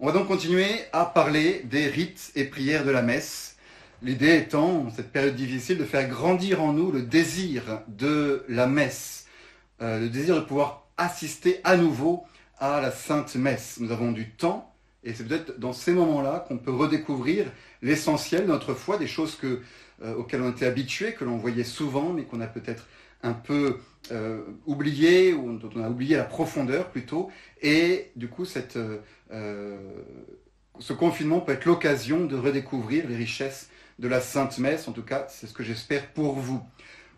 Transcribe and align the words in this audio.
On 0.00 0.06
va 0.06 0.12
donc 0.12 0.26
continuer 0.26 0.66
à 0.92 1.04
parler 1.04 1.62
des 1.66 1.86
rites 1.86 2.32
et 2.34 2.44
prières 2.44 2.84
de 2.84 2.90
la 2.90 3.00
messe. 3.00 3.56
L'idée 4.02 4.38
étant, 4.38 4.86
en 4.86 4.90
cette 4.90 5.12
période 5.12 5.36
difficile, 5.36 5.78
de 5.78 5.84
faire 5.84 6.08
grandir 6.08 6.60
en 6.60 6.72
nous 6.72 6.90
le 6.90 7.02
désir 7.02 7.80
de 7.86 8.44
la 8.48 8.66
messe, 8.66 9.28
euh, 9.82 10.00
le 10.00 10.08
désir 10.08 10.34
de 10.34 10.40
pouvoir 10.40 10.88
assister 10.96 11.60
à 11.62 11.76
nouveau 11.76 12.24
à 12.58 12.80
la 12.80 12.90
Sainte 12.90 13.36
Messe. 13.36 13.78
Nous 13.78 13.92
avons 13.92 14.10
du 14.10 14.30
temps, 14.30 14.74
et 15.04 15.14
c'est 15.14 15.22
peut-être 15.28 15.60
dans 15.60 15.72
ces 15.72 15.92
moments-là 15.92 16.44
qu'on 16.48 16.58
peut 16.58 16.72
redécouvrir 16.72 17.46
l'essentiel 17.80 18.42
de 18.42 18.48
notre 18.48 18.74
foi, 18.74 18.98
des 18.98 19.06
choses 19.06 19.38
euh, 19.44 20.14
auxquelles 20.16 20.42
on 20.42 20.50
était 20.50 20.66
habitués, 20.66 21.14
que 21.14 21.24
l'on 21.24 21.36
voyait 21.36 21.62
souvent, 21.62 22.12
mais 22.12 22.24
qu'on 22.24 22.40
a 22.40 22.48
peut-être 22.48 22.88
un 23.24 23.32
peu 23.32 23.78
euh, 24.12 24.42
oublié, 24.66 25.32
ou 25.32 25.58
dont 25.58 25.70
on 25.74 25.82
a 25.82 25.88
oublié 25.88 26.16
la 26.16 26.24
profondeur 26.24 26.90
plutôt. 26.90 27.30
Et 27.62 28.10
du 28.16 28.28
coup, 28.28 28.44
cette, 28.44 28.78
euh, 29.32 29.78
ce 30.78 30.92
confinement 30.92 31.40
peut 31.40 31.52
être 31.52 31.64
l'occasion 31.64 32.26
de 32.26 32.36
redécouvrir 32.36 33.08
les 33.08 33.16
richesses 33.16 33.70
de 33.98 34.06
la 34.06 34.20
Sainte 34.20 34.58
Messe. 34.58 34.86
En 34.88 34.92
tout 34.92 35.02
cas, 35.02 35.26
c'est 35.30 35.46
ce 35.46 35.54
que 35.54 35.64
j'espère 35.64 36.06
pour 36.08 36.34
vous. 36.34 36.60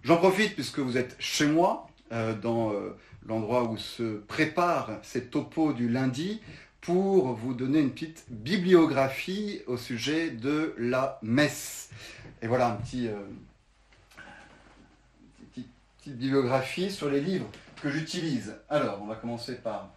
J'en 0.04 0.16
profite 0.16 0.54
puisque 0.54 0.78
vous 0.78 0.96
êtes 0.96 1.16
chez 1.18 1.46
moi, 1.46 1.88
euh, 2.12 2.34
dans 2.34 2.72
l'endroit 3.26 3.64
où 3.64 3.76
se 3.76 4.18
prépare 4.28 5.00
ces 5.02 5.24
topos 5.24 5.72
du 5.72 5.88
lundi, 5.88 6.40
pour 6.80 7.32
vous 7.32 7.52
donner 7.52 7.80
une 7.80 7.90
petite 7.90 8.26
bibliographie 8.28 9.62
au 9.66 9.76
sujet 9.76 10.30
de 10.30 10.72
la 10.78 11.18
messe. 11.22 11.90
Et 12.42 12.46
voilà 12.46 12.68
un 12.68 12.76
petit 12.76 13.08
bibliographie 16.10 16.90
sur 16.90 17.08
les 17.08 17.20
livres 17.20 17.48
que 17.82 17.90
j'utilise. 17.90 18.54
Alors, 18.68 19.00
on 19.02 19.06
va 19.06 19.16
commencer 19.16 19.54
par 19.54 19.92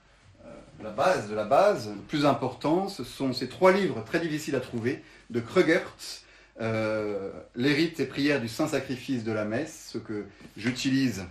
euh, 0.46 0.50
la 0.84 0.90
base 0.90 1.30
de 1.30 1.36
la 1.36 1.46
base. 1.46 1.90
Le 1.90 2.02
plus 2.02 2.26
important, 2.26 2.88
ce 2.88 3.04
sont 3.04 3.34
ces 3.34 3.48
trois 3.48 3.72
livres 3.72 4.04
très 4.06 4.20
difficiles 4.20 4.56
à 4.56 4.60
trouver 4.60 5.04
de 5.30 5.40
Krugertz, 5.40 6.26
euh, 6.62 7.32
Les 7.56 7.74
rites 7.74 8.00
et 8.00 8.06
prières 8.06 8.42
du 8.42 8.48
Saint-Sacrifice 8.48 9.24
de 9.24 9.32
la 9.32 9.46
messe, 9.46 9.90
ce 9.92 9.98
que 9.98 10.26
j'utilise 10.58 11.24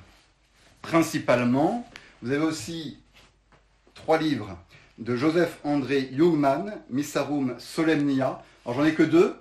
principalement. 0.81 1.89
Vous 2.23 2.33
avez 2.33 2.45
aussi 2.45 2.99
trois 3.95 4.19
livres 4.19 4.59
de 4.99 5.17
Joseph 5.17 5.59
André 5.65 6.11
Jungmann, 6.13 6.81
Missarum 6.91 7.55
Solemnia. 7.59 8.43
Alors 8.65 8.79
j'en 8.79 8.85
ai 8.85 8.95
que 8.95 9.03
deux, 9.03 9.37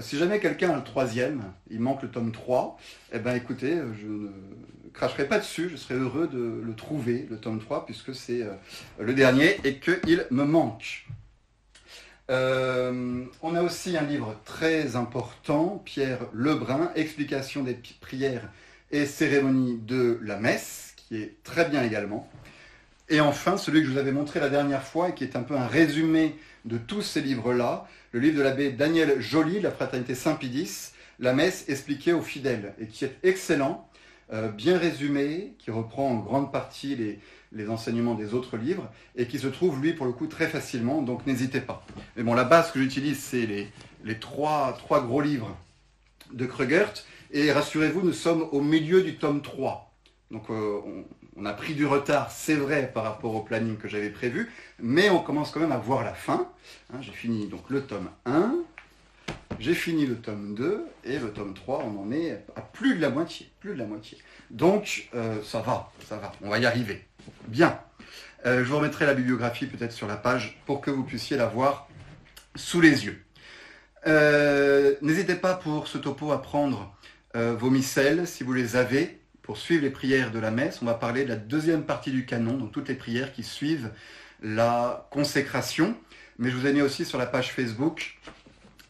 si 0.00 0.16
jamais 0.18 0.40
quelqu'un 0.40 0.70
a 0.70 0.76
le 0.76 0.84
troisième, 0.84 1.42
il 1.70 1.80
manque 1.80 2.02
le 2.02 2.08
tome 2.08 2.32
3, 2.32 2.78
eh 3.12 3.18
bien 3.18 3.34
écoutez, 3.34 3.76
je 4.00 4.06
ne 4.06 4.90
cracherai 4.92 5.28
pas 5.28 5.38
dessus, 5.38 5.68
je 5.70 5.76
serai 5.76 5.94
heureux 5.94 6.28
de 6.28 6.62
le 6.64 6.74
trouver, 6.74 7.26
le 7.30 7.36
tome 7.36 7.60
3, 7.60 7.84
puisque 7.84 8.14
c'est 8.14 8.42
euh, 8.42 8.54
le 8.98 9.12
dernier 9.14 9.58
et 9.64 9.78
qu'il 9.78 10.26
me 10.30 10.44
manque. 10.44 11.06
Euh, 12.30 13.24
on 13.42 13.54
a 13.54 13.62
aussi 13.62 13.96
un 13.96 14.02
livre 14.02 14.36
très 14.44 14.96
important, 14.96 15.82
Pierre 15.84 16.20
Lebrun, 16.32 16.90
Explication 16.94 17.62
des 17.62 17.76
prières 18.00 18.48
et 18.90 19.06
cérémonies 19.06 19.78
de 19.78 20.18
la 20.22 20.38
messe, 20.38 20.94
qui 20.96 21.16
est 21.16 21.42
très 21.42 21.68
bien 21.68 21.82
également. 21.82 22.30
Et 23.08 23.20
enfin, 23.20 23.58
celui 23.58 23.80
que 23.80 23.88
je 23.88 23.92
vous 23.92 23.98
avais 23.98 24.12
montré 24.12 24.40
la 24.40 24.48
dernière 24.48 24.82
fois 24.82 25.10
et 25.10 25.14
qui 25.14 25.24
est 25.24 25.36
un 25.36 25.42
peu 25.42 25.56
un 25.56 25.66
résumé 25.66 26.34
de 26.64 26.78
tous 26.78 27.02
ces 27.02 27.20
livres-là, 27.20 27.86
le 28.12 28.20
livre 28.20 28.38
de 28.38 28.42
l'abbé 28.42 28.70
Daniel 28.70 29.20
Joly, 29.20 29.60
La 29.60 29.70
fraternité 29.70 30.14
Saint-Pidis, 30.14 30.92
La 31.18 31.32
messe 31.32 31.68
expliquée 31.68 32.12
aux 32.12 32.22
fidèles, 32.22 32.74
et 32.78 32.86
qui 32.86 33.04
est 33.06 33.16
excellent, 33.22 33.88
euh, 34.32 34.48
bien 34.48 34.78
résumé, 34.78 35.54
qui 35.58 35.70
reprend 35.70 36.10
en 36.10 36.16
grande 36.16 36.52
partie 36.52 36.94
les, 36.94 37.18
les, 37.52 37.68
enseignements 37.68 38.14
des 38.14 38.34
autres 38.34 38.58
livres, 38.58 38.90
et 39.16 39.26
qui 39.26 39.38
se 39.38 39.46
trouve, 39.46 39.80
lui, 39.80 39.94
pour 39.94 40.06
le 40.06 40.12
coup, 40.12 40.26
très 40.26 40.46
facilement, 40.46 41.00
donc 41.00 41.26
n'hésitez 41.26 41.60
pas. 41.60 41.84
Mais 42.16 42.22
bon, 42.22 42.34
la 42.34 42.44
base 42.44 42.70
que 42.70 42.80
j'utilise, 42.80 43.18
c'est 43.18 43.46
les, 43.46 43.68
les 44.04 44.18
trois, 44.18 44.76
trois, 44.78 45.02
gros 45.02 45.22
livres 45.22 45.56
de 46.32 46.44
Krugert, 46.44 46.92
et 47.30 47.50
rassurez-vous, 47.50 48.02
nous 48.02 48.12
sommes 48.12 48.46
au 48.52 48.60
milieu 48.60 49.02
du 49.02 49.16
tome 49.16 49.40
3. 49.40 49.90
Donc 50.30 50.50
euh, 50.50 50.80
on, 50.84 51.04
on 51.36 51.46
a 51.46 51.52
pris 51.52 51.74
du 51.74 51.86
retard, 51.86 52.30
c'est 52.30 52.54
vrai, 52.54 52.90
par 52.92 53.04
rapport 53.04 53.34
au 53.34 53.40
planning 53.40 53.76
que 53.76 53.88
j'avais 53.88 54.10
prévu, 54.10 54.50
mais 54.78 55.10
on 55.10 55.20
commence 55.20 55.50
quand 55.50 55.60
même 55.60 55.72
à 55.72 55.78
voir 55.78 56.04
la 56.04 56.14
fin. 56.14 56.48
Hein, 56.92 56.98
j'ai 57.00 57.12
fini 57.12 57.46
donc 57.48 57.70
le 57.70 57.82
tome 57.82 58.10
1, 58.26 58.54
j'ai 59.58 59.74
fini 59.74 60.06
le 60.06 60.16
tome 60.16 60.54
2, 60.54 60.84
et 61.04 61.18
le 61.18 61.32
tome 61.32 61.54
3, 61.54 61.84
on 61.84 62.02
en 62.02 62.12
est 62.12 62.44
à 62.54 62.60
plus 62.60 62.96
de 62.96 63.00
la 63.00 63.10
moitié. 63.10 63.50
De 63.64 63.72
la 63.72 63.86
moitié. 63.86 64.18
Donc, 64.50 65.08
euh, 65.14 65.42
ça 65.42 65.60
va, 65.60 65.90
ça 66.06 66.16
va, 66.16 66.32
on 66.42 66.50
va 66.50 66.58
y 66.58 66.66
arriver. 66.66 67.04
Bien. 67.48 67.78
Euh, 68.44 68.64
je 68.64 68.68
vous 68.68 68.76
remettrai 68.76 69.06
la 69.06 69.14
bibliographie 69.14 69.66
peut-être 69.66 69.92
sur 69.92 70.08
la 70.08 70.16
page 70.16 70.60
pour 70.66 70.80
que 70.80 70.90
vous 70.90 71.04
puissiez 71.04 71.36
la 71.36 71.46
voir 71.46 71.88
sous 72.56 72.80
les 72.80 73.06
yeux. 73.06 73.22
Euh, 74.06 74.96
n'hésitez 75.00 75.36
pas 75.36 75.54
pour 75.54 75.86
ce 75.86 75.96
topo 75.96 76.32
à 76.32 76.42
prendre 76.42 76.94
vos 77.34 77.70
missels 77.70 78.26
si 78.26 78.44
vous 78.44 78.52
les 78.52 78.76
avez 78.76 79.21
pour 79.42 79.58
suivre 79.58 79.82
les 79.82 79.90
prières 79.90 80.30
de 80.30 80.38
la 80.38 80.50
messe, 80.50 80.80
on 80.82 80.86
va 80.86 80.94
parler 80.94 81.24
de 81.24 81.28
la 81.28 81.36
deuxième 81.36 81.84
partie 81.84 82.12
du 82.12 82.24
canon, 82.24 82.56
donc 82.56 82.72
toutes 82.72 82.88
les 82.88 82.94
prières 82.94 83.32
qui 83.32 83.42
suivent 83.42 83.90
la 84.40 85.08
consécration. 85.10 85.96
Mais 86.38 86.50
je 86.50 86.56
vous 86.56 86.66
ai 86.66 86.72
mis 86.72 86.82
aussi 86.82 87.04
sur 87.04 87.18
la 87.18 87.26
page 87.26 87.52
Facebook 87.52 88.18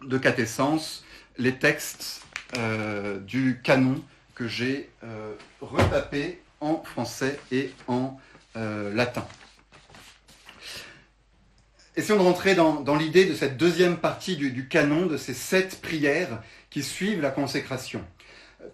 de 0.03 0.19
Catessence 0.19 1.05
les 1.39 1.57
textes 1.57 2.23
euh, 2.59 3.19
du 3.19 3.61
canon 3.63 4.03
que 4.35 4.47
j'ai 4.47 4.91
euh, 5.05 5.35
en 6.61 6.83
français 6.83 7.39
et 7.51 7.71
en 7.89 8.19
euh, 8.57 8.95
latin. 8.95 9.27
Essayons 11.97 12.19
de 12.19 12.25
rentrer 12.25 12.55
dans, 12.55 12.97
l'idée 12.97 13.27
de 13.27 13.35
cette 13.35 13.57
deuxième 13.57 13.99
partie 13.99 14.37
du 14.37 14.69
canon, 14.69 15.07
de 15.07 15.17
ces 15.17 15.35
sept 15.35 15.81
prières 15.83 16.43
qui 16.71 16.83
suivent 16.83 17.21
la 17.21 17.31
consécration 17.31 18.03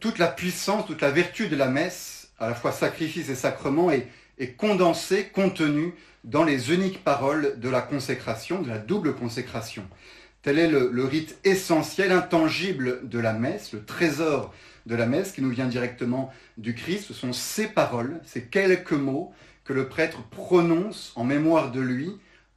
toute 0.00 0.18
la 0.18 0.28
puissance, 0.28 0.86
toute 0.86 1.00
la 1.00 1.10
vertu 1.10 1.48
de 1.48 1.56
la 1.56 1.68
messe, 1.68 2.30
à 2.38 2.48
la 2.48 2.54
fois 2.54 2.72
sacrifice 2.72 3.28
et 3.28 3.34
sacrement, 3.34 3.90
est, 3.90 4.08
condensée, 4.56 5.30
contenue 5.32 5.94
dans 6.24 6.44
les 6.44 6.72
uniques 6.72 7.02
paroles 7.02 7.58
de 7.58 7.68
la 7.68 7.80
consécration, 7.80 8.62
de 8.62 8.68
la 8.68 8.78
double 8.78 9.14
consécration. 9.14 9.84
Tel 10.42 10.58
est 10.58 10.68
le, 10.68 11.04
rite 11.04 11.38
essentiel, 11.44 12.12
intangible 12.12 13.08
de 13.08 13.18
la 13.18 13.32
messe, 13.32 13.72
le 13.72 13.84
trésor 13.84 14.54
de 14.86 14.94
la 14.94 15.06
messe 15.06 15.32
qui 15.32 15.42
nous 15.42 15.50
vient 15.50 15.66
directement 15.66 16.32
du 16.56 16.74
Christ. 16.74 17.06
Ce 17.08 17.14
sont 17.14 17.32
ces 17.32 17.66
paroles, 17.66 18.20
ces 18.24 18.44
quelques 18.44 18.92
mots 18.92 19.32
que 19.64 19.72
le 19.72 19.88
prêtre 19.88 20.22
prononce 20.30 21.12
en 21.16 21.24
mémoire 21.24 21.72
de 21.72 21.80
lui 21.80 22.12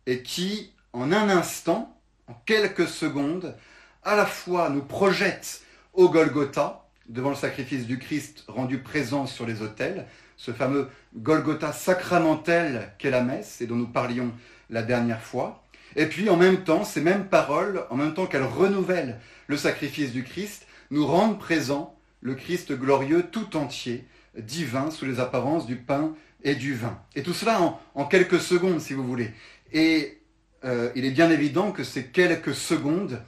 et 0.05 0.21
qui, 0.21 0.71
en 0.93 1.11
un 1.11 1.29
instant, 1.29 1.97
en 2.27 2.33
quelques 2.45 2.87
secondes, 2.87 3.55
à 4.03 4.15
la 4.15 4.25
fois 4.25 4.69
nous 4.69 4.83
projettent 4.83 5.61
au 5.93 6.09
Golgotha, 6.09 6.85
devant 7.11 7.29
le 7.29 7.35
sacrifice 7.35 7.85
du 7.85 7.99
Christ 7.99 8.45
rendu 8.47 8.79
présent 8.79 9.27
sur 9.27 9.45
les 9.45 9.61
autels, 9.61 10.07
ce 10.37 10.51
fameux 10.51 10.87
Golgotha 11.15 11.73
sacramentel 11.73 12.93
qu'est 12.97 13.11
la 13.11 13.21
messe 13.21 13.61
et 13.61 13.67
dont 13.67 13.75
nous 13.75 13.87
parlions 13.87 14.31
la 14.69 14.81
dernière 14.81 15.21
fois. 15.21 15.63
Et 15.97 16.05
puis 16.05 16.29
en 16.29 16.37
même 16.37 16.63
temps, 16.63 16.85
ces 16.85 17.01
mêmes 17.01 17.27
paroles, 17.27 17.85
en 17.89 17.97
même 17.97 18.13
temps 18.13 18.27
qu'elles 18.27 18.43
renouvellent 18.43 19.19
le 19.47 19.57
sacrifice 19.57 20.13
du 20.13 20.23
Christ, 20.23 20.65
nous 20.89 21.05
rendent 21.05 21.37
présent 21.37 21.97
le 22.21 22.33
Christ 22.33 22.71
glorieux 22.71 23.23
tout 23.29 23.57
entier, 23.57 24.07
divin, 24.37 24.89
sous 24.89 25.05
les 25.05 25.19
apparences 25.19 25.65
du 25.65 25.75
pain 25.75 26.15
et 26.43 26.55
du 26.55 26.73
vin. 26.73 26.97
Et 27.15 27.23
tout 27.23 27.33
cela 27.33 27.77
en, 27.93 28.05
quelques 28.05 28.39
secondes, 28.39 28.79
si 28.79 28.93
vous 28.93 29.03
voulez. 29.03 29.31
Et 29.73 30.21
euh, 30.63 30.91
il 30.95 31.03
est 31.03 31.11
bien 31.11 31.29
évident 31.29 31.71
que 31.71 31.83
ces 31.83 32.05
quelques 32.05 32.55
secondes 32.55 33.21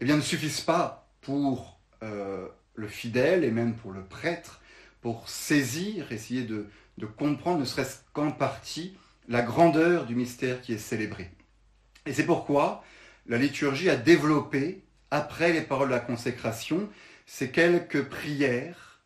eh 0.00 0.04
bien, 0.04 0.16
ne 0.16 0.22
suffisent 0.22 0.60
pas 0.60 1.08
pour 1.20 1.78
euh, 2.02 2.48
le 2.78 2.88
fidèle 2.88 3.44
et 3.44 3.50
même 3.50 3.74
pour 3.74 3.92
le 3.92 4.02
prêtre, 4.02 4.60
pour 5.00 5.28
saisir, 5.28 6.12
essayer 6.12 6.42
de, 6.42 6.66
comprendre, 7.16 7.60
ne 7.60 7.64
serait-ce 7.64 7.98
qu'en 8.12 8.30
partie, 8.30 8.96
la 9.28 9.42
grandeur 9.42 10.06
du 10.06 10.14
mystère 10.14 10.60
qui 10.62 10.72
est 10.72 10.78
célébré. 10.78 11.30
Et 12.06 12.12
c'est 12.12 12.24
pourquoi 12.24 12.84
la 13.26 13.36
liturgie 13.36 13.90
a 13.90 13.96
développé, 13.96 14.82
après 15.10 15.52
les 15.52 15.60
paroles 15.60 15.88
de 15.88 15.94
la 15.94 16.00
consécration, 16.00 16.88
ces 17.26 17.50
quelques 17.50 18.04
prières, 18.04 19.00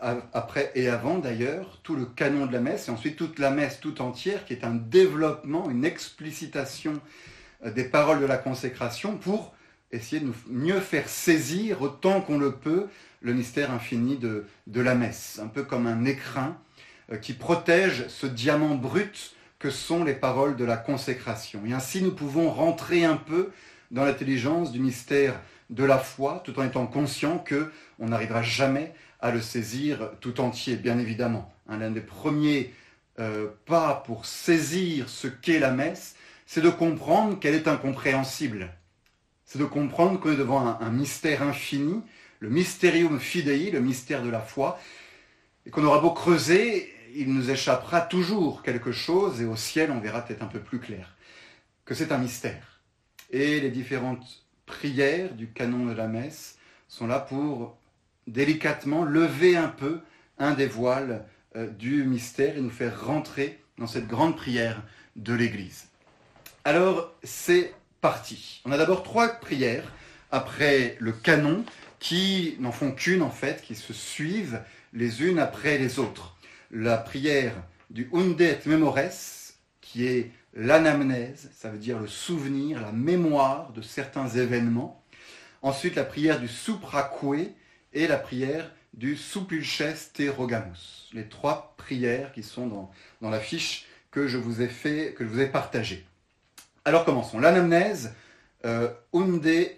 après 0.00 0.70
et 0.74 0.88
avant 0.88 1.18
d'ailleurs, 1.18 1.80
tout 1.82 1.96
le 1.96 2.04
canon 2.04 2.46
de 2.46 2.52
la 2.52 2.60
messe, 2.60 2.88
et 2.88 2.90
ensuite 2.90 3.16
toute 3.16 3.38
la 3.38 3.50
messe 3.50 3.80
tout 3.80 4.00
entière, 4.00 4.44
qui 4.44 4.52
est 4.52 4.64
un 4.64 4.74
développement, 4.74 5.70
une 5.70 5.84
explicitation 5.84 7.00
euh, 7.64 7.70
des 7.72 7.84
paroles 7.84 8.20
de 8.20 8.26
la 8.26 8.38
consécration 8.38 9.16
pour 9.16 9.54
essayer 9.90 10.20
de 10.20 10.32
mieux 10.48 10.80
faire 10.80 11.08
saisir 11.08 11.82
autant 11.82 12.20
qu'on 12.20 12.38
le 12.38 12.52
peut 12.52 12.88
le 13.20 13.32
mystère 13.32 13.72
infini 13.72 14.16
de, 14.16 14.44
la 14.80 14.94
messe, 14.94 15.40
un 15.42 15.48
peu 15.48 15.64
comme 15.64 15.86
un 15.86 16.04
écrin 16.04 16.56
euh, 17.12 17.16
qui 17.16 17.32
protège 17.32 18.06
ce 18.08 18.26
diamant 18.26 18.76
brut 18.76 19.34
que 19.58 19.70
sont 19.70 20.04
les 20.04 20.14
paroles 20.14 20.56
de 20.56 20.64
la 20.64 20.76
consécration. 20.76 21.62
Et 21.66 21.72
ainsi 21.72 22.02
nous 22.02 22.14
pouvons 22.14 22.50
rentrer 22.50 23.04
un 23.04 23.16
peu 23.16 23.50
dans 23.90 24.04
l'intelligence 24.04 24.70
du 24.70 24.78
mystère 24.78 25.40
de 25.70 25.84
la 25.84 25.98
foi, 25.98 26.42
tout 26.44 26.58
en 26.60 26.64
étant 26.64 26.86
conscient 26.86 27.38
que 27.38 27.72
on 27.98 28.08
n'arrivera 28.08 28.42
jamais 28.42 28.94
à 29.20 29.32
le 29.32 29.40
saisir 29.40 30.10
tout 30.20 30.40
entier, 30.40 30.76
bien 30.76 30.98
évidemment. 30.98 31.52
L'un 31.68 31.90
des 31.90 32.00
premiers 32.00 32.72
euh, 33.18 33.48
pas 33.66 34.02
pour 34.06 34.26
saisir 34.26 35.08
ce 35.08 35.26
qu'est 35.26 35.58
la 35.58 35.72
messe, 35.72 36.14
c'est 36.46 36.60
de 36.60 36.70
comprendre 36.70 37.38
qu'elle 37.40 37.54
est 37.54 37.66
incompréhensible. 37.66 38.70
C'est 39.48 39.58
de 39.58 39.64
comprendre 39.64 40.20
qu'on 40.20 40.30
est 40.30 40.36
devant 40.36 40.78
un, 40.78 40.90
mystère 40.90 41.42
infini, 41.42 42.02
le 42.38 42.50
mysterium 42.50 43.18
fidei, 43.18 43.70
le 43.70 43.80
mystère 43.80 44.22
de 44.22 44.28
la 44.28 44.42
foi, 44.42 44.78
et 45.64 45.70
qu'on 45.70 45.84
aura 45.84 46.00
beau 46.00 46.10
creuser, 46.10 46.92
il 47.14 47.32
nous 47.32 47.48
échappera 47.48 48.02
toujours 48.02 48.62
quelque 48.62 48.92
chose, 48.92 49.40
et 49.40 49.46
au 49.46 49.56
ciel, 49.56 49.90
on 49.90 50.00
verra 50.00 50.20
peut-être 50.20 50.42
un 50.42 50.48
peu 50.48 50.60
plus 50.60 50.80
clair 50.80 51.16
que 51.86 51.94
c'est 51.94 52.12
un 52.12 52.18
mystère. 52.18 52.82
Et 53.30 53.58
les 53.60 53.70
différentes 53.70 54.44
prières 54.66 55.32
du 55.32 55.48
canon 55.50 55.86
de 55.86 55.94
la 55.94 56.08
messe 56.08 56.58
sont 56.86 57.06
là 57.06 57.18
pour 57.18 57.78
délicatement 58.26 59.02
lever 59.02 59.56
un 59.56 59.68
peu 59.68 60.00
un 60.38 60.52
des 60.52 60.66
voiles 60.66 61.24
euh, 61.56 61.68
du 61.68 62.04
mystère 62.04 62.58
et 62.58 62.60
nous 62.60 62.68
faire 62.68 63.06
rentrer 63.06 63.64
dans 63.78 63.86
cette 63.86 64.08
grande 64.08 64.36
prière 64.36 64.82
de 65.16 65.32
l'Église. 65.32 65.86
Alors, 66.66 67.14
c'est 67.22 67.72
On 68.64 68.72
a 68.72 68.78
d'abord 68.78 69.02
trois 69.02 69.28
prières 69.28 69.92
après 70.30 70.96
le 70.98 71.12
canon 71.12 71.64
qui 71.98 72.56
n'en 72.60 72.72
font 72.72 72.92
qu'une 72.92 73.22
en 73.22 73.30
fait, 73.30 73.62
qui 73.62 73.74
se 73.74 73.92
suivent 73.92 74.60
les 74.92 75.22
unes 75.22 75.38
après 75.38 75.78
les 75.78 75.98
autres. 75.98 76.36
La 76.70 76.96
prière 76.96 77.54
du 77.90 78.08
Undet 78.12 78.60
Memores, 78.66 79.54
qui 79.80 80.06
est 80.06 80.30
l'anamnèse, 80.54 81.50
ça 81.54 81.70
veut 81.70 81.78
dire 81.78 81.98
le 81.98 82.06
souvenir, 82.06 82.80
la 82.80 82.92
mémoire 82.92 83.72
de 83.72 83.82
certains 83.82 84.28
événements. 84.28 85.02
Ensuite, 85.62 85.96
la 85.96 86.04
prière 86.04 86.40
du 86.40 86.48
supraque 86.48 87.12
et 87.92 88.06
la 88.06 88.16
prière 88.18 88.70
du 88.94 89.16
supulches 89.16 90.12
te 90.14 90.28
rogamus. 90.28 91.10
Les 91.12 91.28
trois 91.28 91.74
prières 91.76 92.32
qui 92.32 92.42
sont 92.42 92.66
dans, 92.66 92.90
dans 93.20 93.30
la 93.30 93.40
que 94.10 94.26
je 94.26 94.38
vous 94.38 94.62
ai 94.62 94.68
fait, 94.68 95.14
que 95.16 95.24
je 95.24 95.30
vous 95.30 95.40
ai 95.40 95.46
partagée. 95.46 96.07
Alors 96.84 97.04
commençons. 97.04 97.38
L'anamnèse, 97.38 98.14
euh, 98.64 98.88
unde 99.12 99.46
et 99.46 99.76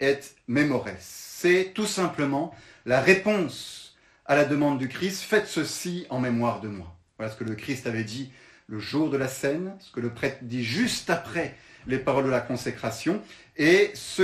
memores. 0.48 0.88
C'est 0.98 1.72
tout 1.74 1.86
simplement 1.86 2.54
la 2.86 3.00
réponse 3.00 3.96
à 4.26 4.36
la 4.36 4.44
demande 4.44 4.78
du 4.78 4.88
Christ. 4.88 5.22
Faites 5.22 5.46
ceci 5.46 6.06
en 6.10 6.20
mémoire 6.20 6.60
de 6.60 6.68
moi. 6.68 6.96
Voilà 7.18 7.32
ce 7.32 7.38
que 7.38 7.44
le 7.44 7.54
Christ 7.54 7.86
avait 7.86 8.04
dit 8.04 8.32
le 8.68 8.78
jour 8.78 9.10
de 9.10 9.16
la 9.16 9.28
scène, 9.28 9.74
ce 9.80 9.90
que 9.90 10.00
le 10.00 10.10
prêtre 10.10 10.38
dit 10.42 10.64
juste 10.64 11.10
après 11.10 11.56
les 11.86 11.98
paroles 11.98 12.24
de 12.24 12.30
la 12.30 12.40
consécration, 12.40 13.20
et 13.56 13.90
ce, 13.94 14.22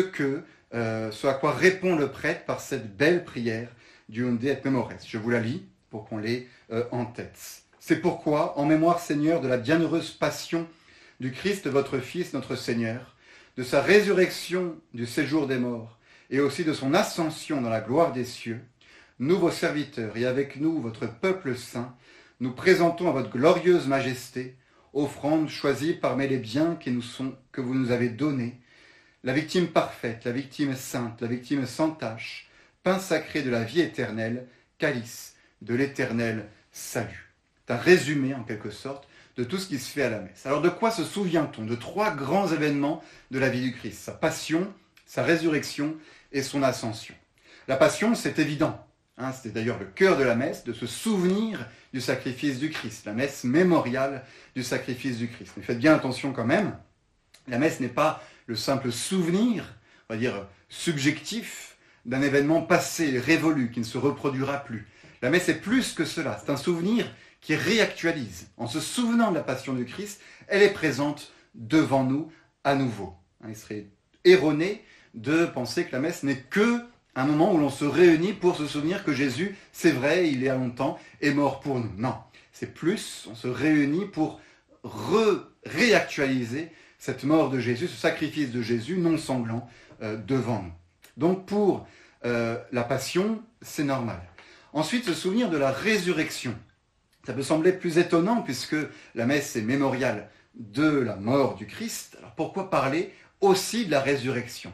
euh, 0.74 1.10
à 1.24 1.34
quoi 1.34 1.52
répond 1.52 1.96
le 1.96 2.10
prêtre 2.10 2.44
par 2.44 2.60
cette 2.60 2.96
belle 2.96 3.24
prière 3.24 3.68
du 4.08 4.24
Unde 4.24 4.44
et 4.44 4.58
Memores. 4.64 4.92
Je 5.04 5.18
vous 5.18 5.30
la 5.30 5.40
lis 5.40 5.64
pour 5.90 6.08
qu'on 6.08 6.18
l'ait 6.18 6.46
euh, 6.70 6.84
en 6.92 7.04
tête. 7.04 7.62
C'est 7.80 7.96
pourquoi, 7.96 8.58
en 8.58 8.64
mémoire, 8.64 9.00
Seigneur, 9.00 9.40
de 9.40 9.48
la 9.48 9.56
bienheureuse 9.58 10.10
passion 10.10 10.66
du 11.20 11.32
Christ, 11.32 11.66
votre 11.66 11.98
Fils, 11.98 12.32
notre 12.32 12.56
Seigneur, 12.56 13.16
de 13.56 13.62
sa 13.62 13.80
résurrection 13.80 14.76
du 14.92 15.06
séjour 15.06 15.46
des 15.46 15.58
morts, 15.58 15.98
et 16.30 16.40
aussi 16.40 16.64
de 16.64 16.72
son 16.72 16.94
ascension 16.94 17.60
dans 17.60 17.70
la 17.70 17.80
gloire 17.80 18.12
des 18.12 18.24
cieux, 18.24 18.60
nous, 19.18 19.38
vos 19.38 19.50
serviteurs, 19.50 20.16
et 20.16 20.26
avec 20.26 20.56
nous, 20.56 20.80
votre 20.80 21.06
peuple 21.06 21.56
saint, 21.56 21.94
nous 22.40 22.52
présentons 22.52 23.08
à 23.08 23.12
votre 23.12 23.30
glorieuse 23.30 23.86
majesté, 23.86 24.56
offrande 24.92 25.48
choisie 25.48 25.94
parmi 25.94 26.28
les 26.28 26.38
biens 26.38 26.76
qui 26.76 26.90
nous 26.90 27.02
sont, 27.02 27.34
que 27.52 27.60
vous 27.60 27.74
nous 27.74 27.92
avez 27.92 28.10
donnés, 28.10 28.60
la 29.24 29.32
victime 29.32 29.68
parfaite, 29.68 30.24
la 30.24 30.32
victime 30.32 30.74
sainte, 30.74 31.20
la 31.22 31.28
victime 31.28 31.66
sans 31.66 31.90
tache, 31.90 32.48
pain 32.82 32.98
sacré 32.98 33.42
de 33.42 33.50
la 33.50 33.64
vie 33.64 33.80
éternelle, 33.80 34.46
calice 34.78 35.34
de 35.62 35.74
l'éternel 35.74 36.46
salut. 36.72 37.32
C'est 37.66 37.74
un 37.74 37.78
résumé, 37.78 38.34
en 38.34 38.44
quelque 38.44 38.70
sorte, 38.70 39.08
de 39.36 39.44
tout 39.44 39.58
ce 39.58 39.68
qui 39.68 39.78
se 39.78 39.90
fait 39.90 40.02
à 40.02 40.10
la 40.10 40.20
messe. 40.20 40.46
Alors 40.46 40.62
de 40.62 40.68
quoi 40.68 40.90
se 40.90 41.04
souvient-on? 41.04 41.64
De 41.64 41.74
trois 41.74 42.10
grands 42.10 42.48
événements 42.48 43.02
de 43.30 43.38
la 43.38 43.48
vie 43.48 43.62
du 43.62 43.74
Christ, 43.74 43.98
sa 43.98 44.12
passion, 44.12 44.72
sa 45.04 45.22
résurrection 45.22 45.96
et 46.32 46.42
son 46.42 46.62
ascension. 46.62 47.14
La 47.68 47.76
passion, 47.76 48.14
c'est 48.14 48.38
évident. 48.38 48.82
Hein, 49.18 49.32
C'était 49.32 49.50
d'ailleurs 49.50 49.78
le 49.78 49.86
cœur 49.86 50.18
de 50.18 50.24
la 50.24 50.34
messe, 50.34 50.64
de 50.64 50.72
se 50.72 50.86
souvenir 50.86 51.66
du 51.92 52.00
sacrifice 52.00 52.58
du 52.58 52.70
Christ, 52.70 53.06
la 53.06 53.14
messe 53.14 53.44
mémoriale 53.44 54.24
du 54.54 54.62
sacrifice 54.62 55.16
du 55.16 55.28
Christ. 55.28 55.54
Mais 55.56 55.62
faites 55.62 55.78
bien 55.78 55.94
attention 55.94 56.32
quand 56.32 56.44
même, 56.44 56.76
la 57.48 57.58
messe 57.58 57.80
n'est 57.80 57.88
pas 57.88 58.22
le 58.46 58.56
simple 58.56 58.92
souvenir, 58.92 59.64
on 60.08 60.14
va 60.14 60.20
dire 60.20 60.46
subjectif, 60.68 61.76
d'un 62.04 62.22
événement 62.22 62.62
passé, 62.62 63.18
révolu, 63.18 63.70
qui 63.70 63.80
ne 63.80 63.84
se 63.84 63.98
reproduira 63.98 64.58
plus. 64.58 64.86
La 65.22 65.30
messe 65.30 65.48
est 65.48 65.60
plus 65.60 65.92
que 65.92 66.04
cela, 66.04 66.38
c'est 66.38 66.52
un 66.52 66.56
souvenir 66.56 67.06
qui 67.46 67.54
réactualise. 67.54 68.48
En 68.56 68.66
se 68.66 68.80
souvenant 68.80 69.30
de 69.30 69.36
la 69.36 69.42
passion 69.44 69.72
du 69.72 69.84
Christ, 69.84 70.20
elle 70.48 70.64
est 70.64 70.72
présente 70.72 71.32
devant 71.54 72.02
nous 72.02 72.32
à 72.64 72.74
nouveau. 72.74 73.14
Hein, 73.40 73.46
il 73.50 73.56
serait 73.56 73.86
erroné 74.24 74.82
de 75.14 75.46
penser 75.46 75.84
que 75.84 75.92
la 75.92 76.00
messe 76.00 76.24
n'est 76.24 76.40
que 76.40 76.80
un 77.14 77.24
moment 77.24 77.54
où 77.54 77.58
l'on 77.58 77.70
se 77.70 77.84
réunit 77.84 78.32
pour 78.32 78.56
se 78.56 78.66
souvenir 78.66 79.04
que 79.04 79.12
Jésus, 79.12 79.56
c'est 79.70 79.92
vrai, 79.92 80.28
il 80.28 80.42
y 80.42 80.48
a 80.48 80.56
longtemps, 80.56 80.98
est 81.20 81.30
mort 81.30 81.60
pour 81.60 81.78
nous. 81.78 81.92
Non, 81.96 82.16
c'est 82.50 82.74
plus, 82.74 83.28
on 83.30 83.36
se 83.36 83.46
réunit 83.46 84.06
pour 84.06 84.40
réactualiser 85.64 86.72
cette 86.98 87.22
mort 87.22 87.48
de 87.48 87.60
Jésus, 87.60 87.86
ce 87.86 87.96
sacrifice 87.96 88.50
de 88.50 88.60
Jésus 88.60 88.96
non 88.98 89.18
sanglant 89.18 89.70
euh, 90.02 90.16
devant 90.16 90.64
nous. 90.64 90.72
Donc 91.16 91.46
pour 91.46 91.86
euh, 92.24 92.58
la 92.72 92.82
passion, 92.82 93.40
c'est 93.62 93.84
normal. 93.84 94.20
Ensuite, 94.72 95.04
se 95.04 95.14
souvenir 95.14 95.48
de 95.48 95.56
la 95.56 95.70
résurrection. 95.70 96.56
Ça 97.26 97.32
peut 97.32 97.42
sembler 97.42 97.72
plus 97.72 97.98
étonnant 97.98 98.40
puisque 98.40 98.76
la 99.16 99.26
messe 99.26 99.56
est 99.56 99.62
mémoriale 99.62 100.30
de 100.54 100.86
la 100.86 101.16
mort 101.16 101.56
du 101.56 101.66
Christ. 101.66 102.14
Alors 102.18 102.36
pourquoi 102.36 102.70
parler 102.70 103.12
aussi 103.40 103.84
de 103.84 103.90
la 103.90 104.00
résurrection? 104.00 104.72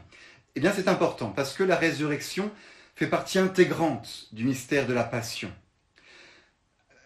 Eh 0.53 0.59
bien, 0.59 0.71
c'est 0.71 0.87
important 0.87 1.31
parce 1.31 1.55
que 1.55 1.63
la 1.63 1.75
résurrection 1.75 2.51
fait 2.93 3.07
partie 3.07 3.39
intégrante 3.39 4.27
du 4.33 4.43
mystère 4.43 4.85
de 4.85 4.93
la 4.93 5.03
passion. 5.03 5.51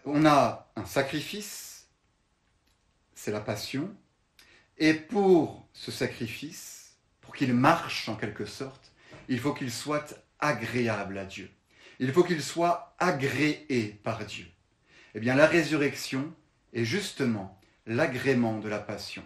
On 0.04 0.26
a 0.26 0.70
un 0.76 0.84
sacrifice, 0.84 1.88
c'est 3.14 3.32
la 3.32 3.40
passion, 3.40 3.90
et 4.76 4.92
pour 4.92 5.66
ce 5.72 5.90
sacrifice, 5.90 6.98
pour 7.22 7.34
qu'il 7.34 7.54
marche 7.54 8.10
en 8.10 8.16
quelque 8.16 8.44
sorte, 8.44 8.92
il 9.30 9.40
faut 9.40 9.54
qu'il 9.54 9.72
soit 9.72 10.22
agréable 10.40 11.16
à 11.16 11.24
Dieu. 11.24 11.50
Il 12.00 12.12
faut 12.12 12.22
qu'il 12.22 12.42
soit 12.42 12.94
agréé 12.98 13.98
par 14.04 14.26
Dieu. 14.26 14.44
Eh 15.14 15.20
bien, 15.20 15.34
la 15.34 15.46
résurrection 15.46 16.32
est 16.72 16.84
justement 16.84 17.58
l'agrément 17.86 18.58
de 18.58 18.68
la 18.68 18.78
passion. 18.78 19.22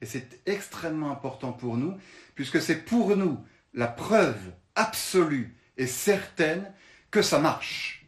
Et 0.00 0.06
c'est 0.06 0.40
extrêmement 0.46 1.10
important 1.10 1.52
pour 1.52 1.76
nous, 1.76 1.96
puisque 2.34 2.60
c'est 2.60 2.84
pour 2.84 3.16
nous 3.16 3.42
la 3.72 3.88
preuve 3.88 4.52
absolue 4.74 5.54
et 5.76 5.86
certaine 5.86 6.72
que 7.10 7.22
ça 7.22 7.38
marche, 7.38 8.06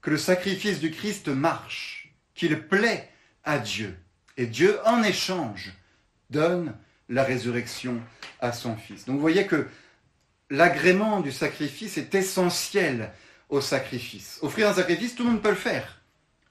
que 0.00 0.10
le 0.10 0.18
sacrifice 0.18 0.80
du 0.80 0.90
Christ 0.90 1.28
marche, 1.28 2.14
qu'il 2.34 2.60
plaît 2.66 3.10
à 3.44 3.58
Dieu. 3.58 3.96
Et 4.36 4.46
Dieu, 4.46 4.78
en 4.84 5.02
échange, 5.02 5.72
donne 6.30 6.74
la 7.08 7.22
résurrection 7.22 8.00
à 8.40 8.52
son 8.52 8.76
Fils. 8.76 9.04
Donc 9.04 9.16
vous 9.16 9.20
voyez 9.20 9.46
que 9.46 9.66
l'agrément 10.50 11.20
du 11.20 11.32
sacrifice 11.32 11.96
est 11.98 12.14
essentiel 12.14 13.12
au 13.48 13.60
sacrifice. 13.60 14.38
Offrir 14.42 14.68
un 14.68 14.74
sacrifice, 14.74 15.14
tout 15.14 15.24
le 15.24 15.30
monde 15.30 15.42
peut 15.42 15.50
le 15.50 15.54
faire. 15.54 16.02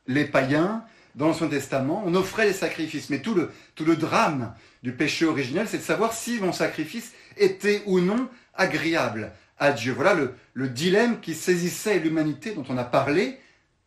Les 0.08 0.26
païens, 0.26 0.84
dans 1.16 1.28
l'Ancien 1.28 1.48
Testament, 1.48 2.04
on 2.06 2.14
offrait 2.16 2.46
les 2.46 2.54
sacrifices. 2.54 3.10
Mais 3.10 3.20
tout 3.20 3.34
le, 3.34 3.52
tout 3.76 3.86
le 3.86 3.96
drame 3.96 4.54
du 4.84 4.92
péché 4.92 5.26
originel, 5.26 5.68
c'est 5.68 5.78
de 5.78 5.84
savoir 5.84 6.14
si 6.14 6.40
mon 6.40 6.52
sacrifice 6.52 7.14
était 7.38 7.82
ou 7.86 8.00
non 8.00 8.30
agréable 8.54 9.32
à 9.58 9.72
Dieu. 9.72 9.94
Voilà 9.94 10.14
le, 10.14 10.34
le 10.54 10.70
dilemme 10.70 11.20
qui 11.20 11.34
saisissait 11.34 12.00
l'humanité 12.00 12.54
dont 12.54 12.66
on 12.70 12.78
a 12.78 12.84
parlé. 12.84 13.40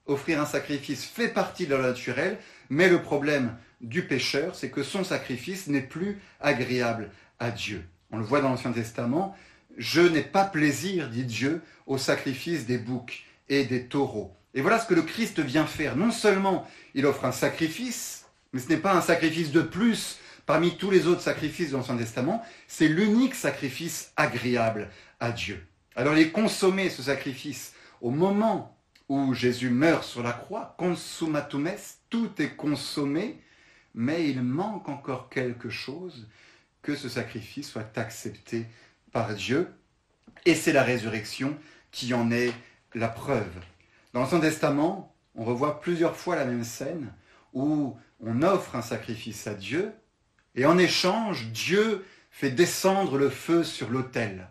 Offrir 0.07 0.41
un 0.41 0.47
sacrifice 0.47 1.05
fait 1.05 1.29
partie 1.29 1.67
de 1.67 1.75
la 1.75 1.83
naturelle, 1.83 2.39
mais 2.71 2.89
le 2.89 3.03
problème 3.03 3.55
du 3.83 4.07
pécheur, 4.07 4.55
c'est 4.55 4.71
que 4.71 4.83
son 4.83 5.05
sacrifice 5.05 5.67
n'est 5.67 5.83
plus 5.83 6.19
agréable 6.41 7.11
à 7.39 7.51
Dieu. 7.51 7.85
On 8.11 8.17
le 8.17 8.25
voit 8.25 8.41
dans 8.41 8.49
l'Ancien 8.49 8.73
Testament. 8.73 9.37
Je 9.77 10.01
n'ai 10.01 10.23
pas 10.23 10.45
plaisir, 10.45 11.09
dit 11.11 11.25
Dieu, 11.25 11.61
au 11.87 11.99
sacrifice 11.99 12.67
des 12.67 12.79
boucs 12.79 13.25
et 13.49 13.65
des 13.65 13.85
taureaux. 13.85 14.35
Et 14.59 14.61
voilà 14.61 14.81
ce 14.81 14.89
que 14.89 14.95
le 14.95 15.03
Christ 15.03 15.39
vient 15.39 15.67
faire. 15.67 15.95
Non 15.95 16.11
seulement 16.11 16.67
il 16.95 17.07
offre 17.07 17.25
un 17.25 17.31
sacrifice, 17.31 18.27
mais 18.53 18.59
ce 18.59 18.69
n'est 18.69 18.77
pas 18.77 18.93
un 18.93 19.01
sacrifice 19.01 19.53
de 19.53 19.63
plus 19.63 20.19
parmi 20.47 20.77
tous 20.77 20.91
les 20.91 21.07
autres 21.07 21.21
sacrifices 21.21 21.71
de 21.71 21.77
l'Ancien 21.77 21.97
Testament, 21.97 22.45
c'est 22.67 22.89
l'unique 22.89 23.37
sacrifice 23.37 24.11
agréable 24.17 24.91
à 25.21 25.31
Dieu. 25.31 25.65
Alors 25.95 26.17
il 26.17 26.23
est 26.23 26.33
consommé 26.33 26.91
ce 26.91 27.05
sacrifice 27.05 27.73
au 28.01 28.11
moment 28.11 28.77
où 29.09 29.33
Jésus 29.33 29.71
meurt 29.71 30.03
sur 30.03 30.25
la 30.25 30.33
croix, 30.33 30.75
consumatum 30.77 31.69
est, 31.69 31.99
tout 32.11 32.33
est 32.39 32.57
consommé, 32.57 33.41
mais 33.95 34.29
il 34.29 34.43
manque 34.43 34.89
encore 34.89 35.29
quelque 35.29 35.71
chose 35.71 36.27
que 36.83 36.97
ce 36.97 37.09
sacrifice 37.09 37.71
soit 37.71 37.97
accepté 37.97 38.67
par 39.13 39.35
Dieu, 39.35 39.69
et 40.45 40.57
c'est 40.57 40.73
la 40.73 40.83
résurrection 40.83 41.57
qui 41.93 42.13
en 42.13 42.33
est 42.33 42.53
la 42.97 43.09
preuve. 43.09 43.53
Dans 44.19 44.25
l'Ancien 44.25 44.41
Testament, 44.41 45.15
on 45.37 45.45
revoit 45.45 45.81
plusieurs 45.81 46.17
fois 46.17 46.35
la 46.35 46.45
même 46.45 46.65
scène 46.65 47.13
où 47.55 47.97
on 48.19 48.43
offre 48.43 48.75
un 48.75 48.83
sacrifice 48.83 49.47
à 49.47 49.55
Dieu, 49.55 49.93
Et 50.57 50.67
en 50.67 50.77
échange, 50.77 51.53
Dieu 51.53 52.05
fait 52.33 52.51
descendre 52.51 53.17
le 53.17 53.31
feu 53.31 53.63
sur 53.63 53.91
l'autel. 53.91 54.49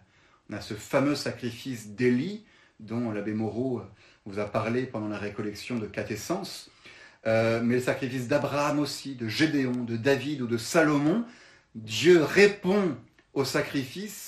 On 0.50 0.56
a 0.56 0.62
ce 0.62 0.74
fameux 0.74 1.16
sacrifice 1.16 1.90
d'Élie, 1.90 2.46
dont 2.80 3.12
l'abbé 3.12 3.34
Moreau 3.34 3.82
vous 4.26 4.40
a 4.40 4.46
parlé 4.46 4.86
pendant 4.86 5.10
la 5.10 5.18
récollection 5.18 5.80
de 5.80 5.86
Catessence, 5.86 6.72
euh, 7.26 7.60
mais 7.62 7.76
le 7.76 7.82
sacrifice 7.82 8.30
d'Abraham 8.30 8.80
aussi, 8.80 9.16
de 9.16 9.28
Gédéon, 9.28 9.84
de 9.84 9.98
David 9.98 10.44
ou 10.44 10.48
de 10.48 10.58
Salomon. 10.58 11.26
Dieu 11.76 12.24
répond 12.24 12.96
au 13.34 13.44
sacrifice 13.44 14.27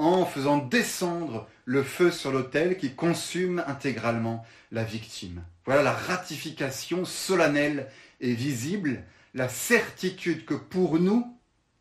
en 0.00 0.24
faisant 0.24 0.58
descendre 0.58 1.46
le 1.64 1.82
feu 1.82 2.10
sur 2.10 2.32
l'autel 2.32 2.78
qui 2.78 2.94
consume 2.94 3.62
intégralement 3.66 4.44
la 4.72 4.82
victime. 4.82 5.42
Voilà 5.66 5.82
la 5.82 5.92
ratification 5.92 7.04
solennelle 7.04 7.88
et 8.20 8.32
visible, 8.32 9.04
la 9.34 9.48
certitude 9.48 10.44
que 10.44 10.54
pour 10.54 10.98
nous, 10.98 11.36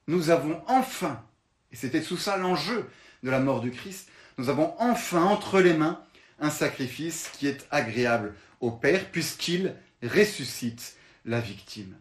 nous 0.07 0.29
avons 0.29 0.61
enfin, 0.67 1.23
et 1.71 1.75
c'était 1.75 2.01
sous 2.01 2.17
ça 2.17 2.37
l'enjeu 2.37 2.89
de 3.23 3.29
la 3.29 3.39
mort 3.39 3.61
du 3.61 3.71
Christ, 3.71 4.09
nous 4.37 4.49
avons 4.49 4.73
enfin 4.79 5.23
entre 5.23 5.61
les 5.61 5.73
mains 5.73 6.01
un 6.39 6.49
sacrifice 6.49 7.29
qui 7.33 7.47
est 7.47 7.67
agréable 7.71 8.33
au 8.59 8.71
Père, 8.71 9.05
puisqu'il 9.11 9.75
ressuscite 10.03 10.97
la 11.25 11.39
victime. 11.39 11.95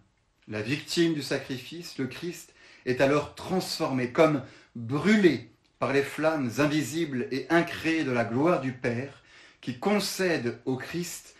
La 0.49 0.63
victime 0.63 1.15
du 1.15 1.23
sacrifice, 1.23 1.99
le 1.99 2.07
Christ, 2.07 2.55
est 2.87 3.01
alors 3.01 3.35
transformé 3.35 4.11
comme 4.11 4.43
brûlé 4.75 5.51
par 5.79 5.93
les 5.93 6.03
flammes 6.03 6.51
invisibles 6.59 7.29
et 7.31 7.47
incréées 7.51 8.05
de 8.05 8.11
la 8.11 8.25
gloire 8.25 8.61
du 8.61 8.73
Père, 8.73 9.23
qui 9.61 9.79
concède 9.79 10.61
au 10.65 10.77
Christ, 10.77 11.37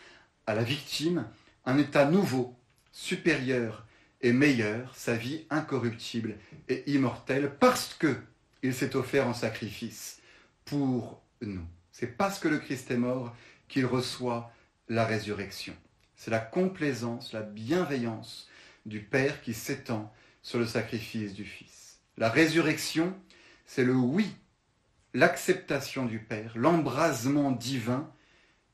à 0.47 0.55
la 0.55 0.63
victime, 0.63 1.27
un 1.67 1.79
état 1.79 2.05
nouveau, 2.05 2.57
supérieur 2.93 3.87
et 4.21 4.33
meilleur, 4.33 4.95
sa 4.97 5.15
vie 5.15 5.47
incorruptible 5.51 6.37
et 6.69 6.91
immortelle, 6.91 7.53
parce 7.61 7.95
que 7.95 8.17
il 8.63 8.75
s'est 8.75 8.97
offert 8.97 9.27
en 9.29 9.35
sacrifice 9.35 10.21
pour 10.65 11.23
nous. 11.41 11.65
C'est 11.93 12.17
parce 12.17 12.39
que 12.39 12.49
le 12.49 12.59
Christ 12.59 12.91
est 12.91 12.97
mort 12.97 13.35
qu'il 13.69 13.87
reçoit 13.87 14.53
la 14.89 15.05
résurrection. 15.05 15.75
C'est 16.17 16.31
la 16.31 16.41
complaisance, 16.41 17.33
la 17.33 17.43
bienveillance 17.43 18.49
du 18.87 19.01
Père 19.01 19.43
qui 19.43 19.55
s'étend 19.55 20.13
sur 20.43 20.59
le 20.59 20.67
sacrifice 20.67 21.35
du 21.35 21.45
Fils. 21.45 21.99
La 22.17 22.29
résurrection, 22.29 23.15
c'est 23.69 23.85
le 23.85 23.95
oui, 23.95 24.27
l'acceptation 25.13 26.07
du 26.07 26.19
Père, 26.19 26.53
l'embrasement 26.57 27.53
divin 27.53 28.11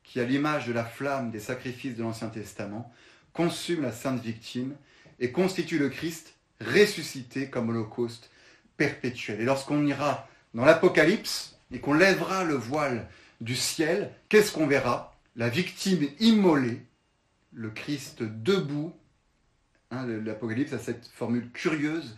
qui, 0.05 0.21
à 0.21 0.25
l'image 0.25 0.69
de 0.69 0.73
la 0.73 0.85
flamme 0.85 1.33
des 1.33 1.41
sacrifices 1.41 1.97
de 1.97 2.03
l'Ancien 2.05 2.29
Testament, 2.29 2.95
consume 3.33 3.83
la 3.83 3.91
sainte 3.91 4.23
victime 4.23 4.77
et 5.19 5.33
constitue 5.33 5.79
le 5.79 5.89
Christ 5.89 6.35
ressuscité 6.61 7.51
comme 7.51 7.71
holocauste 7.71 8.31
perpétuel. 8.77 9.41
Et 9.41 9.45
lorsqu'on 9.45 9.85
ira 9.85 10.29
dans 10.55 10.65
l'Apocalypse 10.65 11.59
et 11.73 11.81
qu'on 11.81 11.95
lèvera 11.95 12.45
le 12.45 12.55
voile 12.55 13.09
du 13.41 13.57
ciel, 13.57 14.13
qu'est-ce 14.29 14.53
qu'on 14.53 14.69
verra? 14.69 15.17
La 15.35 15.49
victime 15.49 16.07
immolée, 16.21 16.81
le 17.53 17.71
Christ 17.71 18.23
debout. 18.23 18.95
Hein, 19.91 20.07
L'Apocalypse 20.07 20.73
a 20.73 20.79
cette 20.79 21.09
formule 21.09 21.51
curieuse. 21.51 22.17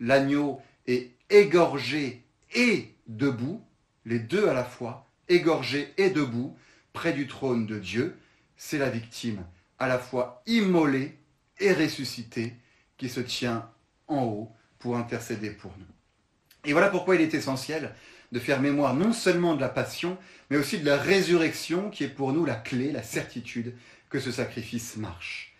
L'agneau 0.00 0.62
est 0.86 1.10
égorgé 1.32 2.24
et 2.54 2.94
debout, 3.06 3.64
les 4.04 4.18
deux 4.18 4.48
à 4.48 4.54
la 4.54 4.64
fois, 4.64 5.10
égorgé 5.28 5.92
et 5.96 6.10
debout, 6.10 6.56
près 6.92 7.12
du 7.12 7.26
trône 7.26 7.66
de 7.66 7.78
Dieu. 7.78 8.16
C'est 8.56 8.78
la 8.78 8.90
victime 8.90 9.44
à 9.78 9.88
la 9.88 9.98
fois 9.98 10.42
immolée 10.46 11.18
et 11.58 11.72
ressuscitée 11.72 12.54
qui 12.96 13.08
se 13.08 13.20
tient 13.20 13.68
en 14.06 14.24
haut 14.24 14.52
pour 14.78 14.96
intercéder 14.96 15.50
pour 15.50 15.72
nous. 15.78 15.86
Et 16.64 16.72
voilà 16.72 16.88
pourquoi 16.88 17.16
il 17.16 17.20
est 17.20 17.34
essentiel 17.34 17.94
de 18.30 18.38
faire 18.38 18.60
mémoire 18.60 18.94
non 18.94 19.12
seulement 19.12 19.54
de 19.54 19.60
la 19.60 19.68
passion, 19.68 20.16
mais 20.50 20.56
aussi 20.56 20.78
de 20.78 20.86
la 20.86 20.96
résurrection 20.96 21.90
qui 21.90 22.04
est 22.04 22.08
pour 22.08 22.32
nous 22.32 22.44
la 22.44 22.54
clé, 22.54 22.92
la 22.92 23.02
certitude 23.02 23.74
que 24.08 24.20
ce 24.20 24.30
sacrifice 24.30 24.96
marche. 24.96 25.54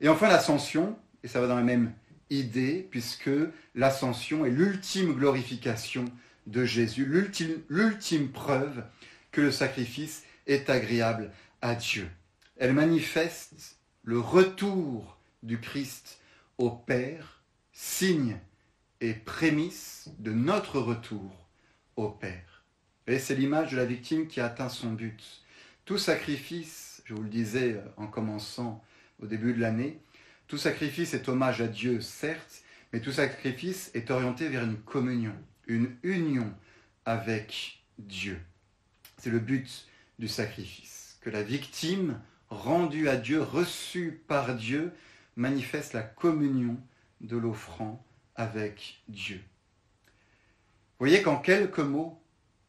Et 0.00 0.08
enfin 0.08 0.28
l'ascension, 0.28 0.98
et 1.22 1.28
ça 1.28 1.40
va 1.40 1.46
dans 1.46 1.56
la 1.56 1.62
même 1.62 1.92
idée, 2.30 2.86
puisque 2.90 3.30
l'ascension 3.74 4.44
est 4.44 4.50
l'ultime 4.50 5.14
glorification 5.14 6.04
de 6.46 6.64
Jésus, 6.64 7.06
l'ultime 7.68 8.30
preuve 8.30 8.84
que 9.30 9.40
le 9.40 9.50
sacrifice 9.50 10.24
est 10.46 10.70
agréable 10.70 11.30
à 11.62 11.74
Dieu. 11.74 12.08
Elle 12.56 12.74
manifeste 12.74 13.78
le 14.02 14.18
retour 14.18 15.18
du 15.42 15.60
Christ 15.60 16.20
au 16.58 16.70
Père, 16.70 17.42
signe 17.72 18.38
et 19.00 19.14
prémisse 19.14 20.10
de 20.18 20.32
notre 20.32 20.78
retour 20.78 21.48
au 21.96 22.08
Père. 22.08 22.64
Et 23.06 23.18
c'est 23.18 23.34
l'image 23.34 23.72
de 23.72 23.76
la 23.76 23.84
victime 23.84 24.28
qui 24.28 24.40
a 24.40 24.46
atteint 24.46 24.68
son 24.68 24.92
but. 24.92 25.42
Tout 25.84 25.98
sacrifice, 25.98 27.02
je 27.04 27.14
vous 27.14 27.22
le 27.22 27.28
disais 27.28 27.80
en 27.96 28.06
commençant 28.06 28.82
au 29.20 29.26
début 29.26 29.52
de 29.52 29.60
l'année, 29.60 30.00
tout 30.46 30.58
sacrifice 30.58 31.14
est 31.14 31.28
hommage 31.28 31.60
à 31.60 31.66
Dieu, 31.66 32.00
certes, 32.00 32.62
mais 32.92 33.00
tout 33.00 33.12
sacrifice 33.12 33.90
est 33.94 34.10
orienté 34.10 34.48
vers 34.48 34.64
une 34.64 34.76
communion, 34.76 35.34
une 35.66 35.96
union 36.02 36.52
avec 37.04 37.82
Dieu. 37.98 38.40
C'est 39.18 39.30
le 39.30 39.38
but 39.38 39.86
du 40.18 40.28
sacrifice, 40.28 41.18
que 41.20 41.30
la 41.30 41.42
victime 41.42 42.20
rendue 42.50 43.08
à 43.08 43.16
Dieu, 43.16 43.42
reçue 43.42 44.22
par 44.28 44.54
Dieu, 44.54 44.92
manifeste 45.36 45.92
la 45.92 46.02
communion 46.02 46.78
de 47.20 47.36
l'offrant 47.36 48.04
avec 48.36 49.02
Dieu. 49.08 49.40
Vous 50.98 51.06
voyez 51.06 51.22
qu'en 51.22 51.36
quelques 51.36 51.80
mots, 51.80 52.22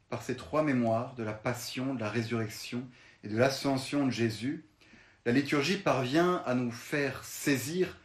par 0.10 0.24
ces 0.24 0.36
trois 0.36 0.63
mémoires 0.63 1.13
de 1.15 1.24
la 1.24 1.34
passion, 1.34 1.94
de 1.94 2.00
la 2.00 2.10
résurrection 2.10 2.88
et 3.24 3.27
de 3.27 3.38
l'ascension 3.38 4.05
de 4.05 4.12
Jésus, 4.12 4.65
la 5.25 5.32
liturgie 5.32 5.77
parvient 5.77 6.44
à 6.46 6.53
nous 6.53 6.72
faire 6.72 7.24
saisir 7.24 7.98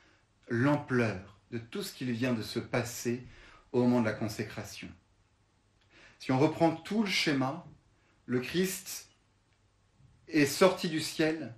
l'ampleur 0.48 1.38
de 1.50 1.58
tout 1.58 1.82
ce 1.82 1.92
qu'il 1.92 2.10
vient 2.12 2.32
de 2.32 2.42
se 2.42 2.58
passer 2.58 3.22
au 3.72 3.82
moment 3.82 4.00
de 4.00 4.06
la 4.06 4.12
consécration. 4.12 4.88
Si 6.18 6.32
on 6.32 6.38
reprend 6.38 6.72
tout 6.72 7.02
le 7.02 7.10
schéma, 7.10 7.66
le 8.26 8.40
Christ 8.40 9.08
est 10.28 10.46
sorti 10.46 10.88
du 10.88 11.00
ciel, 11.00 11.54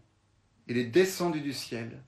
il 0.67 0.79
est 0.79 0.85
descendu 0.85 1.41
du 1.41 1.53
ciel 1.53 2.03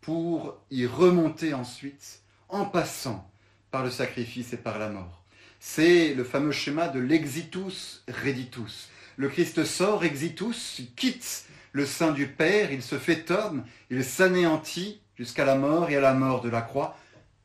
pour 0.00 0.60
y 0.70 0.86
remonter 0.86 1.54
ensuite 1.54 2.20
en 2.48 2.64
passant 2.64 3.30
par 3.70 3.82
le 3.82 3.90
sacrifice 3.90 4.52
et 4.52 4.58
par 4.58 4.78
la 4.78 4.90
mort. 4.90 5.24
C'est 5.58 6.14
le 6.14 6.24
fameux 6.24 6.52
schéma 6.52 6.88
de 6.88 7.00
l'exitus 7.00 8.04
reditus. 8.06 8.90
Le 9.16 9.28
Christ 9.28 9.64
sort 9.64 10.04
exitus, 10.04 10.82
quitte 10.94 11.46
le 11.74 11.86
sein 11.86 12.12
du 12.12 12.28
Père, 12.28 12.70
il 12.70 12.82
se 12.82 12.98
fait 12.98 13.32
homme, 13.32 13.64
il 13.90 14.04
s'anéantit 14.04 15.02
jusqu'à 15.16 15.44
la 15.44 15.56
mort 15.56 15.90
et 15.90 15.96
à 15.96 16.00
la 16.00 16.14
mort 16.14 16.40
de 16.40 16.48
la 16.48 16.62
croix. 16.62 16.96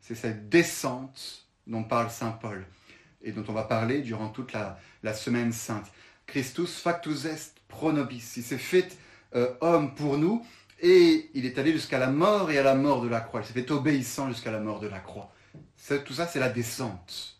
C'est 0.02 0.14
cette 0.14 0.50
descente 0.50 1.48
dont 1.66 1.84
parle 1.84 2.12
Saint 2.12 2.32
Paul 2.32 2.64
et 3.24 3.32
dont 3.32 3.44
on 3.48 3.54
va 3.54 3.64
parler 3.64 4.02
durant 4.02 4.30
toute 4.30 4.54
la, 4.54 4.78
semaine 5.16 5.52
sainte. 5.52 5.88
Christus 6.28 6.80
factus 6.80 7.26
est 7.26 7.56
pro 7.68 7.92
nobis. 7.92 8.34
Il 8.38 8.44
s'est 8.44 8.60
fait 8.60 8.96
euh, 9.34 9.52
homme 9.62 9.96
pour 9.96 10.20
nous 10.20 10.46
et 10.80 11.32
il 11.34 11.48
est 11.48 11.58
allé 11.58 11.72
jusqu'à 11.72 11.98
la 11.98 12.08
mort 12.08 12.52
et 12.52 12.60
à 12.60 12.64
la 12.64 12.76
mort 12.76 13.02
de 13.02 13.08
la 13.08 13.22
croix. 13.22 13.42
Il 13.42 13.48
s'est 13.48 13.54
fait 13.54 13.72
obéissant 13.72 14.28
jusqu'à 14.28 14.52
la 14.52 14.60
mort 14.60 14.80
de 14.80 14.88
la 14.88 15.00
croix. 15.00 15.34
Tout 16.06 16.14
ça, 16.14 16.28
c'est 16.28 16.40
la 16.40 16.50
descente. 16.50 17.40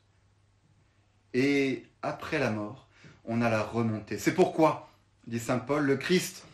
Et 1.36 1.86
après 2.02 2.40
la 2.40 2.50
mort, 2.50 2.88
on 3.26 3.44
a 3.44 3.50
la 3.52 3.62
remontée. 3.62 4.18
C'est 4.18 4.34
pourquoi, 4.34 4.90
dit 5.28 5.38
Saint 5.38 5.60
Paul, 5.60 5.86
le 5.86 5.96
Christ 5.96 6.48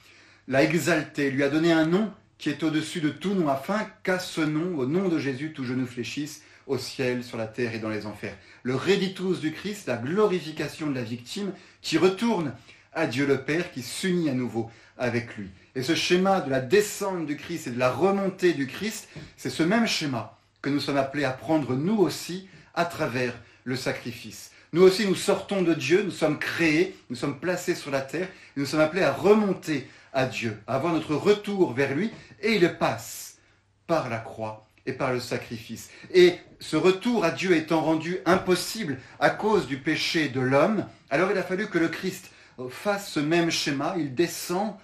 l'a 0.47 0.63
exalté, 0.63 1.31
lui 1.31 1.43
a 1.43 1.49
donné 1.49 1.71
un 1.71 1.85
nom 1.85 2.11
qui 2.37 2.49
est 2.49 2.63
au-dessus 2.63 3.01
de 3.01 3.09
tout 3.09 3.33
nom, 3.33 3.47
afin 3.47 3.87
qu'à 4.03 4.19
ce 4.19 4.41
nom, 4.41 4.77
au 4.77 4.85
nom 4.85 5.07
de 5.07 5.19
Jésus, 5.19 5.53
tout 5.53 5.63
genou 5.63 5.85
fléchisse 5.85 6.41
au 6.67 6.77
ciel, 6.77 7.23
sur 7.23 7.37
la 7.37 7.47
terre 7.47 7.75
et 7.75 7.79
dans 7.79 7.89
les 7.89 8.05
enfers. 8.05 8.35
Le 8.63 8.75
réditus 8.75 9.39
du 9.39 9.51
Christ, 9.51 9.87
la 9.87 9.97
glorification 9.97 10.89
de 10.89 10.95
la 10.95 11.03
victime, 11.03 11.51
qui 11.81 11.97
retourne 11.97 12.53
à 12.93 13.05
Dieu 13.07 13.25
le 13.25 13.41
Père, 13.41 13.71
qui 13.71 13.81
s'unit 13.81 14.29
à 14.29 14.33
nouveau 14.33 14.69
avec 14.97 15.35
lui. 15.37 15.49
Et 15.75 15.83
ce 15.83 15.95
schéma 15.95 16.41
de 16.41 16.49
la 16.49 16.61
descente 16.61 17.25
du 17.25 17.37
Christ 17.37 17.67
et 17.67 17.71
de 17.71 17.79
la 17.79 17.91
remontée 17.91 18.53
du 18.53 18.67
Christ, 18.67 19.09
c'est 19.37 19.49
ce 19.49 19.63
même 19.63 19.87
schéma 19.87 20.37
que 20.61 20.69
nous 20.69 20.79
sommes 20.79 20.97
appelés 20.97 21.25
à 21.25 21.31
prendre 21.31 21.75
nous 21.75 21.97
aussi 21.97 22.47
à 22.73 22.85
travers 22.85 23.33
le 23.63 23.75
sacrifice. 23.75 24.51
Nous 24.73 24.81
aussi, 24.81 25.05
nous 25.05 25.15
sortons 25.15 25.61
de 25.61 25.73
Dieu, 25.73 26.03
nous 26.03 26.11
sommes 26.11 26.39
créés, 26.39 26.95
nous 27.09 27.15
sommes 27.15 27.39
placés 27.39 27.75
sur 27.75 27.91
la 27.91 28.01
terre, 28.01 28.27
nous 28.57 28.65
sommes 28.65 28.81
appelés 28.81 29.03
à 29.03 29.13
remonter 29.13 29.87
à 30.15 30.25
Dieu, 30.25 30.57
avoir 30.65 30.93
notre 30.93 31.13
retour 31.13 31.73
vers 31.73 31.93
lui, 31.93 32.09
et 32.41 32.55
il 32.55 32.77
passe 32.77 33.37
par 33.85 34.09
la 34.09 34.17
croix 34.17 34.65
et 34.87 34.93
par 34.93 35.11
le 35.13 35.19
sacrifice. 35.19 35.91
Et 36.13 36.35
ce 36.59 36.77
retour 36.77 37.23
à 37.23 37.31
Dieu 37.31 37.55
étant 37.55 37.81
rendu 37.81 38.17
impossible 38.25 38.99
à 39.19 39.29
cause 39.29 39.67
du 39.67 39.77
péché 39.77 40.29
de 40.29 40.39
l'homme, 40.39 40.85
alors 41.09 41.29
il 41.31 41.37
a 41.37 41.43
fallu 41.43 41.67
que 41.67 41.77
le 41.77 41.89
Christ 41.89 42.31
fasse 42.69 43.11
ce 43.11 43.19
même 43.19 43.51
schéma, 43.51 43.95
il 43.97 44.15
descend 44.15 44.75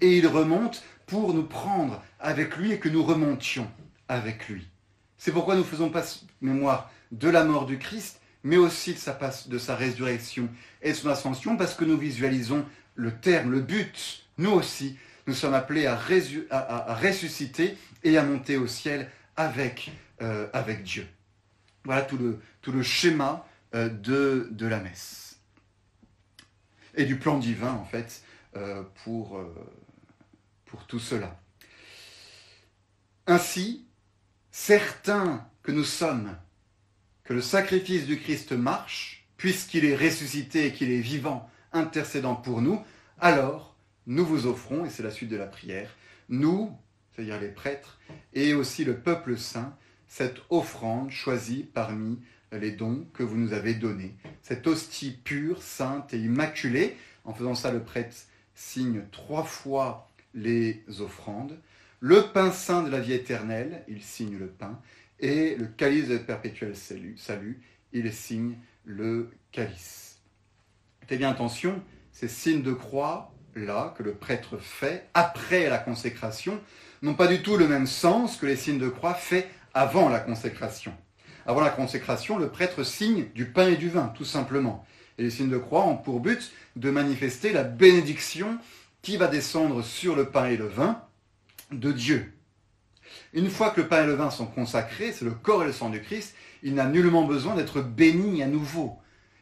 et 0.00 0.16
il 0.16 0.26
remonte 0.26 0.84
pour 1.06 1.34
nous 1.34 1.44
prendre 1.44 2.02
avec 2.20 2.56
lui 2.56 2.72
et 2.72 2.78
que 2.78 2.88
nous 2.88 3.02
remontions 3.02 3.68
avec 4.08 4.48
lui. 4.48 4.68
C'est 5.16 5.32
pourquoi 5.32 5.56
nous 5.56 5.64
faisons 5.64 5.90
pas 5.90 6.04
mémoire 6.40 6.90
de 7.10 7.28
la 7.28 7.42
mort 7.42 7.66
du 7.66 7.78
Christ, 7.78 8.20
mais 8.44 8.56
aussi 8.56 8.94
de 8.94 8.98
sa, 8.98 9.18
de 9.46 9.58
sa 9.58 9.74
résurrection 9.74 10.48
et 10.80 10.90
de 10.90 10.96
son 10.96 11.08
ascension, 11.08 11.56
parce 11.56 11.74
que 11.74 11.84
nous 11.84 11.98
visualisons 11.98 12.64
le 12.94 13.12
terme, 13.12 13.50
le 13.50 13.60
but. 13.60 14.27
Nous 14.38 14.52
aussi, 14.52 14.96
nous 15.26 15.34
sommes 15.34 15.54
appelés 15.54 15.86
à, 15.86 15.96
ressusciter 15.96 17.76
et 18.04 18.16
à 18.16 18.24
monter 18.24 18.56
au 18.56 18.66
ciel 18.66 19.10
avec, 19.36 19.90
euh, 20.22 20.48
Dieu. 20.82 21.06
Voilà 21.84 22.02
tout 22.02 22.16
le, 22.18 22.82
schéma 22.82 23.46
euh, 23.74 23.88
de, 23.88 24.66
la 24.66 24.80
messe. 24.80 25.40
Et 26.94 27.04
du 27.04 27.18
plan 27.18 27.38
divin, 27.38 27.72
en 27.72 27.84
fait, 27.84 28.22
euh, 28.56 28.82
pour 28.96 30.86
tout 30.86 31.00
cela. 31.00 31.38
Ainsi, 33.26 33.86
certains 34.50 35.46
que 35.62 35.72
nous 35.72 35.84
sommes 35.84 36.34
que 37.24 37.34
le 37.34 37.42
sacrifice 37.42 38.06
du 38.06 38.18
Christ 38.18 38.52
marche, 38.52 39.26
puisqu'il 39.36 39.84
est 39.84 39.94
ressuscité 39.94 40.66
et 40.66 40.72
qu'il 40.72 40.90
est 40.90 41.00
vivant, 41.00 41.50
intercédant 41.72 42.34
pour 42.34 42.62
nous, 42.62 42.82
alors 43.20 43.76
nous 44.08 44.24
vous 44.24 44.46
offrons, 44.46 44.84
et 44.86 44.90
c'est 44.90 45.02
la 45.02 45.10
suite 45.10 45.28
de 45.28 45.36
la 45.36 45.46
prière, 45.46 45.94
nous, 46.30 46.74
c'est-à-dire 47.12 47.38
les 47.40 47.48
prêtres, 47.48 48.00
et 48.32 48.54
aussi 48.54 48.84
le 48.84 48.96
peuple 48.96 49.36
saint, 49.36 49.76
cette 50.08 50.38
offrande 50.48 51.10
choisie 51.10 51.68
parmi 51.72 52.18
les 52.50 52.72
dons 52.72 53.06
que 53.12 53.22
vous 53.22 53.36
nous 53.36 53.52
avez 53.52 53.74
donnés, 53.74 54.16
cette 54.42 54.66
hostie 54.66 55.10
pure, 55.10 55.62
sainte 55.62 56.14
et 56.14 56.18
immaculée. 56.18 56.96
En 57.26 57.34
faisant 57.34 57.54
ça, 57.54 57.70
le 57.70 57.82
prêtre 57.82 58.16
signe 58.54 59.02
trois 59.12 59.44
fois 59.44 60.08
les 60.32 60.82
offrandes. 61.00 61.58
Le 62.00 62.32
pain 62.32 62.50
saint 62.50 62.82
de 62.82 62.90
la 62.90 63.00
vie 63.00 63.12
éternelle, 63.12 63.84
il 63.88 64.02
signe 64.02 64.38
le 64.38 64.46
pain, 64.46 64.80
et 65.20 65.54
le 65.56 65.66
calice 65.66 66.08
de 66.08 66.16
perpétuel 66.16 66.74
salut, 66.74 67.60
il 67.92 68.10
signe 68.12 68.56
le 68.86 69.30
calice. 69.52 70.20
Faites 71.06 71.18
bien 71.18 71.30
attention, 71.30 71.82
ces 72.12 72.28
signes 72.28 72.62
de 72.62 72.72
croix 72.72 73.34
là 73.54 73.94
que 73.96 74.02
le 74.02 74.12
prêtre 74.12 74.58
fait 74.58 75.08
après 75.14 75.68
la 75.68 75.78
consécration 75.78 76.60
n'ont 77.02 77.14
pas 77.14 77.26
du 77.26 77.42
tout 77.42 77.56
le 77.56 77.68
même 77.68 77.86
sens 77.86 78.36
que 78.36 78.46
les 78.46 78.56
signes 78.56 78.78
de 78.78 78.88
croix 78.88 79.14
faits 79.14 79.48
avant 79.74 80.08
la 80.08 80.20
consécration. 80.20 80.92
Avant 81.46 81.60
la 81.60 81.70
consécration, 81.70 82.38
le 82.38 82.48
prêtre 82.48 82.84
signe 82.84 83.26
du 83.34 83.46
pain 83.46 83.68
et 83.68 83.76
du 83.76 83.88
vin, 83.88 84.12
tout 84.14 84.24
simplement. 84.24 84.84
Et 85.16 85.22
les 85.22 85.30
signes 85.30 85.50
de 85.50 85.58
croix 85.58 85.84
ont 85.84 85.96
pour 85.96 86.20
but 86.20 86.52
de 86.76 86.90
manifester 86.90 87.52
la 87.52 87.64
bénédiction 87.64 88.58
qui 89.02 89.16
va 89.16 89.28
descendre 89.28 89.82
sur 89.82 90.14
le 90.14 90.30
pain 90.30 90.46
et 90.46 90.56
le 90.56 90.66
vin 90.66 91.02
de 91.72 91.92
Dieu. 91.92 92.32
Une 93.32 93.50
fois 93.50 93.70
que 93.70 93.80
le 93.80 93.88
pain 93.88 94.04
et 94.04 94.06
le 94.06 94.14
vin 94.14 94.30
sont 94.30 94.46
consacrés, 94.46 95.12
c'est 95.12 95.24
le 95.24 95.32
corps 95.32 95.62
et 95.62 95.66
le 95.66 95.72
sang 95.72 95.90
du 95.90 96.00
Christ, 96.00 96.34
il 96.62 96.74
n'a 96.74 96.86
nullement 96.86 97.24
besoin 97.24 97.54
d'être 97.54 97.80
béni 97.80 98.42
à 98.42 98.46
nouveau. 98.46 98.98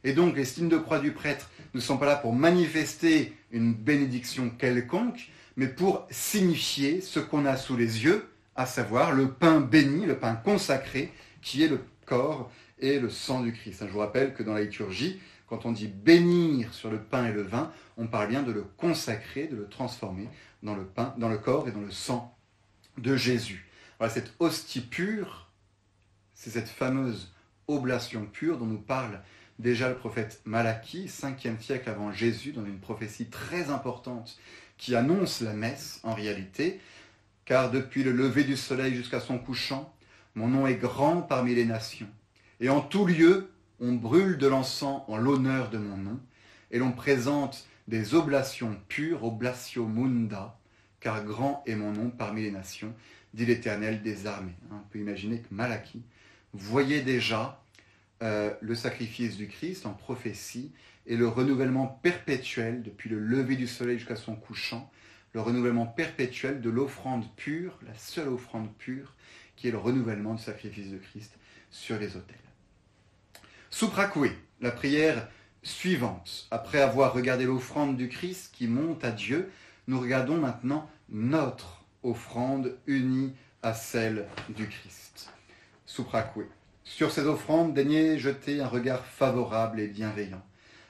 Et 0.06 0.12
donc 0.12 0.36
les 0.36 0.44
signes 0.44 0.68
de 0.68 0.78
croix 0.78 1.00
du 1.00 1.10
prêtre 1.10 1.50
ne 1.74 1.80
sont 1.80 1.98
pas 1.98 2.06
là 2.06 2.14
pour 2.14 2.32
manifester 2.32 3.36
une 3.50 3.74
bénédiction 3.74 4.50
quelconque, 4.50 5.30
mais 5.56 5.66
pour 5.66 6.06
signifier 6.10 7.00
ce 7.00 7.18
qu'on 7.18 7.44
a 7.44 7.56
sous 7.56 7.76
les 7.76 8.04
yeux, 8.04 8.28
à 8.54 8.66
savoir 8.66 9.10
le 9.10 9.32
pain 9.32 9.60
béni, 9.60 10.06
le 10.06 10.16
pain 10.16 10.36
consacré, 10.36 11.12
qui 11.42 11.64
est 11.64 11.68
le 11.68 11.80
corps 12.04 12.52
et 12.78 13.00
le 13.00 13.10
sang 13.10 13.40
du 13.40 13.52
Christ. 13.52 13.84
Je 13.84 13.90
vous 13.90 13.98
rappelle 13.98 14.32
que 14.32 14.44
dans 14.44 14.54
la 14.54 14.62
liturgie, 14.62 15.18
quand 15.48 15.66
on 15.66 15.72
dit 15.72 15.88
bénir 15.88 16.72
sur 16.72 16.88
le 16.88 17.00
pain 17.00 17.26
et 17.26 17.32
le 17.32 17.42
vin, 17.42 17.72
on 17.96 18.06
parle 18.06 18.28
bien 18.28 18.44
de 18.44 18.52
le 18.52 18.62
consacrer, 18.62 19.48
de 19.48 19.56
le 19.56 19.68
transformer 19.68 20.28
dans 20.62 20.76
le 20.76 20.84
pain, 20.84 21.16
dans 21.18 21.28
le 21.28 21.38
corps 21.38 21.66
et 21.66 21.72
dans 21.72 21.80
le 21.80 21.90
sang 21.90 22.32
de 22.96 23.16
Jésus. 23.16 23.66
Voilà, 23.98 24.14
cette 24.14 24.34
hostie 24.38 24.82
pure, 24.82 25.50
c'est 26.32 26.50
cette 26.50 26.68
fameuse 26.68 27.32
oblation 27.66 28.24
pure 28.26 28.56
dont 28.58 28.66
nous 28.66 28.78
parle 28.78 29.20
déjà 29.58 29.88
le 29.88 29.96
prophète 29.96 30.40
Malachie, 30.44 31.06
5e 31.06 31.60
siècle 31.60 31.88
avant 31.88 32.12
Jésus, 32.12 32.52
dans 32.52 32.64
une 32.64 32.78
prophétie 32.78 33.26
très 33.26 33.70
importante 33.70 34.38
qui 34.76 34.94
annonce 34.94 35.40
la 35.40 35.52
messe 35.52 36.00
en 36.02 36.14
réalité, 36.14 36.80
car 37.44 37.70
depuis 37.70 38.02
le 38.02 38.12
lever 38.12 38.44
du 38.44 38.56
soleil 38.56 38.94
jusqu'à 38.94 39.20
son 39.20 39.38
couchant, 39.38 39.94
mon 40.34 40.48
nom 40.48 40.66
est 40.66 40.74
grand 40.74 41.22
parmi 41.22 41.54
les 41.54 41.64
nations, 41.64 42.08
et 42.60 42.68
en 42.68 42.80
tout 42.80 43.06
lieu 43.06 43.50
on 43.80 43.92
brûle 43.92 44.38
de 44.38 44.46
l'encens 44.46 45.02
en 45.08 45.16
l'honneur 45.16 45.70
de 45.70 45.78
mon 45.78 45.96
nom, 45.96 46.20
et 46.70 46.78
l'on 46.78 46.92
présente 46.92 47.66
des 47.88 48.14
oblations 48.14 48.76
pures, 48.88 49.24
oblatio 49.24 49.86
munda, 49.86 50.58
car 51.00 51.24
grand 51.24 51.62
est 51.66 51.76
mon 51.76 51.92
nom 51.92 52.10
parmi 52.10 52.42
les 52.42 52.50
nations, 52.50 52.94
dit 53.32 53.46
l'Éternel 53.46 54.02
des 54.02 54.26
armées. 54.26 54.56
On 54.72 54.88
peut 54.90 54.98
imaginer 54.98 55.40
que 55.40 55.54
Malachie 55.54 56.02
voyait 56.52 57.02
déjà 57.02 57.62
euh, 58.22 58.54
le 58.60 58.74
sacrifice 58.74 59.36
du 59.36 59.48
Christ 59.48 59.86
en 59.86 59.92
prophétie 59.92 60.72
et 61.06 61.16
le 61.16 61.28
renouvellement 61.28 61.86
perpétuel 61.86 62.82
depuis 62.82 63.10
le 63.10 63.18
lever 63.18 63.56
du 63.56 63.66
soleil 63.66 63.98
jusqu'à 63.98 64.16
son 64.16 64.34
couchant, 64.34 64.90
le 65.34 65.40
renouvellement 65.40 65.86
perpétuel 65.86 66.60
de 66.60 66.70
l'offrande 66.70 67.24
pure, 67.36 67.78
la 67.86 67.94
seule 67.94 68.28
offrande 68.28 68.74
pure, 68.78 69.14
qui 69.54 69.68
est 69.68 69.70
le 69.70 69.78
renouvellement 69.78 70.34
du 70.34 70.42
sacrifice 70.42 70.90
de 70.90 70.98
Christ 70.98 71.32
sur 71.70 71.98
les 71.98 72.16
autels. 72.16 72.36
Souprakoué, 73.70 74.32
la 74.60 74.70
prière 74.70 75.28
suivante. 75.62 76.46
Après 76.50 76.80
avoir 76.80 77.12
regardé 77.12 77.44
l'offrande 77.44 77.96
du 77.96 78.08
Christ 78.08 78.54
qui 78.54 78.66
monte 78.66 79.04
à 79.04 79.10
Dieu, 79.10 79.50
nous 79.88 80.00
regardons 80.00 80.38
maintenant 80.38 80.88
notre 81.08 81.84
offrande 82.02 82.78
unie 82.86 83.34
à 83.62 83.74
celle 83.74 84.26
du 84.48 84.66
Christ. 84.68 85.30
Souprakoué. 85.84 86.46
Sur 86.86 87.10
ces 87.10 87.26
offrandes, 87.26 87.74
daignez 87.74 88.16
jeter 88.16 88.60
un 88.60 88.68
regard 88.68 89.04
favorable 89.04 89.80
et 89.80 89.88
bienveillant. 89.88 90.40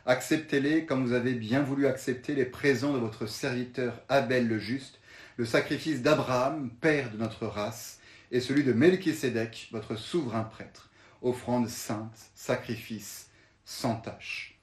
Acceptez-les 0.05 0.85
comme 0.85 1.05
vous 1.05 1.15
avez 1.15 1.33
bien 1.33 1.63
voulu 1.63 1.87
accepter 1.87 2.35
les 2.35 2.45
présents 2.45 2.93
de 2.93 2.99
votre 2.99 3.27
serviteur 3.27 4.03
Abel 4.11 4.47
le 4.47 4.59
Juste, 4.59 5.01
le 5.39 5.47
sacrifice 5.47 6.03
d'Abraham, 6.03 6.71
père 6.81 7.11
de 7.11 7.17
notre 7.17 7.47
race, 7.47 7.99
et 8.31 8.41
celui 8.41 8.63
de 8.63 8.75
Melchisédek, 8.75 9.69
votre 9.73 9.97
souverain 9.97 10.43
prêtre, 10.43 10.91
offrande 11.23 11.69
sainte, 11.69 12.31
sacrifice 12.35 13.31
sans 13.65 13.97
tache. 13.97 14.61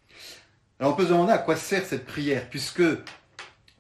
Alors 0.80 0.93
on 0.93 0.96
peut 0.96 1.04
se 1.04 1.10
demander 1.10 1.34
à 1.34 1.39
quoi 1.39 1.56
sert 1.56 1.84
cette 1.84 2.06
prière, 2.06 2.48
puisque 2.50 2.84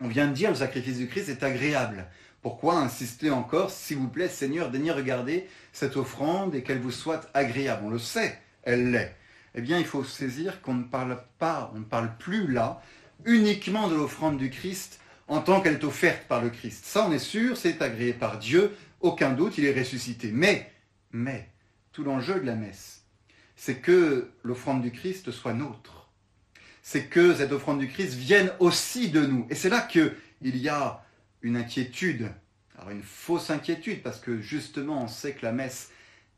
on 0.01 0.07
vient 0.07 0.27
de 0.27 0.33
dire 0.33 0.49
le 0.49 0.55
sacrifice 0.55 0.97
du 0.97 1.07
Christ 1.07 1.29
est 1.29 1.43
agréable. 1.43 2.07
Pourquoi 2.43 2.77
insister 2.77 3.31
encore, 3.31 3.71
s'il 3.71 3.97
vous 3.97 4.09
plaît, 4.09 4.27
Seigneur, 4.27 4.69
daignez 4.69 4.91
regarder 4.91 5.47
cette 5.71 5.95
offrande 5.95 6.53
et 6.53 6.61
qu'elle 6.61 6.79
vous 6.79 6.91
soit 6.91 7.29
agréable 7.33 7.83
On 7.85 7.89
le 7.89 7.99
sait, 7.99 8.37
elle 8.63 8.91
l'est. 8.91 9.15
Eh 9.55 9.61
bien, 9.61 9.79
il 9.79 9.85
faut 9.85 10.03
saisir 10.03 10.61
qu'on 10.61 10.73
ne 10.73 10.83
parle 10.83 11.23
pas, 11.39 11.71
on 11.73 11.79
ne 11.79 11.85
parle 11.85 12.11
plus 12.17 12.51
là 12.51 12.81
uniquement 13.23 13.87
de 13.87 13.95
l'offrande 13.95 14.37
du 14.37 14.49
Christ 14.49 14.99
en 15.29 15.39
tant 15.39 15.61
qu'elle 15.61 15.75
est 15.75 15.83
offerte 15.85 16.27
par 16.27 16.41
le 16.41 16.49
Christ. 16.49 16.83
Ça, 16.83 17.07
on 17.07 17.13
est 17.13 17.19
sûr, 17.19 17.55
c'est 17.55 17.81
agréé 17.81 18.11
par 18.11 18.39
Dieu, 18.39 18.75
aucun 18.99 19.31
doute, 19.31 19.57
il 19.57 19.63
est 19.63 19.79
ressuscité. 19.79 20.29
Mais, 20.33 20.69
mais, 21.13 21.49
tout 21.93 22.03
l'enjeu 22.03 22.41
de 22.41 22.45
la 22.45 22.55
messe, 22.55 23.03
c'est 23.55 23.75
que 23.75 24.31
l'offrande 24.43 24.81
du 24.81 24.91
Christ 24.91 25.31
soit 25.31 25.53
nôtre. 25.53 26.09
C'est 26.81 27.05
que 27.05 27.33
cette 27.35 27.53
offrande 27.53 27.79
du 27.79 27.87
Christ 27.87 28.15
vienne 28.15 28.51
aussi 28.59 29.09
de 29.09 29.25
nous. 29.25 29.47
Et 29.49 29.55
c'est 29.55 29.69
là 29.69 29.79
qu'il 29.79 30.11
y 30.41 30.67
a 30.67 31.02
une 31.43 31.57
inquiétude, 31.57 32.31
alors 32.75 32.89
une 32.89 33.03
fausse 33.03 33.51
inquiétude, 33.51 34.01
parce 34.01 34.19
que 34.19 34.41
justement 34.41 35.03
on 35.03 35.07
sait 35.07 35.33
que 35.33 35.45
la 35.45 35.51
messe 35.51 35.91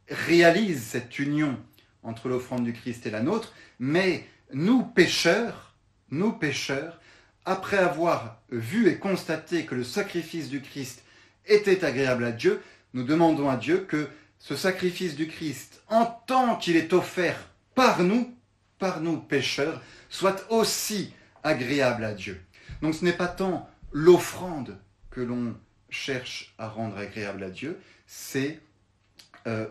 réalise 0.10 0.84
cette 0.84 1.18
union 1.20 1.58
entre 2.04 2.28
l'offrande 2.28 2.66
du 2.66 2.74
Christ 2.74 3.06
et 3.06 3.12
la 3.12 3.22
nôtre, 3.22 3.54
mais 3.80 4.28
nous 4.54 4.84
pécheurs, 4.84 5.76
nous 6.10 6.34
pécheurs, 6.34 7.00
après 7.46 7.78
avoir 7.78 8.42
vu 8.50 8.88
et 8.90 8.98
constaté 8.98 9.66
que 9.66 9.76
le 9.76 9.84
sacrifice 9.84 10.50
du 10.50 10.62
Christ 10.62 11.04
était 11.46 11.86
agréable 11.86 12.26
à 12.26 12.32
Dieu, 12.32 12.62
nous 12.94 13.04
demandons 13.04 13.50
à 13.50 13.58
Dieu 13.58 13.80
que 13.88 14.08
ce 14.40 14.56
sacrifice 14.56 15.16
du 15.16 15.28
Christ, 15.28 15.84
en 15.90 16.06
tant 16.06 16.56
qu'il 16.56 16.76
est 16.76 16.94
offert 16.94 17.50
par 17.76 18.04
nous, 18.04 18.36
par 18.80 19.02
nous 19.02 19.18
pécheurs, 19.18 19.82
soit 20.10 20.46
aussi 20.50 21.14
agréable 21.44 22.04
à 22.04 22.14
Dieu. 22.14 22.42
Donc 22.82 22.96
ce 22.96 23.06
n'est 23.06 23.14
pas 23.14 23.28
tant 23.28 23.70
l'offrande 23.92 24.78
que 25.16 25.22
l'on 25.22 25.56
cherche 25.90 26.54
à 26.58 26.68
rendre 26.68 26.98
agréable 26.98 27.42
à 27.42 27.50
Dieu, 27.50 27.80
c'est 28.06 28.60
euh, 29.48 29.66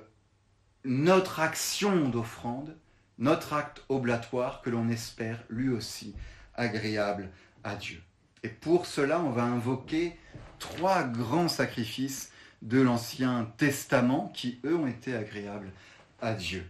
notre 0.84 1.38
action 1.38 2.08
d'offrande, 2.08 2.74
notre 3.18 3.52
acte 3.52 3.84
oblatoire 3.90 4.62
que 4.62 4.70
l'on 4.70 4.88
espère 4.88 5.44
lui 5.50 5.68
aussi 5.68 6.14
agréable 6.54 7.28
à 7.62 7.76
Dieu. 7.76 8.02
Et 8.42 8.48
pour 8.48 8.86
cela, 8.86 9.20
on 9.20 9.30
va 9.30 9.42
invoquer 9.42 10.16
trois 10.58 11.04
grands 11.04 11.48
sacrifices 11.48 12.32
de 12.62 12.80
l'Ancien 12.80 13.52
Testament 13.58 14.32
qui, 14.34 14.60
eux, 14.64 14.76
ont 14.76 14.86
été 14.86 15.14
agréables 15.14 15.72
à 16.22 16.32
Dieu. 16.32 16.64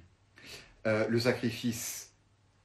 Euh, 0.89 1.07
le 1.09 1.21
sacrifice 1.21 2.13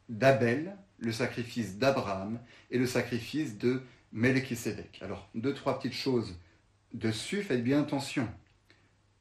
d'Abel, 0.10 0.76
le 0.98 1.12
sacrifice 1.12 1.78
d'Abraham 1.78 2.40
et 2.72 2.80
le 2.80 2.88
sacrifice 2.88 3.60
de 3.60 3.84
Melchisedec. 4.12 5.00
Alors, 5.02 5.30
deux, 5.36 5.54
trois 5.54 5.78
petites 5.78 5.94
choses 5.94 6.40
dessus, 6.94 7.44
faites 7.44 7.64
bien 7.64 7.82
attention. 7.82 8.28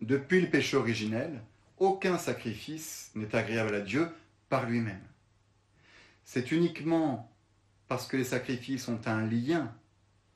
Depuis 0.01 0.40
le 0.40 0.48
péché 0.48 0.77
originel, 0.77 1.42
aucun 1.79 2.18
sacrifice 2.18 3.11
n'est 3.14 3.35
agréable 3.35 3.74
à 3.74 3.81
Dieu 3.81 4.09
par 4.48 4.68
lui-même. 4.68 5.03
C'est 6.24 6.53
uniquement 6.53 7.33
parce 7.88 8.07
que 8.07 8.16
les 8.16 8.24
sacrifices 8.24 8.88
ont 8.88 9.01
un 9.07 9.27
lien 9.27 9.74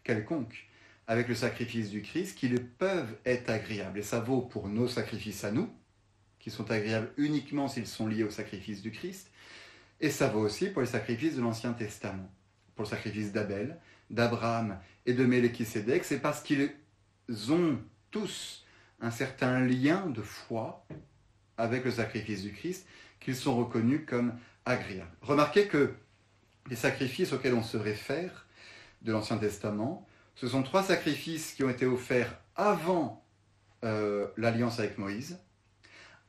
quelconque 0.04 0.68
avec 1.06 1.28
le 1.28 1.34
sacrifice 1.34 1.90
du 1.90 2.02
Christ 2.02 2.38
qu'ils 2.38 2.64
peuvent 2.64 3.16
être 3.24 3.50
agréables. 3.50 3.98
Et 3.98 4.02
ça 4.02 4.20
vaut 4.20 4.40
pour 4.40 4.68
nos 4.68 4.88
sacrifices 4.88 5.44
à 5.44 5.52
nous, 5.52 5.68
qui 6.38 6.50
sont 6.50 6.70
agréables 6.70 7.12
uniquement 7.16 7.68
s'ils 7.68 7.86
sont 7.86 8.06
liés 8.06 8.24
au 8.24 8.30
sacrifice 8.30 8.82
du 8.82 8.90
Christ. 8.90 9.30
Et 10.00 10.10
ça 10.10 10.28
vaut 10.28 10.40
aussi 10.40 10.68
pour 10.68 10.80
les 10.80 10.88
sacrifices 10.88 11.36
de 11.36 11.42
l'Ancien 11.42 11.72
Testament, 11.72 12.30
pour 12.74 12.84
le 12.84 12.90
sacrifice 12.90 13.32
d'Abel, 13.32 13.78
d'Abraham 14.12 14.78
et 15.06 15.14
de 15.14 15.24
Méléchisédek. 15.24 16.04
C'est 16.04 16.20
parce 16.20 16.42
qu'ils 16.42 16.70
ont 17.50 17.78
tous 18.10 18.64
un 19.00 19.10
certain 19.10 19.60
lien 19.60 20.06
de 20.06 20.22
foi 20.22 20.86
avec 21.56 21.84
le 21.84 21.90
sacrifice 21.90 22.42
du 22.42 22.52
Christ 22.52 22.86
qu'ils 23.20 23.36
sont 23.36 23.56
reconnus 23.56 24.02
comme 24.06 24.34
agréables. 24.64 25.10
Remarquez 25.22 25.66
que 25.66 25.94
les 26.68 26.76
sacrifices 26.76 27.32
auxquels 27.32 27.54
on 27.54 27.62
se 27.62 27.76
réfère 27.76 28.46
de 29.02 29.12
l'Ancien 29.12 29.38
Testament, 29.38 30.06
ce 30.36 30.46
sont 30.46 30.62
trois 30.62 30.82
sacrifices 30.82 31.52
qui 31.54 31.64
ont 31.64 31.70
été 31.70 31.86
offerts 31.86 32.38
avant 32.54 33.24
euh, 33.84 34.28
l'alliance 34.36 34.78
avec 34.78 34.98
Moïse, 34.98 35.38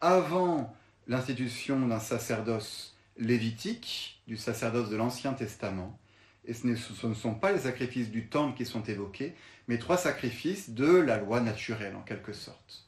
avant 0.01 0.75
l'institution 1.07 1.87
d'un 1.87 1.99
sacerdoce 1.99 2.95
lévitique, 3.17 4.21
du 4.27 4.37
sacerdoce 4.37 4.89
de 4.89 4.95
l'Ancien 4.95 5.33
Testament, 5.33 5.99
et 6.45 6.53
ce 6.53 6.67
ne, 6.67 7.13
sont 7.13 7.34
pas 7.36 7.51
les 7.51 7.60
sacrifices 7.60 8.10
du 8.10 8.27
temple 8.27 8.58
qui 8.58 8.65
sont 8.65 8.84
évoqués, 8.84 9.34
mais 9.67 9.77
trois 9.77 9.97
sacrifices 9.97 10.71
de 10.71 10.91
la 10.91 11.17
loi 11.17 11.39
naturelle 11.39 11.95
en 11.95 12.01
quelque 12.01 12.34
sorte. 12.34 12.86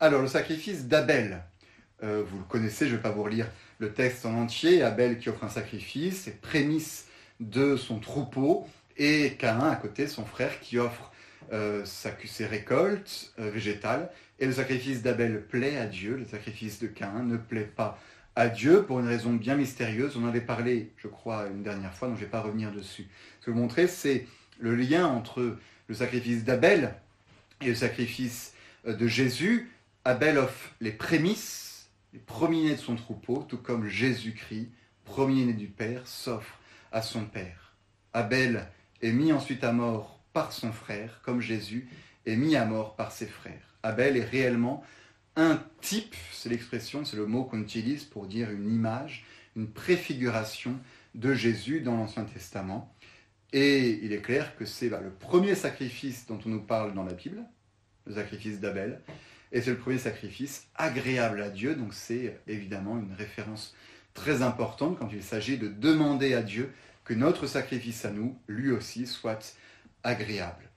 Alors 0.00 0.22
le 0.22 0.28
sacrifice 0.28 0.86
d'Abel, 0.86 1.42
euh, 2.02 2.22
vous 2.26 2.38
le 2.38 2.44
connaissez, 2.44 2.86
je 2.86 2.92
ne 2.92 2.96
vais 2.96 3.02
pas 3.02 3.10
vous 3.10 3.22
relire 3.22 3.46
le 3.78 3.92
texte 3.92 4.26
en 4.26 4.34
entier, 4.34 4.82
Abel 4.82 5.18
qui 5.18 5.30
offre 5.30 5.44
un 5.44 5.48
sacrifice, 5.48 6.22
c'est 6.24 6.40
prémisse 6.40 7.06
de 7.40 7.76
son 7.76 7.98
troupeau, 7.98 8.66
et 8.96 9.36
Caïn 9.38 9.70
à 9.70 9.76
côté, 9.76 10.06
son 10.06 10.26
frère, 10.26 10.60
qui 10.60 10.78
offre 10.78 11.10
euh, 11.52 11.84
ses 11.84 12.46
récoltes 12.46 13.32
euh. 13.38 13.50
Et 14.38 14.46
le 14.46 14.52
sacrifice 14.52 15.02
d'Abel 15.02 15.42
plaît 15.46 15.78
à 15.78 15.86
Dieu, 15.86 16.16
le 16.16 16.24
sacrifice 16.24 16.78
de 16.80 16.86
Caïn 16.86 17.24
ne 17.24 17.36
plaît 17.36 17.70
pas 17.74 17.98
à 18.36 18.48
Dieu 18.48 18.84
pour 18.84 19.00
une 19.00 19.08
raison 19.08 19.32
bien 19.32 19.56
mystérieuse. 19.56 20.16
On 20.16 20.24
en 20.24 20.28
avait 20.28 20.40
parlé, 20.40 20.92
je 20.96 21.08
crois, 21.08 21.46
une 21.48 21.62
dernière 21.62 21.94
fois, 21.94 22.08
donc 22.08 22.16
je 22.16 22.22
ne 22.22 22.26
vais 22.26 22.30
pas 22.30 22.40
revenir 22.40 22.72
dessus. 22.72 23.08
Ce 23.40 23.46
que 23.46 23.50
je 23.50 23.56
veux 23.56 23.60
montrer, 23.60 23.86
c'est 23.86 24.26
le 24.58 24.74
lien 24.74 25.06
entre 25.06 25.56
le 25.88 25.94
sacrifice 25.94 26.44
d'Abel 26.44 26.94
et 27.60 27.68
le 27.68 27.74
sacrifice 27.74 28.54
euh, 28.86 28.94
de 28.94 29.06
Jésus. 29.06 29.70
Abel 30.04 30.38
offre 30.38 30.70
les 30.80 30.92
prémices, 30.92 31.90
les 32.12 32.20
premiers-nés 32.20 32.74
de 32.74 32.80
son 32.80 32.96
troupeau, 32.96 33.44
tout 33.48 33.58
comme 33.58 33.86
Jésus-Christ, 33.86 34.70
premier-né 35.04 35.52
du 35.52 35.66
Père, 35.66 36.06
s'offre 36.06 36.58
à 36.92 37.02
son 37.02 37.24
Père. 37.24 37.74
Abel 38.12 38.66
est 39.02 39.12
mis 39.12 39.32
ensuite 39.32 39.64
à 39.64 39.72
mort 39.72 40.20
par 40.32 40.52
son 40.52 40.72
frère, 40.72 41.20
comme 41.24 41.40
Jésus 41.40 41.88
est 42.26 42.36
mis 42.36 42.56
à 42.56 42.64
mort 42.64 42.96
par 42.96 43.12
ses 43.12 43.26
frères. 43.26 43.76
Abel 43.82 44.16
est 44.16 44.24
réellement 44.24 44.84
un 45.36 45.62
type, 45.80 46.14
c'est 46.32 46.48
l'expression, 46.48 47.04
c'est 47.04 47.16
le 47.16 47.26
mot 47.26 47.44
qu'on 47.44 47.60
utilise 47.60 48.04
pour 48.04 48.26
dire 48.26 48.50
une 48.50 48.70
image, 48.72 49.24
une 49.56 49.68
préfiguration 49.68 50.78
de 51.14 51.34
Jésus 51.34 51.80
dans 51.80 51.96
l'Ancien 51.96 52.24
Testament. 52.24 52.94
Et 53.52 53.98
il 54.02 54.12
est 54.12 54.22
clair 54.22 54.56
que 54.56 54.64
c'est 54.64 54.88
bah, 54.88 55.00
le 55.00 55.10
premier 55.10 55.54
sacrifice 55.54 56.26
dont 56.26 56.38
on 56.44 56.48
nous 56.48 56.62
parle 56.62 56.94
dans 56.94 57.04
la 57.04 57.14
Bible, 57.14 57.42
le 58.06 58.14
sacrifice 58.14 58.60
d'Abel, 58.60 59.00
et 59.52 59.60
c'est 59.60 59.70
le 59.70 59.78
premier 59.78 59.98
sacrifice 59.98 60.68
agréable 60.76 61.42
à 61.42 61.50
Dieu, 61.50 61.74
donc 61.74 61.92
c'est 61.92 62.38
évidemment 62.46 62.98
une 62.98 63.12
référence 63.12 63.74
très 64.14 64.42
importante 64.42 64.98
quand 64.98 65.08
il 65.12 65.22
s'agit 65.22 65.58
de 65.58 65.68
demander 65.68 66.34
à 66.34 66.42
Dieu 66.42 66.72
que 67.04 67.14
notre 67.14 67.46
sacrifice 67.46 68.04
à 68.04 68.10
nous, 68.10 68.38
lui 68.46 68.70
aussi, 68.70 69.06
soit 69.06 69.56
agréable. 70.04 70.70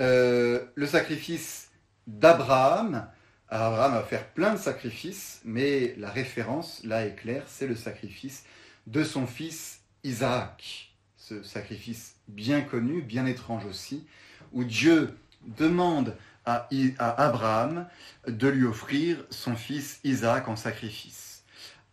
Euh, 0.00 0.64
le 0.74 0.86
sacrifice 0.86 1.71
d'Abraham, 2.06 3.08
Abraham 3.48 3.92
va 3.92 4.02
faire 4.02 4.26
plein 4.28 4.54
de 4.54 4.58
sacrifices, 4.58 5.40
mais 5.44 5.94
la 5.98 6.10
référence, 6.10 6.82
là, 6.84 7.04
est 7.06 7.14
claire, 7.14 7.44
c'est 7.46 7.66
le 7.66 7.76
sacrifice 7.76 8.44
de 8.86 9.04
son 9.04 9.26
fils 9.26 9.80
Isaac. 10.04 10.94
Ce 11.16 11.42
sacrifice 11.42 12.16
bien 12.28 12.62
connu, 12.62 13.02
bien 13.02 13.26
étrange 13.26 13.66
aussi, 13.66 14.06
où 14.52 14.64
Dieu 14.64 15.16
demande 15.58 16.16
à, 16.44 16.68
Abraham 16.98 17.86
de 18.26 18.48
lui 18.48 18.64
offrir 18.64 19.24
son 19.30 19.54
fils 19.54 20.00
Isaac 20.02 20.48
en 20.48 20.56
sacrifice. 20.56 21.44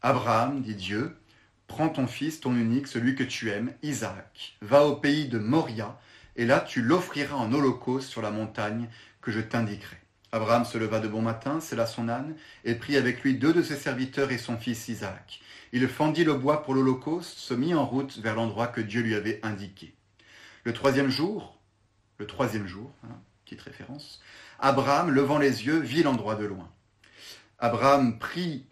Abraham, 0.02 0.62
dit 0.62 0.76
Dieu, 0.76 1.16
Prends 1.68 1.90
ton 1.90 2.08
fils, 2.08 2.40
ton 2.40 2.56
unique, 2.56 2.88
celui 2.88 3.14
que 3.14 3.24
tu 3.24 3.52
aimes, 3.52 3.72
Isaac, 3.84 4.58
va 4.62 4.86
au 4.86 4.96
pays 4.96 5.28
de 5.28 5.38
Moria, 5.38 6.00
et 6.36 6.46
là 6.46 6.62
tu 6.62 6.82
l'offriras 6.82 7.36
en 7.36 7.54
holocauste 7.54 8.10
sur 8.10 8.24
la 8.24 8.32
montagne 8.32 8.90
que 9.22 9.32
je 9.32 9.40
t'indiquerai. 9.40 9.99
Abraham 10.32 10.64
se 10.64 10.78
leva 10.78 11.00
de 11.00 11.08
bon 11.08 11.22
matin, 11.22 11.60
sella 11.60 11.88
son 11.88 12.08
âne, 12.08 12.36
et 12.64 12.76
prit 12.76 12.98
avec 12.98 13.24
lui 13.24 13.36
deux 13.36 13.54
de 13.54 13.64
ses 13.64 13.76
serviteurs 13.76 14.32
et 14.32 14.38
son 14.38 14.58
fils 14.58 14.88
Isaac. 14.88 15.42
Il 15.72 15.88
fendit 15.88 16.24
le 16.24 16.36
bois 16.36 16.64
pour 16.64 16.74
l'holocauste, 16.74 17.38
se 17.38 17.54
mit 17.54 17.74
en 17.74 17.86
route 17.86 18.18
vers 18.20 18.36
l'endroit 18.36 18.68
que 18.68 18.82
Dieu 18.82 19.02
lui 19.02 19.16
avait 19.16 19.40
indiqué. 19.44 19.96
Le 20.64 20.74
troisième 20.74 21.10
jour, 21.10 21.60
le 22.18 22.28
troisième 22.28 22.68
jour, 22.68 22.92
hein, 23.04 23.18
petite 23.46 23.62
référence, 23.62 24.22
Abraham, 24.60 25.10
levant 25.10 25.40
les 25.40 25.66
yeux, 25.66 25.80
vit 25.80 26.04
l'endroit 26.04 26.36
de 26.36 26.46
loin. 26.46 26.70
Abraham 27.58 28.20
prit 28.20 28.66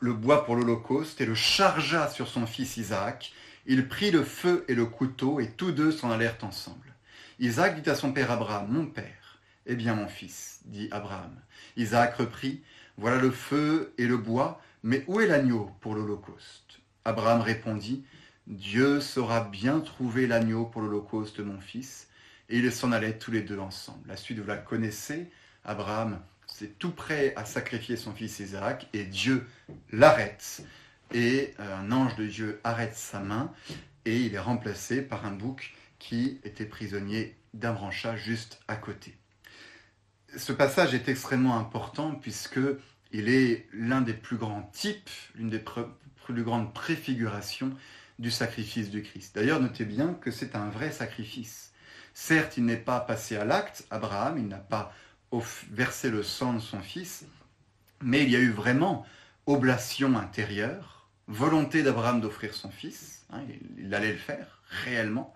le 0.00 0.12
bois 0.12 0.44
pour 0.44 0.56
l'Holocauste 0.56 1.20
et 1.20 1.26
le 1.26 1.34
chargea 1.34 2.08
sur 2.08 2.26
son 2.26 2.46
fils 2.46 2.76
Isaac. 2.76 3.32
Il 3.66 3.88
prit 3.88 4.10
le 4.10 4.24
feu 4.24 4.64
et 4.66 4.74
le 4.74 4.86
couteau 4.86 5.38
et 5.38 5.50
tous 5.50 5.70
deux 5.70 5.92
s'en 5.92 6.10
allèrent 6.10 6.38
ensemble. 6.42 6.94
Isaac 7.38 7.80
dit 7.80 7.88
à 7.88 7.94
son 7.94 8.12
père 8.12 8.30
Abraham, 8.30 8.66
Mon 8.68 8.86
père. 8.86 9.21
Eh 9.66 9.74
bien 9.74 9.94
mon 9.94 10.08
fils, 10.08 10.60
dit 10.64 10.88
Abraham. 10.90 11.34
Isaac 11.76 12.16
reprit, 12.16 12.62
Voilà 12.98 13.18
le 13.18 13.30
feu 13.30 13.94
et 13.98 14.06
le 14.06 14.16
bois, 14.16 14.60
mais 14.82 15.04
où 15.06 15.20
est 15.20 15.26
l'agneau 15.26 15.70
pour 15.80 15.94
l'Holocauste? 15.94 16.80
Abraham 17.04 17.40
répondit, 17.40 18.04
Dieu 18.46 19.00
saura 19.00 19.44
bien 19.44 19.80
trouver 19.80 20.26
l'agneau 20.26 20.64
pour 20.64 20.82
l'Holocauste, 20.82 21.40
mon 21.40 21.60
fils. 21.60 22.08
Et 22.48 22.58
ils 22.58 22.72
s'en 22.72 22.92
allaient 22.92 23.18
tous 23.18 23.30
les 23.30 23.42
deux 23.42 23.58
ensemble. 23.58 24.06
La 24.08 24.16
suite, 24.16 24.38
vous 24.38 24.46
la 24.46 24.56
connaissez. 24.56 25.30
Abraham 25.64 26.20
c'est 26.52 26.78
tout 26.78 26.90
prêt 26.90 27.32
à 27.36 27.44
sacrifier 27.44 27.96
son 27.96 28.12
fils 28.12 28.38
Isaac, 28.38 28.86
et 28.92 29.04
Dieu 29.04 29.46
l'arrête. 29.90 30.62
Et 31.14 31.54
un 31.58 31.90
ange 31.92 32.14
de 32.16 32.26
Dieu 32.26 32.60
arrête 32.62 32.94
sa 32.94 33.20
main, 33.20 33.52
et 34.04 34.20
il 34.20 34.34
est 34.34 34.38
remplacé 34.38 35.02
par 35.02 35.24
un 35.26 35.32
bouc 35.32 35.74
qui 35.98 36.40
était 36.44 36.66
prisonnier 36.66 37.36
d'un 37.54 37.72
branchage 37.72 38.22
juste 38.22 38.60
à 38.68 38.76
côté. 38.76 39.16
Ce 40.36 40.52
passage 40.52 40.94
est 40.94 41.08
extrêmement 41.08 41.58
important 41.58 42.14
puisque 42.14 42.60
il 43.12 43.28
est 43.28 43.66
l'un 43.72 44.00
des 44.00 44.14
plus 44.14 44.36
grands 44.36 44.70
types, 44.72 45.10
l'une 45.34 45.50
des 45.50 45.58
plus 45.60 46.42
grandes 46.42 46.72
préfigurations 46.72 47.76
du 48.18 48.30
sacrifice 48.30 48.90
du 48.90 49.02
Christ. 49.02 49.34
D'ailleurs, 49.34 49.60
notez 49.60 49.84
bien 49.84 50.14
que 50.14 50.30
c'est 50.30 50.56
un 50.56 50.68
vrai 50.68 50.90
sacrifice. 50.90 51.72
Certes, 52.14 52.56
il 52.56 52.64
n'est 52.64 52.76
pas 52.76 53.00
passé 53.00 53.36
à 53.36 53.44
l'acte, 53.44 53.86
Abraham, 53.90 54.38
il 54.38 54.48
n'a 54.48 54.58
pas 54.58 54.94
verser 55.70 56.10
le 56.10 56.22
sang 56.22 56.52
de 56.54 56.60
son 56.60 56.80
fils, 56.80 57.24
mais 58.02 58.22
il 58.22 58.30
y 58.30 58.36
a 58.36 58.40
eu 58.40 58.50
vraiment 58.50 59.06
oblation 59.46 60.16
intérieure, 60.16 61.08
volonté 61.26 61.82
d'Abraham 61.82 62.20
d'offrir 62.20 62.54
son 62.54 62.70
fils, 62.70 63.24
hein, 63.30 63.40
il, 63.78 63.94
allait 63.94 64.12
le 64.12 64.18
faire 64.18 64.60
réellement, 64.84 65.34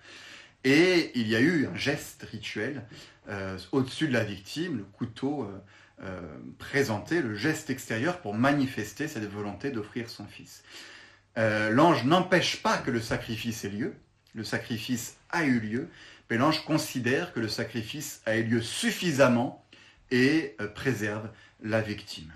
et 0.67 1.13
il 1.15 1.29
y 1.29 1.37
a 1.37 1.41
eu 1.41 1.69
un 1.73 1.77
geste 1.77 2.27
rituel 2.29 2.83
euh, 3.29 3.57
au-dessus 3.71 4.09
de 4.09 4.13
la 4.13 4.25
victime, 4.25 4.79
le 4.79 4.83
couteau 4.83 5.45
euh, 5.45 5.59
euh, 6.03 6.21
présenté, 6.59 7.23
le 7.23 7.37
geste 7.37 7.71
extérieur 7.71 8.19
pour 8.19 8.35
manifester 8.35 9.07
cette 9.07 9.31
volonté 9.31 9.71
d'offrir 9.71 10.11
son 10.11 10.27
fils. 10.27 10.65
L'ange 11.37 12.05
n'empêche 12.05 12.63
pas 12.63 12.79
que 12.79 12.91
le 12.91 13.01
sacrifice 13.01 13.65
ait 13.65 13.69
lieu, 13.69 13.95
le 14.35 14.43
sacrifice 14.43 15.19
a 15.31 15.45
eu 15.45 15.61
lieu, 15.61 15.89
mais 16.31 16.39
l'ange 16.39 16.65
considère 16.65 17.35
que 17.35 17.41
le 17.41 17.49
sacrifice 17.49 18.23
a 18.25 18.37
eu 18.37 18.45
lieu 18.45 18.63
suffisamment 18.63 19.63
et 20.11 20.57
préserve 20.75 21.29
la 21.63 21.83
victime. 21.83 22.33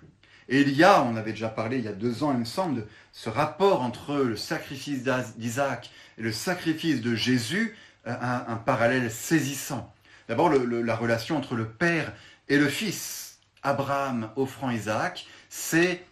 Et 0.51 0.61
il 0.61 0.73
y 0.73 0.85
a, 0.85 1.03
on 1.03 1.17
avait 1.17 1.31
déjà 1.31 1.49
parlé 1.49 1.79
il 1.79 1.85
y 1.85 1.89
a 1.89 1.95
deux 1.95 2.23
ans, 2.23 2.33
il 2.33 2.39
me 2.39 2.45
semble, 2.45 2.87
ce 3.13 3.31
rapport 3.31 3.81
entre 3.81 4.17
le 4.17 4.37
sacrifice 4.37 5.03
d'Isaac 5.39 5.91
et 6.19 6.23
le 6.23 6.33
sacrifice 6.33 7.01
de 7.01 7.15
Jésus, 7.15 7.75
euh, 8.07 8.15
un, 8.21 8.57
parallèle 8.57 9.11
saisissant. 9.11 9.93
D'abord, 10.29 10.51
la 10.51 10.97
relation 10.97 11.37
entre 11.37 11.55
le 11.55 11.67
Père 11.67 12.13
et 12.49 12.57
le 12.57 12.69
Fils. 12.69 13.39
Abraham 13.63 14.31
offrant 14.37 14.71
Isaac, 14.71 15.27
c'est, 15.51 16.07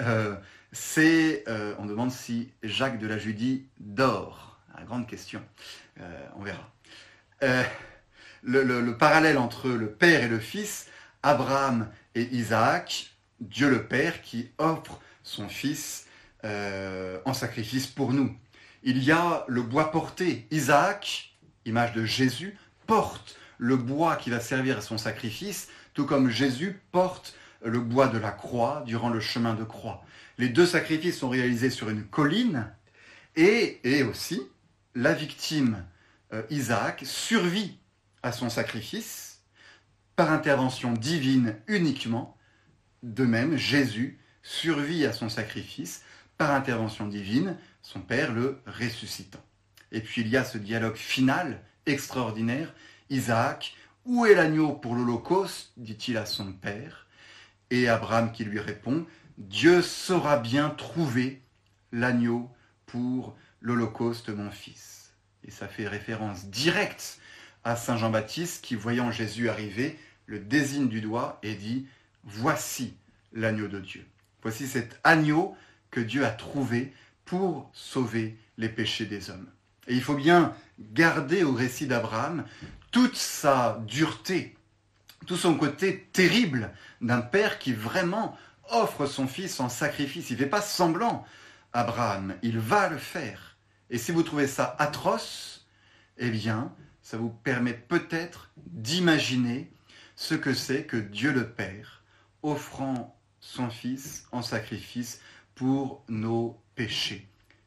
euh, 0.00 0.36
on 1.78 1.84
demande 1.84 2.10
si 2.10 2.50
Jacques 2.62 2.98
de 2.98 3.06
la 3.06 3.18
Judie 3.18 3.66
dort. 3.80 4.58
La 4.78 4.84
grande 4.84 5.06
question, 5.06 5.42
on 6.36 6.42
verra 6.42 6.70
le, 8.42 8.92
parallèle 8.92 9.38
entre 9.38 9.68
le 9.68 9.90
Père 9.90 10.22
et 10.22 10.28
le 10.28 10.38
Fils 10.38 10.86
Abraham 11.22 11.88
et 12.14 12.22
Isaac, 12.32 13.10
Dieu 13.40 13.68
le 13.68 13.84
Père 13.84 14.22
qui 14.22 14.50
offre 14.58 15.00
son 15.22 15.48
Fils 15.48 16.06
euh, 16.44 17.18
en 17.24 17.34
sacrifice 17.34 17.86
pour 17.86 18.12
nous. 18.12 18.36
Il 18.88 19.04
y 19.04 19.12
a 19.12 19.44
le 19.48 19.60
bois 19.60 19.90
porté. 19.90 20.46
Isaac, 20.50 21.36
image 21.66 21.92
de 21.92 22.06
Jésus, 22.06 22.56
porte 22.86 23.36
le 23.58 23.76
bois 23.76 24.16
qui 24.16 24.30
va 24.30 24.40
servir 24.40 24.78
à 24.78 24.80
son 24.80 24.96
sacrifice, 24.96 25.68
tout 25.92 26.06
comme 26.06 26.30
Jésus 26.30 26.80
porte 26.90 27.36
le 27.62 27.80
bois 27.80 28.08
de 28.08 28.16
la 28.16 28.30
croix 28.30 28.82
durant 28.86 29.10
le 29.10 29.20
chemin 29.20 29.52
de 29.52 29.62
croix. 29.62 30.02
Les 30.38 30.48
deux 30.48 30.64
sacrifices 30.64 31.18
sont 31.18 31.28
réalisés 31.28 31.68
sur 31.68 31.90
une 31.90 32.02
colline 32.02 32.72
et, 33.36 33.78
et 33.84 34.04
aussi 34.04 34.40
la 34.94 35.12
victime 35.12 35.84
euh, 36.32 36.44
Isaac 36.48 37.02
survit 37.04 37.76
à 38.22 38.32
son 38.32 38.48
sacrifice 38.48 39.42
par 40.16 40.32
intervention 40.32 40.94
divine 40.94 41.56
uniquement. 41.66 42.38
De 43.02 43.26
même, 43.26 43.54
Jésus 43.58 44.18
survit 44.42 45.04
à 45.04 45.12
son 45.12 45.28
sacrifice 45.28 46.04
par 46.38 46.52
intervention 46.52 47.06
divine, 47.06 47.58
son 47.88 48.00
Père 48.00 48.34
le 48.34 48.60
ressuscitant. 48.66 49.42
Et 49.92 50.02
puis 50.02 50.20
il 50.20 50.28
y 50.28 50.36
a 50.36 50.44
ce 50.44 50.58
dialogue 50.58 50.96
final 50.96 51.62
extraordinaire. 51.86 52.74
Isaac, 53.08 53.74
où 54.04 54.26
est 54.26 54.34
l'agneau 54.34 54.72
pour 54.72 54.94
l'Holocauste 54.94 55.72
dit-il 55.78 56.18
à 56.18 56.26
son 56.26 56.52
Père. 56.52 57.06
Et 57.70 57.88
Abraham 57.88 58.30
qui 58.30 58.44
lui 58.44 58.60
répond, 58.60 59.06
Dieu 59.38 59.80
saura 59.80 60.36
bien 60.36 60.68
trouver 60.68 61.40
l'agneau 61.90 62.50
pour 62.84 63.34
l'Holocauste, 63.62 64.28
mon 64.28 64.50
fils. 64.50 65.14
Et 65.44 65.50
ça 65.50 65.66
fait 65.66 65.88
référence 65.88 66.44
directe 66.44 67.18
à 67.64 67.74
Saint 67.74 67.96
Jean-Baptiste 67.96 68.62
qui, 68.62 68.74
voyant 68.74 69.10
Jésus 69.10 69.48
arriver, 69.48 69.98
le 70.26 70.40
désigne 70.40 70.90
du 70.90 71.00
doigt 71.00 71.38
et 71.42 71.54
dit, 71.54 71.86
Voici 72.22 72.94
l'agneau 73.32 73.66
de 73.68 73.80
Dieu. 73.80 74.04
Voici 74.42 74.66
cet 74.66 75.00
agneau 75.04 75.56
que 75.90 76.00
Dieu 76.00 76.26
a 76.26 76.30
trouvé 76.30 76.92
pour 77.28 77.70
sauver 77.74 78.38
les 78.56 78.70
péchés 78.70 79.04
des 79.04 79.30
hommes. 79.30 79.48
Et 79.86 79.94
il 79.94 80.02
faut 80.02 80.14
bien 80.14 80.54
garder 80.80 81.44
au 81.44 81.52
récit 81.52 81.86
d'Abraham 81.86 82.44
toute 82.90 83.16
sa 83.16 83.82
dureté, 83.86 84.56
tout 85.26 85.36
son 85.36 85.54
côté 85.54 86.08
terrible 86.12 86.72
d'un 87.02 87.20
père 87.20 87.58
qui 87.58 87.74
vraiment 87.74 88.36
offre 88.70 89.06
son 89.06 89.26
fils 89.26 89.60
en 89.60 89.68
sacrifice. 89.68 90.30
Il 90.30 90.34
ne 90.34 90.38
fait 90.38 90.46
pas 90.46 90.62
semblant, 90.62 91.26
Abraham, 91.74 92.34
il 92.42 92.58
va 92.58 92.88
le 92.88 92.98
faire. 92.98 93.56
Et 93.90 93.98
si 93.98 94.10
vous 94.10 94.22
trouvez 94.22 94.46
ça 94.46 94.74
atroce, 94.78 95.66
eh 96.16 96.30
bien, 96.30 96.72
ça 97.02 97.18
vous 97.18 97.30
permet 97.30 97.74
peut-être 97.74 98.50
d'imaginer 98.56 99.70
ce 100.16 100.34
que 100.34 100.54
c'est 100.54 100.84
que 100.84 100.96
Dieu 100.96 101.32
le 101.32 101.50
Père, 101.50 102.02
offrant 102.42 103.18
son 103.40 103.68
Fils 103.68 104.26
en 104.32 104.42
sacrifice 104.42 105.20
pour 105.54 106.04
nos 106.08 106.58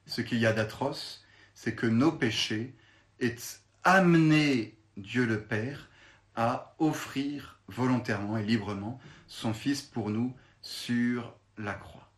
Ce 0.05 0.21
qu'il 0.21 0.37
y 0.37 0.45
a 0.45 0.53
d'atroce, 0.53 1.25
c'est 1.53 1.75
que 1.75 1.85
nos 1.85 2.11
péchés 2.11 2.73
aient 3.19 3.35
amené 3.83 4.77
Dieu 4.95 5.25
le 5.25 5.41
Père 5.41 5.89
à 6.35 6.75
offrir 6.79 7.59
volontairement 7.67 8.37
et 8.37 8.43
librement 8.43 8.99
son 9.27 9.53
Fils 9.53 9.81
pour 9.81 10.09
nous 10.09 10.33
sur 10.61 11.35
la 11.57 11.73
croix. 11.73 12.09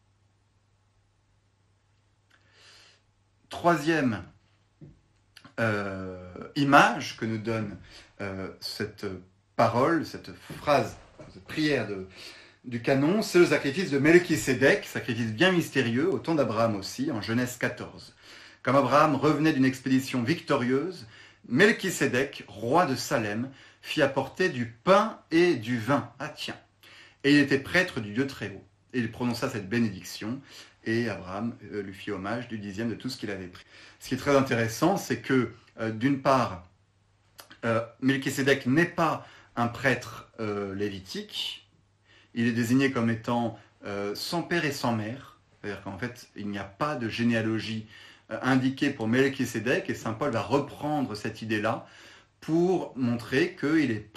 Troisième 3.50 4.24
euh, 5.60 6.48
image 6.56 7.18
que 7.18 7.26
nous 7.26 7.38
donne 7.38 7.78
euh, 8.22 8.52
cette 8.60 9.06
parole, 9.56 10.06
cette 10.06 10.34
phrase, 10.34 10.96
cette 11.32 11.44
prière 11.46 11.88
de, 11.88 12.08
du 12.66 12.82
canon, 12.82 13.22
c'est 13.22 13.40
le 13.40 13.46
sacrifice 13.46 13.92
de 13.92 13.98
Melchisédek, 13.98 14.86
sacrifice 14.86 15.34
bien 15.34 15.52
mystérieux, 15.52 16.10
au 16.10 16.18
temps 16.18 16.36
d'Abraham 16.36 16.76
aussi, 16.78 17.12
en 17.12 17.22
Genèse 17.22 17.58
14. 17.58 18.16
Comme 18.62 18.78
Abraham 18.78 19.16
revenait 19.16 19.52
d'une 19.52 19.66
expédition 19.66 20.24
victorieuse, 20.24 21.06
Melchisédek, 21.50 22.46
roi 22.48 22.86
de 22.86 22.96
Salem, 22.96 23.50
fit 23.82 24.02
apporter 24.02 24.48
du 24.48 24.66
pain 24.66 25.20
et 25.30 25.56
du 25.56 25.78
vin. 25.78 26.10
Ah 26.20 26.30
tiens. 26.30 26.56
Et 27.26 27.34
il 27.34 27.40
était 27.40 27.60
prêtre 27.60 28.00
du 28.00 28.14
Dieu 28.14 28.28
très 28.28 28.48
haut. 28.50 28.64
Et 28.94 29.00
il 29.00 29.12
prononça 29.12 29.50
cette 29.50 29.68
bénédiction, 29.68 30.40
et 30.86 31.10
Abraham 31.10 31.56
euh, 31.74 31.82
lui 31.82 31.94
fit 31.94 32.12
hommage 32.12 32.48
du 32.48 32.60
dixième 32.60 32.90
de 32.90 32.96
tout 32.96 33.10
ce 33.10 33.18
qu'il 33.18 33.32
avait 33.32 33.48
pris. 33.48 33.66
Ce 34.00 34.08
qui 34.08 34.14
est 34.14 34.18
très 34.18 34.36
intéressant, 34.38 34.96
c'est 34.96 35.20
que, 35.20 35.52
euh, 35.80 35.92
d'une 35.92 36.22
part, 36.22 36.70
euh, 37.66 37.82
n'est 38.02 38.86
pas 38.86 39.28
un 39.56 39.68
prêtre 39.68 40.30
lévitique, 40.76 41.63
il 42.34 42.48
est 42.48 42.54
désigné 42.54 42.92
comme 42.92 43.10
étant 43.10 43.60
sans 44.14 44.44
père 44.44 44.66
et 44.66 44.72
sans 44.72 44.94
mère, 44.94 45.38
c'est-à-dire 45.62 45.84
qu'en 45.84 45.98
fait, 45.98 46.30
il 46.36 46.48
n'y 46.48 46.58
a 46.58 46.64
pas 46.64 46.96
de 46.96 47.10
généalogie 47.10 47.86
indiquée 48.30 48.90
pour 48.90 49.08
Melchisédek, 49.08 49.90
et 49.90 49.94
Saint 49.94 50.14
Paul 50.14 50.32
va 50.32 50.42
reprendre 50.42 51.16
cette 51.16 51.42
idée-là 51.42 51.86
pour 52.40 52.94
montrer 52.98 53.54
que 53.54 53.80
il 53.80 53.92
est, 53.92 54.10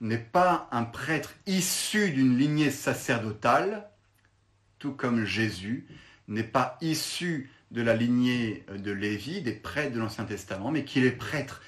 n'est 0.00 0.18
pas 0.18 0.68
un 0.72 0.84
prêtre 0.84 1.34
issu 1.46 2.10
d'une 2.10 2.36
lignée 2.36 2.70
sacerdotale, 2.70 3.88
tout 4.78 4.92
comme 4.92 5.24
Jésus 5.24 5.86
n'est 6.28 6.42
pas 6.42 6.76
issu 6.80 7.50
de 7.70 7.82
la 7.82 7.94
lignée 7.94 8.64
de 8.76 8.90
Lévi, 8.90 9.42
des 9.42 9.52
prêtres 9.52 9.94
de 9.94 10.00
l'Ancien 10.00 10.24
Testament, 10.24 10.70
mais 10.70 10.84
qu'il 10.84 11.04
est 11.04 11.12
prêtre 11.12 11.62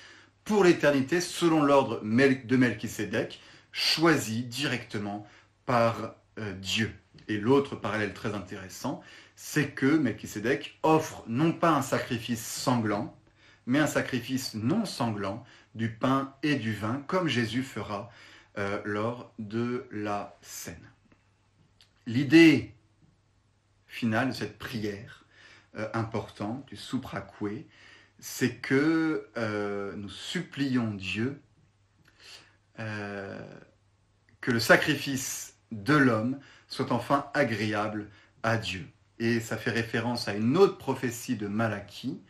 pour 0.45 0.65
l'éternité 0.65 1.21
selon 1.21 1.63
l'ordre 1.63 2.01
de 2.03 2.57
Melchisédek, 2.57 3.41
choisi 3.75 4.45
directement 4.45 5.27
par 5.67 6.15
euh, 6.39 6.53
Dieu. 6.55 6.95
Et 7.27 7.39
l'autre 7.39 7.75
parallèle 7.75 8.15
très 8.15 8.33
intéressant, 8.33 9.03
c'est 9.35 9.71
que 9.71 9.87
Melchisédek 9.99 10.79
offre 10.85 11.25
non 11.27 11.53
pas 11.53 11.73
un 11.73 11.83
sacrifice 11.83 12.47
sanglant, 12.47 13.19
mais 13.67 13.81
un 13.81 13.89
sacrifice 13.89 14.55
non 14.55 14.85
sanglant 14.85 15.45
du 15.75 15.91
pain 15.91 16.37
et 16.45 16.55
du 16.55 16.73
vin, 16.73 17.03
comme 17.09 17.27
Jésus 17.27 17.65
fera 17.65 18.11
euh, 18.59 18.81
lors 18.85 19.33
de 19.41 19.89
la 19.91 20.39
scène. 20.41 20.89
L'idée 22.07 22.73
finale 23.89 24.29
de 24.29 24.35
cette 24.35 24.57
prière 24.57 25.25
euh, 25.77 25.89
importante 25.95 26.65
du 26.69 26.77
souprakoué, 26.77 27.67
c'est 28.21 28.55
que 28.55 29.29
nous 29.97 30.09
supplions 30.09 30.95
Dieu 30.95 31.41
que 32.77 34.51
le 34.51 34.61
sacrifice 34.61 35.55
de 35.73 35.95
l'homme 35.95 36.39
soit 36.69 36.93
enfin 36.93 37.27
agréable 37.35 38.09
à 38.43 38.57
Dieu. 38.57 38.87
Et 39.19 39.41
ça 39.41 39.57
fait 39.57 39.71
référence 39.71 40.29
à 40.29 40.35
une 40.35 40.57
autre 40.57 40.77
prophétie 40.77 41.37
de 41.37 41.47
Malachie, 41.47 42.21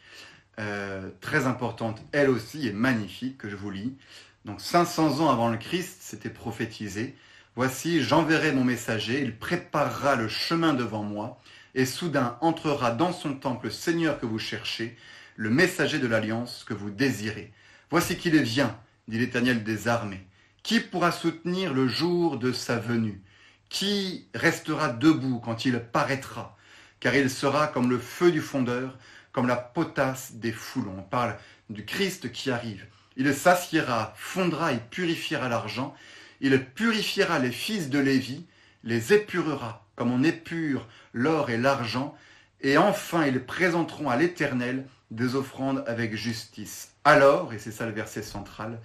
euh, 0.60 1.10
très 1.20 1.46
importante, 1.46 2.02
elle 2.12 2.30
aussi, 2.30 2.68
et 2.68 2.72
magnifique, 2.72 3.38
que 3.38 3.48
je 3.48 3.56
vous 3.56 3.70
lis. 3.70 3.96
Donc 4.44 4.60
500 4.60 5.20
ans 5.20 5.30
avant 5.30 5.48
le 5.48 5.56
Christ, 5.56 5.98
c'était 6.00 6.30
prophétisé. 6.30 7.16
Voici, 7.56 8.02
j'enverrai 8.02 8.52
mon 8.52 8.64
messager, 8.64 9.20
il 9.20 9.36
préparera 9.36 10.16
le 10.16 10.28
chemin 10.28 10.74
devant 10.74 11.02
moi, 11.02 11.40
et 11.74 11.86
soudain 11.86 12.36
entrera 12.40 12.90
dans 12.90 13.12
son 13.12 13.34
temple 13.34 13.66
le 13.66 13.72
Seigneur 13.72 14.18
que 14.18 14.26
vous 14.26 14.38
cherchez, 14.38 14.96
le 15.36 15.50
messager 15.50 15.98
de 15.98 16.06
l'alliance 16.06 16.64
que 16.64 16.74
vous 16.74 16.90
désirez. 16.90 17.52
Voici 17.90 18.16
qu'il 18.16 18.36
vient, 18.42 18.78
dit 19.08 19.18
l'Éternel 19.18 19.64
des 19.64 19.88
armées. 19.88 20.24
Qui 20.64 20.80
pourra 20.80 21.12
soutenir 21.12 21.74
le 21.74 21.86
jour 21.86 22.38
de 22.38 22.50
sa 22.50 22.78
venue? 22.78 23.20
Qui 23.68 24.26
restera 24.34 24.88
debout 24.88 25.38
quand 25.38 25.66
il 25.66 25.78
paraîtra? 25.78 26.56
Car 27.00 27.14
il 27.14 27.28
sera 27.28 27.66
comme 27.66 27.90
le 27.90 27.98
feu 27.98 28.32
du 28.32 28.40
fondeur, 28.40 28.96
comme 29.30 29.46
la 29.46 29.56
potasse 29.56 30.36
des 30.36 30.52
foulons. 30.52 30.96
On 31.00 31.02
parle 31.02 31.36
du 31.68 31.84
Christ 31.84 32.32
qui 32.32 32.50
arrive. 32.50 32.86
Il 33.18 33.34
s'assiera, 33.34 34.14
fondra 34.16 34.72
et 34.72 34.78
purifiera 34.78 35.50
l'argent. 35.50 35.94
Il 36.40 36.64
purifiera 36.64 37.38
les 37.38 37.52
fils 37.52 37.90
de 37.90 37.98
Lévi, 37.98 38.46
les 38.84 39.12
épurera 39.12 39.86
comme 39.96 40.12
on 40.12 40.24
épure 40.24 40.88
l'or 41.12 41.50
et 41.50 41.58
l'argent. 41.58 42.16
Et 42.62 42.78
enfin, 42.78 43.26
ils 43.26 43.44
présenteront 43.44 44.08
à 44.08 44.16
l'Éternel 44.16 44.86
des 45.10 45.34
offrandes 45.34 45.84
avec 45.86 46.16
justice. 46.16 46.94
Alors, 47.04 47.52
et 47.52 47.58
c'est 47.58 47.70
ça 47.70 47.84
le 47.84 47.92
verset 47.92 48.22
central, 48.22 48.80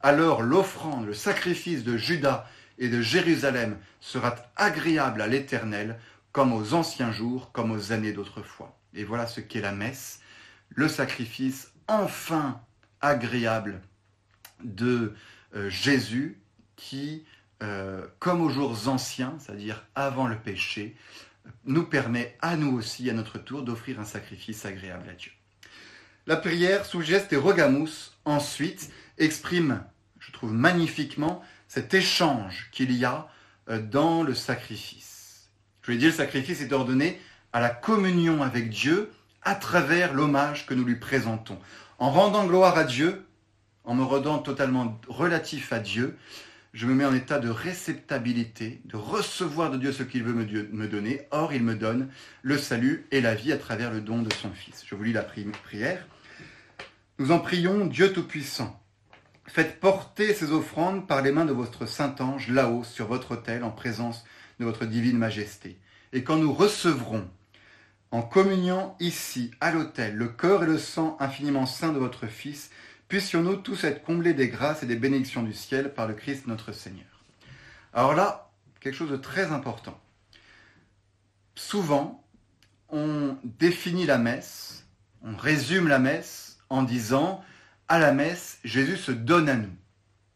alors 0.00 0.42
l'offrande, 0.42 1.06
le 1.06 1.14
sacrifice 1.14 1.84
de 1.84 1.96
Judas 1.96 2.46
et 2.78 2.88
de 2.88 3.02
Jérusalem 3.02 3.76
sera 4.00 4.34
agréable 4.56 5.20
à 5.20 5.26
l'Éternel, 5.26 5.98
comme 6.32 6.52
aux 6.52 6.74
anciens 6.74 7.12
jours, 7.12 7.52
comme 7.52 7.70
aux 7.70 7.92
années 7.92 8.12
d'autrefois. 8.12 8.78
Et 8.94 9.04
voilà 9.04 9.26
ce 9.26 9.40
qu'est 9.40 9.60
la 9.60 9.72
messe, 9.72 10.20
le 10.70 10.88
sacrifice 10.88 11.72
enfin 11.88 12.60
agréable 13.00 13.80
de 14.62 15.14
euh, 15.54 15.68
Jésus 15.68 16.40
qui, 16.76 17.24
euh, 17.62 18.06
comme 18.18 18.40
aux 18.40 18.48
jours 18.48 18.88
anciens, 18.88 19.34
c'est-à-dire 19.38 19.84
avant 19.94 20.26
le 20.26 20.38
péché, 20.38 20.96
nous 21.64 21.84
permet 21.84 22.36
à 22.40 22.56
nous 22.56 22.76
aussi, 22.76 23.10
à 23.10 23.12
notre 23.12 23.38
tour, 23.38 23.62
d'offrir 23.62 24.00
un 24.00 24.04
sacrifice 24.04 24.64
agréable 24.64 25.08
à 25.08 25.14
Dieu. 25.14 25.32
La 26.26 26.36
prière 26.36 26.84
sous 26.86 27.02
geste 27.02 27.32
et 27.32 27.36
rogamus, 27.36 28.12
ensuite, 28.24 28.92
exprime, 29.20 29.84
je 30.18 30.32
trouve 30.32 30.52
magnifiquement, 30.52 31.42
cet 31.68 31.94
échange 31.94 32.68
qu'il 32.72 32.92
y 32.92 33.04
a 33.04 33.28
euh, 33.68 33.80
dans 33.80 34.22
le 34.22 34.34
sacrifice. 34.34 35.50
Je 35.82 35.92
l'ai 35.92 35.98
dit, 35.98 36.06
le 36.06 36.12
sacrifice 36.12 36.60
est 36.60 36.72
ordonné 36.72 37.20
à 37.52 37.60
la 37.60 37.70
communion 37.70 38.42
avec 38.42 38.70
Dieu 38.70 39.10
à 39.42 39.54
travers 39.54 40.12
l'hommage 40.12 40.66
que 40.66 40.74
nous 40.74 40.84
lui 40.84 40.96
présentons. 40.96 41.58
En 41.98 42.10
rendant 42.10 42.46
gloire 42.46 42.76
à 42.76 42.84
Dieu, 42.84 43.26
en 43.84 43.94
me 43.94 44.02
rendant 44.02 44.38
totalement 44.38 45.00
relatif 45.08 45.72
à 45.72 45.78
Dieu, 45.78 46.16
je 46.72 46.86
me 46.86 46.94
mets 46.94 47.04
en 47.04 47.14
état 47.14 47.38
de 47.38 47.48
réceptabilité, 47.48 48.80
de 48.84 48.96
recevoir 48.96 49.70
de 49.70 49.78
Dieu 49.78 49.92
ce 49.92 50.04
qu'il 50.04 50.22
veut 50.22 50.34
me 50.34 50.86
donner. 50.86 51.22
Or, 51.32 51.52
il 51.52 51.64
me 51.64 51.74
donne 51.74 52.08
le 52.42 52.58
salut 52.58 53.06
et 53.10 53.20
la 53.20 53.34
vie 53.34 53.52
à 53.52 53.58
travers 53.58 53.90
le 53.90 54.00
don 54.00 54.22
de 54.22 54.32
son 54.32 54.50
Fils. 54.50 54.84
Je 54.86 54.94
vous 54.94 55.02
lis 55.02 55.12
la 55.12 55.24
prière. 55.24 56.06
Nous 57.18 57.32
en 57.32 57.40
prions, 57.40 57.86
Dieu 57.86 58.12
Tout-Puissant. 58.12 58.79
Faites 59.52 59.80
porter 59.80 60.32
ces 60.32 60.52
offrandes 60.52 61.08
par 61.08 61.22
les 61.22 61.32
mains 61.32 61.44
de 61.44 61.52
votre 61.52 61.84
Saint-Ange 61.84 62.50
là-haut 62.50 62.84
sur 62.84 63.08
votre 63.08 63.32
autel 63.32 63.64
en 63.64 63.72
présence 63.72 64.24
de 64.60 64.64
votre 64.64 64.84
divine 64.84 65.18
majesté. 65.18 65.76
Et 66.12 66.22
quand 66.22 66.36
nous 66.36 66.52
recevrons 66.52 67.28
en 68.12 68.22
communion 68.22 68.94
ici, 69.00 69.50
à 69.60 69.72
l'autel, 69.72 70.14
le 70.14 70.28
corps 70.28 70.62
et 70.62 70.66
le 70.66 70.78
sang 70.78 71.16
infiniment 71.18 71.66
saints 71.66 71.92
de 71.92 71.98
votre 71.98 72.28
Fils, 72.28 72.70
puissions-nous 73.08 73.56
tous 73.56 73.82
être 73.82 74.04
comblés 74.04 74.34
des 74.34 74.48
grâces 74.48 74.84
et 74.84 74.86
des 74.86 74.94
bénédictions 74.94 75.42
du 75.42 75.52
ciel 75.52 75.94
par 75.94 76.06
le 76.06 76.14
Christ 76.14 76.46
notre 76.46 76.70
Seigneur. 76.70 77.24
Alors 77.92 78.14
là, 78.14 78.52
quelque 78.78 78.94
chose 78.94 79.10
de 79.10 79.16
très 79.16 79.46
important. 79.46 80.00
Souvent, 81.56 82.24
on 82.88 83.36
définit 83.42 84.06
la 84.06 84.18
messe, 84.18 84.86
on 85.24 85.34
résume 85.34 85.88
la 85.88 85.98
messe 85.98 86.60
en 86.68 86.84
disant 86.84 87.42
à 87.90 87.98
la 87.98 88.12
messe, 88.12 88.58
Jésus 88.62 88.96
se 88.96 89.10
donne 89.10 89.48
à 89.48 89.56
nous. 89.56 89.74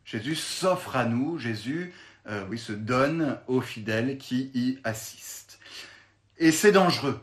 Jésus 0.05 0.35
s'offre 0.35 0.97
à 0.97 1.05
nous, 1.05 1.38
Jésus 1.38 1.93
euh, 2.27 2.57
se 2.57 2.73
donne 2.73 3.38
aux 3.47 3.61
fidèles 3.61 4.19
qui 4.19 4.51
y 4.55 4.79
assistent. 4.83 5.61
Et 6.37 6.51
c'est 6.51 6.73
dangereux. 6.73 7.21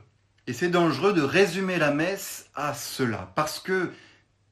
Et 0.48 0.54
c'est 0.54 0.70
dangereux 0.70 1.12
de 1.12 1.22
résumer 1.22 1.78
la 1.78 1.92
messe 1.92 2.50
à 2.56 2.74
cela, 2.74 3.34
parce 3.36 3.60
que 3.60 3.92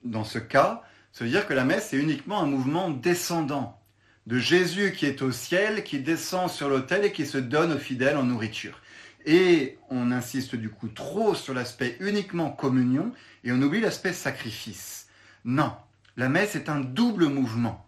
dans 0.04 0.26
ce 0.26 0.38
cas, 0.38 0.84
ça 1.14 1.24
veut 1.24 1.32
dire 1.32 1.48
que 1.48 1.54
la 1.54 1.64
messe 1.64 1.94
est 1.94 1.98
uniquement 1.98 2.42
un 2.42 2.46
mouvement 2.46 2.90
descendant 2.90 3.82
de 4.28 4.38
Jésus 4.38 4.92
qui 4.92 5.06
est 5.06 5.22
au 5.22 5.32
ciel, 5.32 5.86
qui 5.86 6.00
descend 6.00 6.50
sur 6.50 6.68
l'autel 6.68 7.06
et 7.06 7.14
qui 7.14 7.26
se 7.26 7.38
donne 7.38 7.72
aux 7.72 7.80
fidèles 7.80 8.18
en 8.18 8.24
nourriture. 8.24 8.82
Et 9.26 9.78
on 9.90 10.12
insiste 10.12 10.56
du 10.56 10.70
coup 10.70 10.90
trop 10.90 11.36
sur 11.36 11.54
l'aspect 11.54 11.96
uniquement 12.02 12.52
communion 12.52 13.14
et 13.46 13.54
on 13.54 13.62
oublie 13.62 13.80
l'aspect 13.80 14.14
sacrifice. 14.14 15.09
Non, 15.46 15.74
la 16.18 16.30
messe 16.30 16.56
est 16.56 16.70
un 16.70 16.80
double 16.80 17.28
mouvement. 17.28 17.88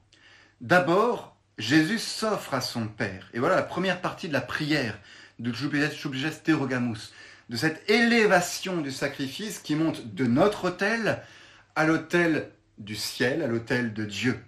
D'abord, 0.62 1.36
Jésus 1.58 2.00
s'offre 2.00 2.54
à 2.54 2.62
son 2.62 2.88
Père. 2.88 3.30
Et 3.34 3.40
voilà 3.40 3.56
la 3.56 3.64
première 3.64 4.02
partie 4.02 4.28
de 4.28 4.34
la 4.34 4.42
prière 4.42 4.98
de 5.40 5.52
Subges 5.54 6.44
Terogamus, 6.44 7.12
de 7.50 7.58
cette 7.58 7.90
élévation 7.90 8.82
du 8.82 8.92
sacrifice 8.92 9.60
qui 9.60 9.76
monte 9.76 10.14
de 10.14 10.26
notre 10.26 10.70
autel 10.70 11.22
à 11.76 11.86
l'autel 11.86 12.52
du 12.78 12.96
ciel, 12.96 13.42
à 13.42 13.48
l'autel 13.48 13.94
de 13.94 14.06
Dieu. 14.06 14.40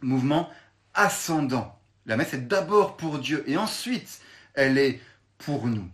Mouvement 0.00 0.50
ascendant. 0.94 1.78
La 2.06 2.16
messe 2.16 2.34
est 2.34 2.48
d'abord 2.48 2.96
pour 2.96 3.18
Dieu 3.18 3.44
et 3.46 3.56
ensuite 3.56 4.20
elle 4.54 4.78
est 4.78 5.00
pour 5.38 5.66
nous. 5.66 5.88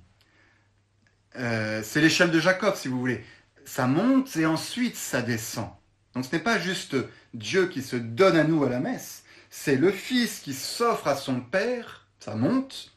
Euh, 1.37 1.83
c'est 1.85 2.01
l'échelle 2.01 2.31
de 2.31 2.41
Jacob, 2.41 2.75
si 2.75 2.89
vous 2.89 2.99
voulez. 2.99 3.25
Ça 3.65 3.87
monte 3.87 4.35
et 4.37 4.47
ensuite 4.47 4.97
ça 4.97 5.21
descend. 5.21 5.71
Donc 6.19 6.25
ce 6.25 6.35
n'est 6.35 6.43
pas 6.43 6.59
juste 6.59 6.97
Dieu 7.33 7.69
qui 7.69 7.81
se 7.81 7.95
donne 7.95 8.37
à 8.37 8.43
nous 8.43 8.65
à 8.65 8.69
la 8.69 8.81
messe, 8.81 9.23
c'est 9.51 9.77
le 9.77 9.93
Fils 9.93 10.41
qui 10.41 10.53
s'offre 10.53 11.07
à 11.07 11.15
son 11.15 11.41
Père, 11.41 12.09
ça 12.19 12.35
monte, 12.35 12.91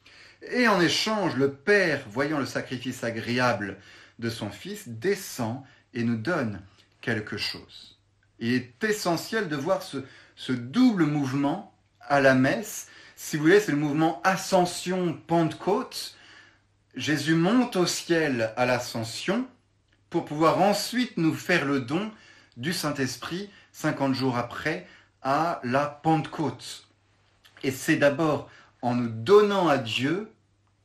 et 0.52 0.68
en 0.68 0.82
échange, 0.82 1.36
le 1.36 1.52
Père, 1.52 2.04
voyant 2.10 2.40
le 2.40 2.48
sacrifice 2.48 3.04
agréable 3.04 3.78
de 4.18 4.32
son 4.32 4.50
Fils, 4.50 4.88
descend 4.88 5.62
et 5.94 6.04
nous 6.04 6.16
donne 6.16 6.64
quelque 7.00 7.38
chose. 7.38 8.00
Il 8.40 8.54
est 8.54 8.84
essentiel 8.84 9.50
de 9.50 9.56
voir 9.56 9.84
ce, 9.84 10.52
double 10.52 11.06
mouvement 11.06 11.76
à 12.00 12.22
la 12.22 12.34
messe. 12.34 12.88
Si 13.16 13.38
vous 13.38 13.44
voulez, 13.44 13.60
c'est 13.60 13.72
le 13.72 13.78
mouvement 13.78 14.20
ascension-pentecôte. 14.24 16.18
Jésus 16.96 17.36
monte 17.36 17.76
au 17.76 17.86
ciel 17.86 18.52
à 18.58 18.66
l'ascension 18.66 19.48
pour 20.10 20.26
pouvoir 20.26 20.60
ensuite 20.60 21.18
nous 21.18 21.36
faire 21.36 21.66
le 21.66 21.82
don 21.82 22.12
du 22.58 22.74
Saint-Esprit 22.74 23.50
50 23.72 24.14
jours 24.14 24.38
après 24.38 24.88
à 25.22 25.62
la 25.64 25.86
Pentecôte. 25.86 26.88
Et 27.64 27.72
c'est 27.72 27.98
d'abord 27.98 28.50
en 28.82 28.96
nous 28.96 29.10
donnant 29.10 29.68
à 29.68 29.78
Dieu 29.78 30.32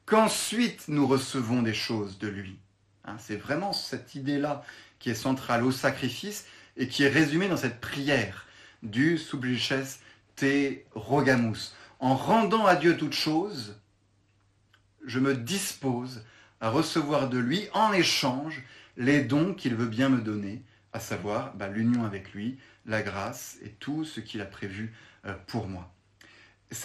qu'ensuite 0.04 0.88
nous 0.88 1.06
recevons 1.06 1.62
des 1.62 1.74
choses 1.74 2.18
de 2.18 2.28
lui. 2.28 2.58
Hein, 3.04 3.16
c'est 3.18 3.36
vraiment 3.36 3.72
cette 3.72 4.14
idée-là 4.14 4.62
qui 4.98 5.10
est 5.10 5.14
centrale 5.14 5.64
au 5.64 5.72
sacrifice 5.72 6.46
et 6.76 6.88
qui 6.88 7.04
est 7.04 7.08
résumée 7.08 7.48
dans 7.48 7.56
cette 7.56 7.80
prière 7.80 8.46
du 8.82 9.18
Sublices 9.18 10.00
te 10.36 10.74
rogamus. 10.94 11.74
En 11.98 12.14
rendant 12.14 12.66
à 12.66 12.76
Dieu 12.76 12.96
toute 12.96 13.14
chose, 13.14 13.76
je 15.06 15.18
me 15.18 15.34
dispose 15.34 16.22
à 16.60 16.68
recevoir 16.68 17.28
de 17.28 17.38
lui 17.38 17.68
en 17.72 17.92
échange 17.92 18.62
les 18.96 19.22
dons 19.22 19.54
qu'il 19.54 19.74
veut 19.74 19.86
bien 19.86 20.08
me 20.08 20.20
donner, 20.20 20.62
à 20.96 21.00
savoir 21.00 21.52
bah, 21.54 21.68
l'union 21.68 22.04
avec 22.06 22.32
lui, 22.32 22.58
la 22.86 23.02
grâce 23.02 23.58
et 23.62 23.68
tout 23.68 24.06
ce 24.06 24.20
qu'il 24.20 24.40
a 24.40 24.46
prévu 24.46 24.94
euh, 25.26 25.34
pour 25.46 25.68
moi. 25.68 25.92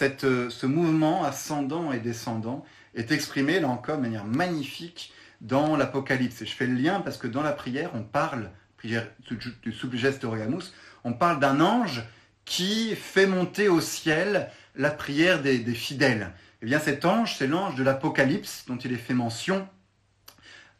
Euh, 0.02 0.50
ce 0.50 0.66
mouvement 0.66 1.24
ascendant 1.24 1.92
et 1.92 1.98
descendant 1.98 2.62
est 2.94 3.10
exprimé 3.10 3.58
là 3.58 3.68
encore 3.68 3.96
de 3.96 4.02
manière 4.02 4.26
magnifique 4.26 5.14
dans 5.40 5.76
l'Apocalypse. 5.76 6.42
Et 6.42 6.46
je 6.46 6.52
fais 6.54 6.66
le 6.66 6.74
lien 6.74 7.00
parce 7.00 7.16
que 7.16 7.26
dans 7.26 7.42
la 7.42 7.52
prière, 7.52 7.90
on 7.94 8.02
parle, 8.02 8.50
prière 8.76 9.08
du 9.62 9.72
Subgeste 9.72 10.24
Oregamus, 10.24 10.74
on 11.04 11.14
parle 11.14 11.40
d'un 11.40 11.60
ange 11.60 12.02
qui 12.44 12.94
fait 12.94 13.26
monter 13.26 13.68
au 13.68 13.80
ciel 13.80 14.50
la 14.76 14.90
prière 14.90 15.40
des, 15.40 15.58
des 15.58 15.74
fidèles. 15.74 16.32
Eh 16.60 16.66
bien 16.66 16.78
cet 16.78 17.06
ange, 17.06 17.36
c'est 17.38 17.46
l'ange 17.46 17.76
de 17.76 17.82
l'Apocalypse 17.82 18.64
dont 18.66 18.76
il 18.76 18.92
est 18.92 18.96
fait 18.96 19.14
mention 19.14 19.66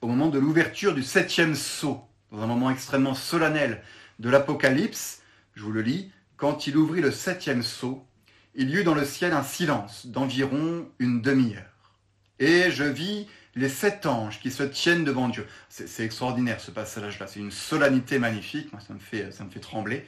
au 0.02 0.06
moment 0.06 0.28
de 0.28 0.38
l'ouverture 0.38 0.94
du 0.94 1.02
septième 1.02 1.54
sceau 1.54 2.06
dans 2.32 2.42
un 2.42 2.46
moment 2.46 2.70
extrêmement 2.70 3.14
solennel 3.14 3.82
de 4.18 4.30
l'Apocalypse, 4.30 5.22
je 5.54 5.62
vous 5.62 5.72
le 5.72 5.82
lis, 5.82 6.10
quand 6.36 6.66
il 6.66 6.76
ouvrit 6.76 7.02
le 7.02 7.12
septième 7.12 7.62
sceau, 7.62 8.06
il 8.54 8.70
y 8.70 8.76
eut 8.76 8.84
dans 8.84 8.94
le 8.94 9.04
ciel 9.04 9.32
un 9.32 9.42
silence 9.42 10.06
d'environ 10.06 10.88
une 10.98 11.20
demi-heure. 11.20 11.62
Et 12.38 12.70
je 12.70 12.84
vis 12.84 13.28
les 13.54 13.68
sept 13.68 14.06
anges 14.06 14.40
qui 14.40 14.50
se 14.50 14.62
tiennent 14.62 15.04
devant 15.04 15.28
Dieu. 15.28 15.46
C'est 15.68 16.04
extraordinaire 16.04 16.60
ce 16.60 16.70
passage-là, 16.70 17.26
c'est 17.26 17.40
une 17.40 17.50
solennité 17.50 18.18
magnifique, 18.18 18.72
moi 18.72 18.80
ça 18.86 18.94
me, 18.94 18.98
fait, 18.98 19.30
ça 19.30 19.44
me 19.44 19.50
fait 19.50 19.60
trembler. 19.60 20.06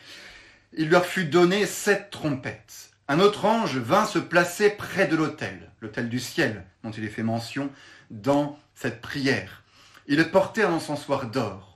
Il 0.73 0.89
leur 0.89 1.05
fut 1.05 1.27
donné 1.27 1.67
sept 1.67 2.11
trompettes. 2.11 2.91
Un 3.07 3.21
autre 3.21 3.45
ange 3.45 3.77
vint 3.77 4.07
se 4.07 4.19
placer 4.19 4.71
près 4.71 5.07
de 5.07 5.15
l'autel, 5.15 5.71
l'autel 5.83 6.09
du 6.09 6.19
ciel, 6.19 6.65
dont 6.83 6.91
il 6.91 7.05
est 7.05 7.09
fait 7.09 7.23
mention 7.23 7.71
dans 8.11 8.59
cette 8.75 9.03
prière. 9.03 9.63
Il 10.07 10.25
portait 10.31 10.65
un 10.65 10.73
encensoir 10.73 11.27
d'or 11.27 11.74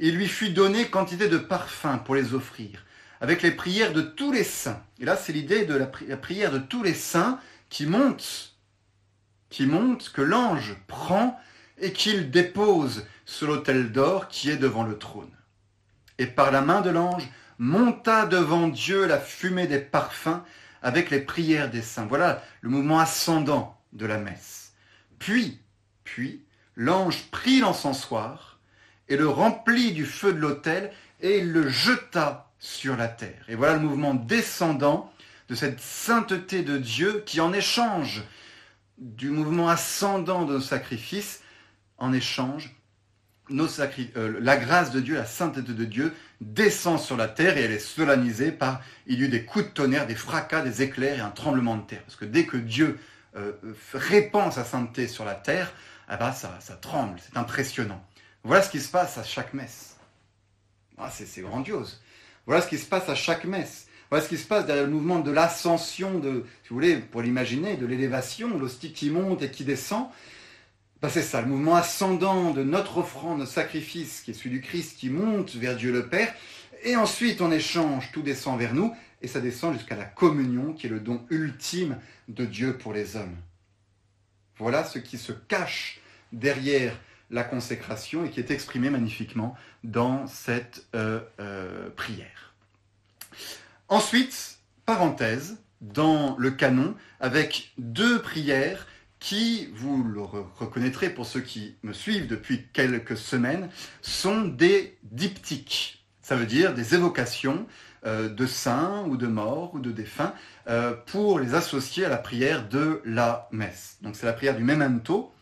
il 0.00 0.16
lui 0.16 0.28
fut 0.28 0.50
donné 0.50 0.86
quantité 0.86 1.28
de 1.28 1.36
parfums 1.36 1.98
pour 2.04 2.14
les 2.14 2.32
offrir, 2.32 2.86
avec 3.20 3.42
les 3.42 3.50
prières 3.50 3.92
de 3.92 4.00
tous 4.00 4.32
les 4.32 4.44
saints. 4.44 4.82
Et 4.98 5.04
là, 5.04 5.14
c'est 5.14 5.32
l'idée 5.32 5.66
de 5.66 5.74
la, 5.74 5.86
prière 6.16 6.50
de 6.50 6.58
tous 6.58 6.82
les 6.82 6.94
saints 6.94 7.38
qui 7.68 7.84
monte, 7.84 8.56
qui 9.50 9.66
monte, 9.66 10.10
que 10.10 10.22
l'ange 10.22 10.74
prend 10.86 11.38
et 11.78 11.92
qu'il 11.92 12.30
dépose 12.30 13.06
sur 13.26 13.46
l'autel 13.46 13.92
d'or 13.92 14.28
qui 14.28 14.50
est 14.50 14.56
devant 14.56 14.84
le 14.84 14.98
trône. 14.98 15.30
Et 16.18 16.26
par 16.26 16.50
la 16.50 16.62
main 16.62 16.80
de 16.80 16.90
l'ange 16.90 17.28
monta 17.58 18.24
devant 18.24 18.68
Dieu 18.68 19.06
la 19.06 19.18
fumée 19.18 19.66
des 19.66 19.78
parfums 19.78 20.42
avec 20.82 21.10
les 21.10 21.20
prières 21.20 21.70
des 21.70 21.82
saints. 21.82 22.06
Voilà 22.06 22.42
le 22.62 22.70
mouvement 22.70 23.00
ascendant 23.00 23.78
de 23.92 24.06
la 24.06 24.16
messe. 24.16 24.72
Puis, 25.18 25.60
puis, 26.04 26.42
l'ange 26.74 27.24
prit 27.30 27.60
l'encensoir 27.60 28.49
et 29.10 29.16
le 29.16 29.28
remplit 29.28 29.92
du 29.92 30.06
feu 30.06 30.32
de 30.32 30.38
l'autel 30.38 30.90
et 31.20 31.38
il 31.38 31.52
le 31.52 31.68
jeta 31.68 32.50
sur 32.58 32.96
la 32.96 33.08
terre. 33.08 33.44
Et 33.48 33.56
voilà 33.56 33.74
le 33.74 33.80
mouvement 33.80 34.14
descendant 34.14 35.12
de 35.48 35.54
cette 35.54 35.80
sainteté 35.80 36.62
de 36.62 36.78
Dieu 36.78 37.22
qui, 37.26 37.40
en 37.40 37.52
échange 37.52 38.22
du 38.98 39.30
mouvement 39.30 39.68
ascendant 39.68 40.44
de 40.44 40.54
nos 40.54 40.60
sacrifices, 40.60 41.42
en 41.98 42.12
échange, 42.12 42.74
euh, 43.50 44.38
la 44.40 44.56
grâce 44.56 44.92
de 44.92 45.00
Dieu, 45.00 45.16
la 45.16 45.24
sainteté 45.24 45.72
de 45.72 45.84
Dieu 45.84 46.14
descend 46.40 47.00
sur 47.00 47.16
la 47.16 47.26
terre 47.26 47.58
et 47.58 47.62
elle 47.62 47.72
est 47.72 47.80
solennisée 47.80 48.52
par, 48.52 48.80
il 49.06 49.18
y 49.18 49.22
eut 49.24 49.28
des 49.28 49.44
coups 49.44 49.64
de 49.64 49.70
tonnerre, 49.70 50.06
des 50.06 50.14
fracas, 50.14 50.62
des 50.62 50.82
éclairs 50.82 51.18
et 51.18 51.20
un 51.20 51.30
tremblement 51.30 51.76
de 51.76 51.82
terre. 51.82 52.02
Parce 52.04 52.16
que 52.16 52.24
dès 52.24 52.46
que 52.46 52.56
Dieu 52.56 52.98
euh, 53.36 53.52
répand 53.92 54.52
sa 54.52 54.64
sainteté 54.64 55.08
sur 55.08 55.24
la 55.24 55.34
terre, 55.34 55.72
ben, 56.08 56.32
ça, 56.32 56.56
ça 56.60 56.74
tremble, 56.74 57.18
c'est 57.20 57.36
impressionnant. 57.36 58.04
Voilà 58.44 58.62
ce 58.62 58.70
qui 58.70 58.80
se 58.80 58.90
passe 58.90 59.18
à 59.18 59.24
chaque 59.24 59.54
messe. 59.54 59.96
Ah, 60.98 61.10
c'est 61.10 61.42
grandiose. 61.42 62.00
Voilà 62.46 62.62
ce 62.62 62.68
qui 62.68 62.78
se 62.78 62.86
passe 62.86 63.08
à 63.08 63.14
chaque 63.14 63.44
messe. 63.44 63.86
Voilà 64.10 64.24
ce 64.24 64.28
qui 64.28 64.38
se 64.38 64.46
passe 64.46 64.66
derrière 64.66 64.86
le 64.86 64.90
mouvement 64.90 65.20
de 65.20 65.30
l'ascension, 65.30 66.18
de, 66.18 66.44
si 66.62 66.70
vous 66.70 66.74
voulez, 66.74 66.96
pour 66.96 67.22
l'imaginer, 67.22 67.76
de 67.76 67.86
l'élévation, 67.86 68.58
l'hostie 68.58 68.92
qui 68.92 69.08
monte 69.08 69.42
et 69.42 69.50
qui 69.50 69.64
descend. 69.64 70.08
Ben, 71.00 71.08
c'est 71.08 71.22
ça, 71.22 71.40
le 71.40 71.46
mouvement 71.46 71.76
ascendant 71.76 72.50
de 72.50 72.62
notre 72.62 72.98
offrande, 72.98 73.38
notre 73.38 73.52
sacrifice, 73.52 74.20
qui 74.20 74.32
est 74.32 74.34
celui 74.34 74.50
du 74.50 74.60
Christ, 74.60 74.98
qui 74.98 75.10
monte 75.10 75.54
vers 75.54 75.76
Dieu 75.76 75.92
le 75.92 76.08
Père. 76.08 76.34
Et 76.82 76.96
ensuite, 76.96 77.40
en 77.40 77.50
échange, 77.50 78.10
tout 78.12 78.22
descend 78.22 78.58
vers 78.58 78.74
nous, 78.74 78.94
et 79.22 79.28
ça 79.28 79.40
descend 79.40 79.74
jusqu'à 79.74 79.96
la 79.96 80.04
communion, 80.04 80.72
qui 80.72 80.86
est 80.86 80.90
le 80.90 81.00
don 81.00 81.24
ultime 81.30 81.98
de 82.28 82.44
Dieu 82.44 82.76
pour 82.76 82.92
les 82.92 83.16
hommes. 83.16 83.36
Voilà 84.58 84.84
ce 84.84 84.98
qui 84.98 85.18
se 85.18 85.32
cache 85.32 86.00
derrière 86.32 86.94
la 87.30 87.44
consécration 87.44 88.24
et 88.24 88.30
qui 88.30 88.40
est 88.40 88.50
exprimé 88.50 88.90
magnifiquement 88.90 89.56
dans 89.84 90.26
cette 90.26 90.86
euh, 90.94 91.20
euh, 91.40 91.88
prière. 91.90 92.54
Ensuite, 93.88 94.58
parenthèse, 94.84 95.58
dans 95.80 96.36
le 96.38 96.50
canon, 96.50 96.94
avec 97.20 97.72
deux 97.78 98.20
prières 98.20 98.86
qui, 99.18 99.68
vous 99.74 100.02
le 100.02 100.20
reconnaîtrez 100.22 101.10
pour 101.10 101.26
ceux 101.26 101.40
qui 101.40 101.76
me 101.82 101.92
suivent 101.92 102.26
depuis 102.26 102.66
quelques 102.72 103.16
semaines, 103.16 103.70
sont 104.02 104.42
des 104.42 104.98
diptyques. 105.04 106.04
Ça 106.22 106.36
veut 106.36 106.46
dire 106.46 106.74
des 106.74 106.94
évocations 106.94 107.66
euh, 108.06 108.28
de 108.28 108.46
saints 108.46 109.04
ou 109.08 109.16
de 109.16 109.26
morts 109.26 109.74
ou 109.74 109.80
de 109.80 109.90
défunts 109.90 110.34
pour 111.06 111.40
les 111.40 111.54
associer 111.54 112.04
à 112.04 112.08
la 112.08 112.16
prière 112.16 112.68
de 112.68 113.02
la 113.04 113.48
messe. 113.50 113.96
Donc 114.02 114.14
c'est 114.14 114.26
la 114.26 114.32
prière 114.32 114.56
du 114.56 114.62
memento, 114.62 115.34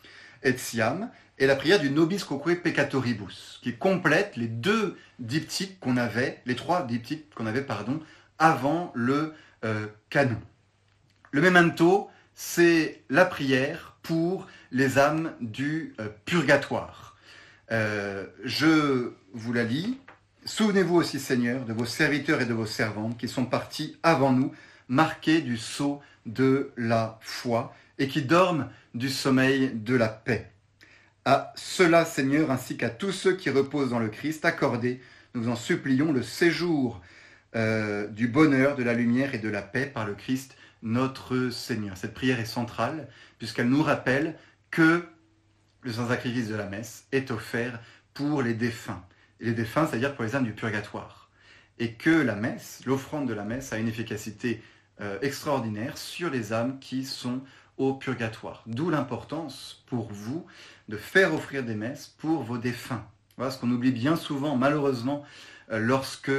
etiam, 0.43 1.11
et 1.39 1.47
la 1.47 1.55
prière 1.55 1.79
du 1.79 1.89
Nobis 1.89 2.23
Quoque 2.27 2.61
Peccatoribus, 2.61 3.59
qui 3.63 3.73
complète 3.75 4.35
les 4.35 4.47
deux 4.47 4.97
diptyques 5.19 5.79
qu'on 5.79 5.95
avait, 5.95 6.41
les 6.45 6.55
trois 6.55 6.85
diptyques 6.85 7.33
qu'on 7.33 7.45
avait, 7.45 7.65
avant 8.37 8.91
le 8.93 9.33
euh, 9.63 9.87
canon. 10.09 10.39
Le 11.31 11.41
memento, 11.41 12.09
c'est 12.35 13.01
la 13.09 13.25
prière 13.25 13.95
pour 14.03 14.47
les 14.71 14.99
âmes 14.99 15.33
du 15.39 15.93
euh, 15.99 16.09
purgatoire. 16.25 17.15
Euh, 17.71 18.25
je 18.43 19.13
vous 19.33 19.53
la 19.53 19.63
lis. 19.63 19.97
Souvenez-vous 20.43 20.95
aussi, 20.95 21.19
Seigneur, 21.19 21.63
de 21.63 21.73
vos 21.73 21.85
serviteurs 21.85 22.41
et 22.41 22.45
de 22.45 22.53
vos 22.53 22.65
servantes 22.65 23.17
qui 23.17 23.29
sont 23.29 23.45
partis 23.45 23.97
avant 24.03 24.33
nous, 24.33 24.51
marqués 24.89 25.41
du 25.41 25.57
sceau 25.57 26.01
de 26.25 26.71
la 26.75 27.17
foi, 27.21 27.73
et 27.97 28.07
qui 28.07 28.23
dorment 28.23 28.69
du 28.93 29.09
sommeil 29.09 29.71
de 29.73 29.95
la 29.95 30.09
paix. 30.09 30.51
À 31.25 31.53
cela, 31.55 32.05
Seigneur, 32.05 32.51
ainsi 32.51 32.77
qu'à 32.77 32.89
tous 32.89 33.11
ceux 33.11 33.35
qui 33.35 33.49
reposent 33.49 33.89
dans 33.89 33.99
le 33.99 34.09
Christ, 34.09 34.45
accordez, 34.45 35.01
nous 35.35 35.49
en 35.49 35.55
supplions, 35.55 36.11
le 36.11 36.23
séjour 36.23 37.01
euh, 37.55 38.07
du 38.07 38.27
bonheur, 38.27 38.75
de 38.75 38.83
la 38.83 38.93
lumière 38.93 39.35
et 39.35 39.39
de 39.39 39.49
la 39.49 39.61
paix 39.61 39.85
par 39.85 40.05
le 40.05 40.15
Christ 40.15 40.55
notre 40.81 41.49
Seigneur. 41.49 41.97
Cette 41.97 42.13
prière 42.13 42.39
est 42.39 42.45
centrale 42.45 43.07
puisqu'elle 43.37 43.69
nous 43.69 43.83
rappelle 43.83 44.35
que 44.71 45.03
le 45.81 45.93
saint-sacrifice 45.93 46.47
de 46.47 46.55
la 46.55 46.65
messe 46.65 47.05
est 47.11 47.31
offert 47.31 47.79
pour 48.13 48.41
les 48.41 48.53
défunts. 48.53 49.03
Et 49.39 49.45
les 49.45 49.53
défunts, 49.53 49.87
c'est-à-dire 49.87 50.15
pour 50.15 50.25
les 50.25 50.35
âmes 50.35 50.43
du 50.43 50.53
purgatoire. 50.53 51.29
Et 51.79 51.93
que 51.93 52.09
la 52.09 52.35
messe, 52.35 52.81
l'offrande 52.85 53.27
de 53.27 53.33
la 53.33 53.45
messe, 53.45 53.71
a 53.71 53.77
une 53.77 53.87
efficacité 53.87 54.61
euh, 54.99 55.17
extraordinaire 55.21 55.97
sur 55.97 56.29
les 56.29 56.51
âmes 56.51 56.79
qui 56.79 57.05
sont 57.05 57.41
purgatoire. 57.99 58.63
D'où 58.67 58.89
l'importance 58.89 59.83
pour 59.87 60.11
vous 60.11 60.45
de 60.89 60.97
faire 60.97 61.33
offrir 61.33 61.63
des 61.63 61.75
messes 61.75 62.15
pour 62.17 62.43
vos 62.43 62.57
défunts. 62.57 63.05
Voilà 63.37 63.51
ce 63.51 63.59
qu'on 63.59 63.71
oublie 63.71 63.91
bien 63.91 64.15
souvent, 64.15 64.57
malheureusement, 64.57 65.23
euh, 65.71 65.79
lorsque 65.79 66.31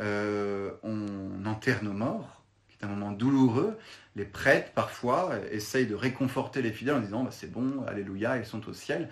euh, 0.00 0.70
on 0.82 1.44
enterre 1.46 1.84
nos 1.84 1.92
morts, 1.92 2.42
qui 2.68 2.76
est 2.80 2.84
un 2.84 2.88
moment 2.88 3.12
douloureux. 3.12 3.78
Les 4.16 4.24
prêtres, 4.24 4.72
parfois, 4.72 5.32
essayent 5.52 5.86
de 5.86 5.94
réconforter 5.94 6.62
les 6.62 6.72
fidèles 6.72 6.96
en 6.96 7.00
disant 7.00 7.22
bah, 7.22 7.30
c'est 7.30 7.50
bon, 7.50 7.84
alléluia, 7.86 8.38
ils 8.38 8.46
sont 8.46 8.68
au 8.68 8.72
ciel. 8.72 9.08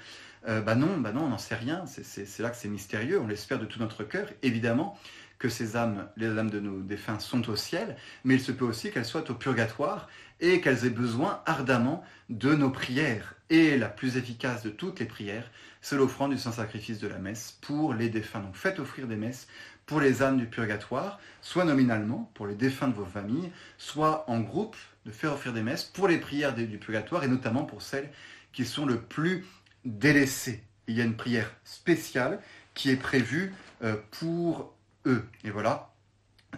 Euh, 0.48 0.60
bah 0.60 0.74
non, 0.74 0.98
bah 0.98 1.12
non, 1.12 1.24
on 1.24 1.28
n'en 1.28 1.38
sait 1.38 1.54
rien. 1.54 1.84
C'est 1.86 2.38
là 2.40 2.50
que 2.50 2.56
c'est 2.56 2.68
mystérieux. 2.68 3.20
On 3.20 3.26
l'espère 3.26 3.58
de 3.58 3.66
tout 3.66 3.78
notre 3.78 4.04
cœur, 4.04 4.28
évidemment 4.42 4.98
que 5.38 5.48
ces 5.48 5.76
âmes, 5.76 6.08
les 6.16 6.36
âmes 6.36 6.50
de 6.50 6.58
nos 6.58 6.80
défunts, 6.80 7.20
sont 7.20 7.48
au 7.48 7.54
ciel, 7.54 7.96
mais 8.24 8.34
il 8.34 8.40
se 8.40 8.50
peut 8.50 8.64
aussi 8.64 8.90
qu'elles 8.90 9.04
soient 9.04 9.30
au 9.30 9.34
purgatoire 9.34 10.08
et 10.40 10.60
qu'elles 10.60 10.84
aient 10.84 10.90
besoin 10.90 11.42
ardemment 11.46 12.04
de 12.28 12.54
nos 12.54 12.70
prières. 12.70 13.34
Et 13.50 13.78
la 13.78 13.88
plus 13.88 14.16
efficace 14.16 14.62
de 14.62 14.70
toutes 14.70 15.00
les 15.00 15.06
prières, 15.06 15.50
c'est 15.80 15.96
l'offrande 15.96 16.32
du 16.32 16.38
Saint-Sacrifice 16.38 16.98
de 16.98 17.08
la 17.08 17.18
messe 17.18 17.58
pour 17.60 17.94
les 17.94 18.08
défunts. 18.08 18.40
Donc 18.40 18.56
faites 18.56 18.78
offrir 18.78 19.06
des 19.06 19.16
messes 19.16 19.48
pour 19.86 20.00
les 20.00 20.22
âmes 20.22 20.36
du 20.36 20.46
purgatoire, 20.46 21.18
soit 21.40 21.64
nominalement 21.64 22.30
pour 22.34 22.46
les 22.46 22.54
défunts 22.54 22.88
de 22.88 22.94
vos 22.94 23.06
familles, 23.06 23.50
soit 23.78 24.28
en 24.28 24.40
groupe, 24.40 24.76
de 25.06 25.10
faire 25.10 25.32
offrir 25.32 25.54
des 25.54 25.62
messes 25.62 25.84
pour 25.84 26.08
les 26.08 26.18
prières 26.18 26.54
du 26.54 26.78
purgatoire 26.78 27.24
et 27.24 27.28
notamment 27.28 27.64
pour 27.64 27.80
celles 27.80 28.10
qui 28.52 28.66
sont 28.66 28.84
le 28.84 29.00
plus 29.00 29.46
délaissées. 29.86 30.62
Il 30.88 30.96
y 30.96 31.00
a 31.00 31.04
une 31.04 31.16
prière 31.16 31.50
spéciale 31.64 32.40
qui 32.74 32.90
est 32.90 32.96
prévue 32.96 33.54
euh, 33.82 33.96
pour 34.10 34.74
eux. 35.06 35.24
Et 35.44 35.50
voilà 35.50 35.90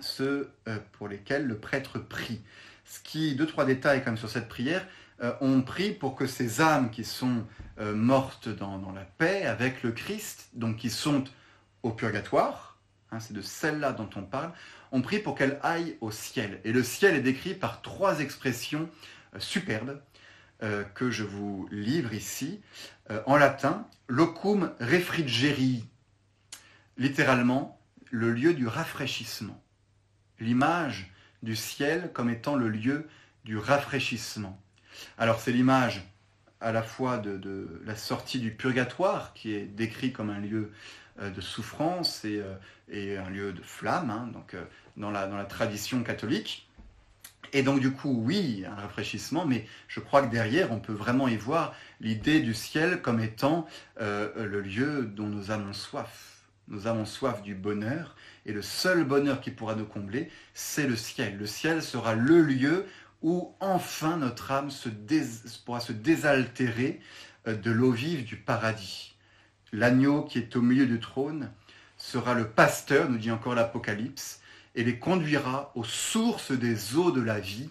ceux 0.01 0.51
euh, 0.69 0.79
pour 0.93 1.09
lesquels 1.09 1.47
le 1.47 1.59
prêtre 1.59 1.99
prie. 1.99 2.41
Ce 2.91 2.99
qui, 2.99 3.37
deux, 3.37 3.47
trois 3.47 3.65
détails 3.65 4.03
comme 4.03 4.17
sur 4.17 4.29
cette 4.29 4.49
prière, 4.49 4.85
euh, 5.23 5.33
on 5.41 5.63
prie 5.63 5.93
pour 5.93 6.17
que 6.17 6.27
ces 6.27 6.61
âmes 6.61 6.91
qui 6.91 7.05
sont 7.05 7.47
euh, 7.79 7.95
mortes 7.95 8.49
dans, 8.49 8.91
la 8.93 9.05
paix 9.05 9.47
avec 9.47 9.85
le 9.85 9.93
Christ, 9.93 10.49
donc 10.55 10.79
qui 10.79 10.91
sont 10.91 11.23
au 11.85 11.93
purgatoire, 11.93 12.81
hein, 13.13 13.21
c'est 13.21 13.33
de 13.33 13.43
celles-là 13.43 13.93
dont 13.93 14.11
on 14.17 14.23
parle, 14.23 14.51
on 14.91 15.03
prie 15.03 15.21
pour 15.21 15.37
qu'elles 15.37 15.61
aillent 15.63 15.99
au 16.01 16.11
ciel. 16.11 16.61
Et 16.65 16.73
le 16.73 16.83
ciel 16.83 17.15
est 17.15 17.21
décrit 17.21 17.55
par 17.55 17.81
trois 17.81 18.19
expressions 18.19 18.91
euh, 19.37 19.39
superbes 19.39 20.03
que 20.95 21.11
je 21.11 21.25
vous 21.25 21.67
livre 21.71 22.13
ici. 22.13 22.61
en 23.25 23.39
latin, 23.39 23.89
locum 24.09 24.75
refrigerii, 24.79 25.89
littéralement 26.99 27.81
le 28.11 28.31
lieu 28.31 28.53
du 28.53 28.67
rafraîchissement. 28.67 29.59
L'image 30.39 31.11
du 31.43 31.57
ciel 31.57 32.11
comme 32.13 32.31
étant 32.31 32.57
le 32.57 32.69
lieu 32.69 33.09
du 33.45 33.57
rafraîchissement. 33.57 34.61
Alors 35.19 35.41
c'est 35.41 35.53
l'image 35.53 36.03
à 36.61 36.73
la 36.73 36.83
fois 36.83 37.19
de, 37.19 37.81
la 37.85 37.97
sortie 37.97 38.39
du 38.39 38.51
purgatoire, 38.51 39.33
qui 39.35 39.55
est 39.55 39.65
décrit 39.65 40.13
comme 40.13 40.31
un 40.31 40.41
lieu 40.41 40.73
euh, 41.21 41.31
de 41.31 41.41
souffrance 41.41 42.25
et, 42.25 42.43
euh, 42.93 43.25
un 43.25 43.31
lieu 43.31 43.53
de 43.53 43.63
flamme, 43.63 44.11
hein, 44.11 44.31
euh, 44.55 44.65
dans, 44.97 45.11
la, 45.11 45.27
dans 45.27 45.37
la 45.37 45.45
tradition 45.45 46.03
catholique. 46.03 46.69
Et 47.53 47.63
donc 47.63 47.81
du 47.81 47.91
coup, 47.91 48.23
oui, 48.25 48.65
un 48.71 48.75
rafraîchissement, 48.75 49.45
mais 49.45 49.67
je 49.89 49.99
crois 49.99 50.23
que 50.23 50.31
derrière, 50.31 50.71
on 50.71 50.79
peut 50.79 50.93
vraiment 50.93 51.27
y 51.27 51.37
voir 51.37 51.75
l'idée 52.01 52.41
du 52.41 52.55
ciel 52.55 53.03
comme 53.03 53.21
étant 53.21 53.67
le 53.99 54.61
lieu 54.61 55.05
dont 55.05 55.27
nous 55.27 55.51
avons 55.51 55.73
soif. 55.73 56.30
Nous 56.71 56.87
avons 56.87 57.05
soif 57.05 57.43
du 57.43 57.57
bonheur, 57.57 58.15
et 58.47 58.53
le 58.53 58.63
seul 58.63 59.05
bonheur 59.05 59.41
qui 59.41 59.51
pourra 59.51 59.75
nous 59.75 59.87
combler, 59.87 60.31
c'est 60.55 60.87
le 60.87 60.95
ciel. 60.95 61.37
Le 61.37 61.47
ciel 61.47 61.83
sera 61.83 62.15
le 62.15 62.43
lieu 62.43 62.87
où 63.23 63.55
enfin 63.59 64.17
notre 64.17 64.53
âme 64.53 64.71
pourra 65.65 65.81
se 65.81 65.93
désaltérer 65.93 67.01
euh, 67.49 67.57
de 67.57 67.73
l'eau 67.73 67.91
vive 67.91 68.25
du 68.25 68.37
paradis. 68.37 69.17
L'agneau 69.73 70.23
qui 70.23 70.39
est 70.39 70.57
au 70.57 70.63
milieu 70.63 70.87
du 70.87 71.01
trône 71.01 71.51
sera 71.97 72.35
le 72.35 72.49
pasteur, 72.49 73.11
nous 73.11 73.19
dit 73.19 73.33
encore 73.33 73.57
l'Apocalypse, 73.57 74.41
et 74.77 74.85
les 74.85 74.99
conduira 74.99 75.73
aux 75.75 75.85
sources 75.85 76.53
des 76.53 76.95
eaux 76.95 77.11
de 77.11 77.21
la 77.21 77.41
vie, 77.41 77.71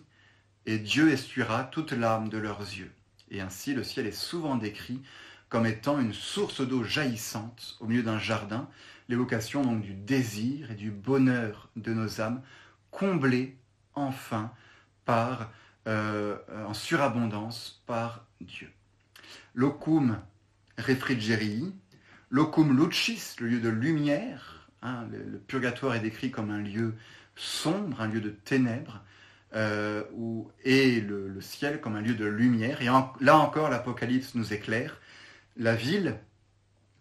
et 0.66 0.78
Dieu 0.78 1.10
essuiera 1.10 1.64
toute 1.64 1.94
l'âme 1.94 2.28
de 2.28 2.38
leurs 2.38 2.60
yeux. 2.60 2.92
Et 3.32 3.40
ainsi 3.40 3.74
le 3.74 3.84
ciel 3.84 4.08
est 4.08 4.12
souvent 4.12 4.56
décrit 4.56 5.02
comme 5.50 5.66
étant 5.66 6.00
une 6.00 6.14
source 6.14 6.62
d'eau 6.62 6.84
jaillissante 6.84 7.78
au 7.80 7.88
milieu 7.88 8.04
d'un 8.04 8.20
jardin, 8.20 8.70
l'évocation 9.10 9.64
donc 9.64 9.82
du 9.82 9.94
désir 9.94 10.72
et 10.72 10.76
du 10.76 10.92
bonheur 10.92 11.70
de 11.76 11.94
nos 11.94 12.22
âmes, 12.22 12.42
comblées 12.92 13.58
enfin 13.96 14.52
par, 15.06 15.52
euh, 15.88 16.38
en 16.68 16.74
surabondance 16.74 17.82
par 17.88 18.26
Dieu. 18.42 18.70
Locum 19.56 20.20
refrigerii, 20.78 21.74
locum 22.30 22.78
lucis, 22.78 23.36
le 23.40 23.48
lieu 23.48 23.60
de 23.60 23.70
lumière, 23.70 24.70
hein, 24.84 25.08
le, 25.12 25.40
purgatoire 25.40 25.96
est 25.96 26.00
décrit 26.00 26.32
comme 26.32 26.52
un 26.52 26.62
lieu 26.62 26.96
sombre, 27.36 28.02
un 28.02 28.08
lieu 28.08 28.22
de 28.22 28.30
ténèbres, 28.30 29.04
euh, 29.56 30.04
et 30.64 31.02
le, 31.02 31.42
ciel 31.42 31.82
comme 31.82 31.96
un 31.96 32.02
lieu 32.02 32.14
de 32.14 32.26
lumière. 32.26 32.82
Et 32.82 32.86
là 32.86 33.38
encore, 33.38 33.70
l'Apocalypse 33.70 34.36
nous 34.36 34.54
éclaire. 34.54 35.00
La 35.62 35.76
ville, 35.76 36.16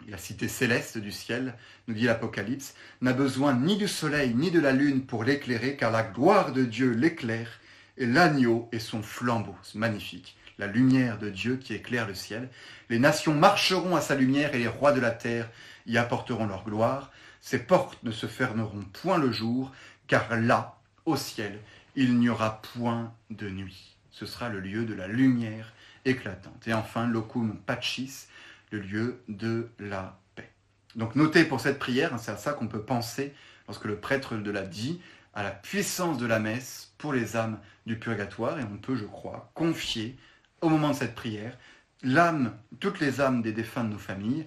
la 0.09 0.19
cité 0.19 0.49
céleste 0.49 0.99
du 0.99 1.13
ciel, 1.13 1.55
nous 1.87 1.95
dit 1.95 2.07
l'Apocalypse, 2.07 2.75
n'a 3.01 3.13
besoin 3.13 3.55
ni 3.55 3.77
du 3.77 3.87
soleil 3.87 4.35
ni 4.35 4.51
de 4.51 4.59
la 4.59 4.73
lune 4.73 5.07
pour 5.07 5.23
l'éclairer, 5.23 5.77
car 5.77 5.93
la 5.93 6.03
gloire 6.03 6.51
de 6.51 6.65
Dieu 6.65 6.91
l'éclaire 6.91 7.61
et 7.99 8.07
l'agneau 8.07 8.69
est 8.73 8.81
son 8.81 9.01
flambeau. 9.01 9.55
Magnifique. 9.77 10.37
La 10.59 10.67
lumière 10.67 11.19
de 11.19 11.31
Dieu 11.31 11.57
qui 11.57 11.73
éclaire 11.73 12.09
le 12.09 12.15
ciel. 12.15 12.49
Les 12.91 12.99
nations 12.99 13.33
marcheront 13.33 13.95
à 13.95 14.01
sa 14.01 14.17
lumière 14.17 14.53
et 14.57 14.59
les 14.59 14.67
rois 14.67 14.91
de 14.91 15.01
la 15.01 15.13
terre 15.13 15.49
y 15.87 15.97
apporteront 15.97 16.47
leur 16.47 16.65
gloire. 16.65 17.13
Ses 17.41 17.61
portes 17.61 18.03
ne 18.03 18.11
se 18.11 18.27
fermeront 18.27 18.83
point 18.93 19.19
le 19.19 19.31
jour, 19.31 19.71
car 20.09 20.37
là, 20.37 20.81
au 21.07 21.15
ciel, 21.15 21.61
il 21.95 22.19
n'y 22.19 22.29
aura 22.29 22.61
point 22.75 23.15
de 23.31 23.49
nuit. 23.49 23.95
Ce 24.11 24.27
sera 24.27 24.49
le 24.49 24.59
lieu 24.59 24.85
de 24.85 24.95
la 24.95 25.07
lumière 25.07 25.73
éclatante. 26.05 26.67
Et 26.67 26.75
enfin, 26.75 27.07
locum 27.07 27.57
pacis, 27.65 28.27
le 28.71 28.81
lieu 28.81 29.21
de 29.29 29.69
la 29.79 30.21
paix. 30.35 30.51
Donc 30.97 31.15
notez 31.15 31.45
pour 31.45 31.61
cette 31.61 31.79
prière, 31.79 32.15
hein, 32.15 32.19
c'est 32.19 32.31
à 32.31 32.37
ça 32.37 32.53
qu'on 32.53 32.69
peut 32.69 32.83
penser 32.83 33.35
lorsque 33.67 33.85
le 33.85 33.97
prêtre 33.97 34.37
de 34.37 34.51
la 34.51 34.63
dit, 34.63 35.01
à 35.35 35.43
la 35.43 35.51
puissance 35.51 36.19
de 36.19 36.27
la 36.27 36.39
messe 36.39 36.93
pour 36.99 37.13
les 37.13 37.37
âmes 37.37 37.59
du 37.87 37.99
purgatoire, 37.99 38.59
et 38.59 38.65
on 38.65 38.77
peut, 38.77 38.97
je 38.97 39.05
crois, 39.05 39.51
confier 39.55 40.17
au 40.61 40.69
moment 40.69 40.91
de 40.91 40.97
cette 40.97 41.15
prière 41.15 41.57
l'âme, 42.03 42.57
toutes 42.81 43.01
les 43.01 43.21
âmes 43.21 43.43
des 43.43 43.53
défunts 43.53 43.85
de 43.85 43.91
nos 43.91 43.99
familles, 43.99 44.47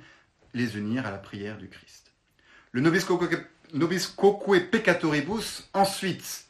les 0.54 0.78
unir 0.78 1.06
à 1.06 1.12
la 1.12 1.18
prière 1.18 1.58
du 1.58 1.70
Christ. 1.70 2.12
Le 2.72 2.82
nobis 2.82 3.06
coque 4.16 4.70
peccatoribus, 4.72 5.70
ensuite, 5.74 6.46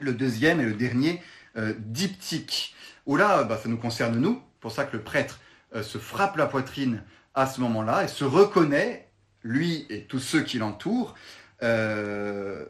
le 0.00 0.12
deuxième 0.12 0.60
et 0.60 0.64
le 0.64 0.74
dernier 0.74 1.22
euh, 1.56 1.74
diptyque, 1.78 2.74
où 3.06 3.16
là, 3.16 3.44
bah, 3.44 3.58
ça 3.62 3.68
nous 3.68 3.76
concerne 3.76 4.18
nous, 4.18 4.42
pour 4.60 4.72
ça 4.72 4.84
que 4.84 4.96
le 4.96 5.02
prêtre 5.02 5.38
se 5.82 5.98
frappe 5.98 6.36
la 6.36 6.46
poitrine 6.46 7.02
à 7.34 7.46
ce 7.46 7.60
moment-là 7.60 8.04
et 8.04 8.08
se 8.08 8.24
reconnaît, 8.24 9.08
lui 9.42 9.86
et 9.90 10.04
tous 10.04 10.20
ceux 10.20 10.42
qui 10.42 10.58
l'entourent, 10.58 11.14
euh, 11.62 12.64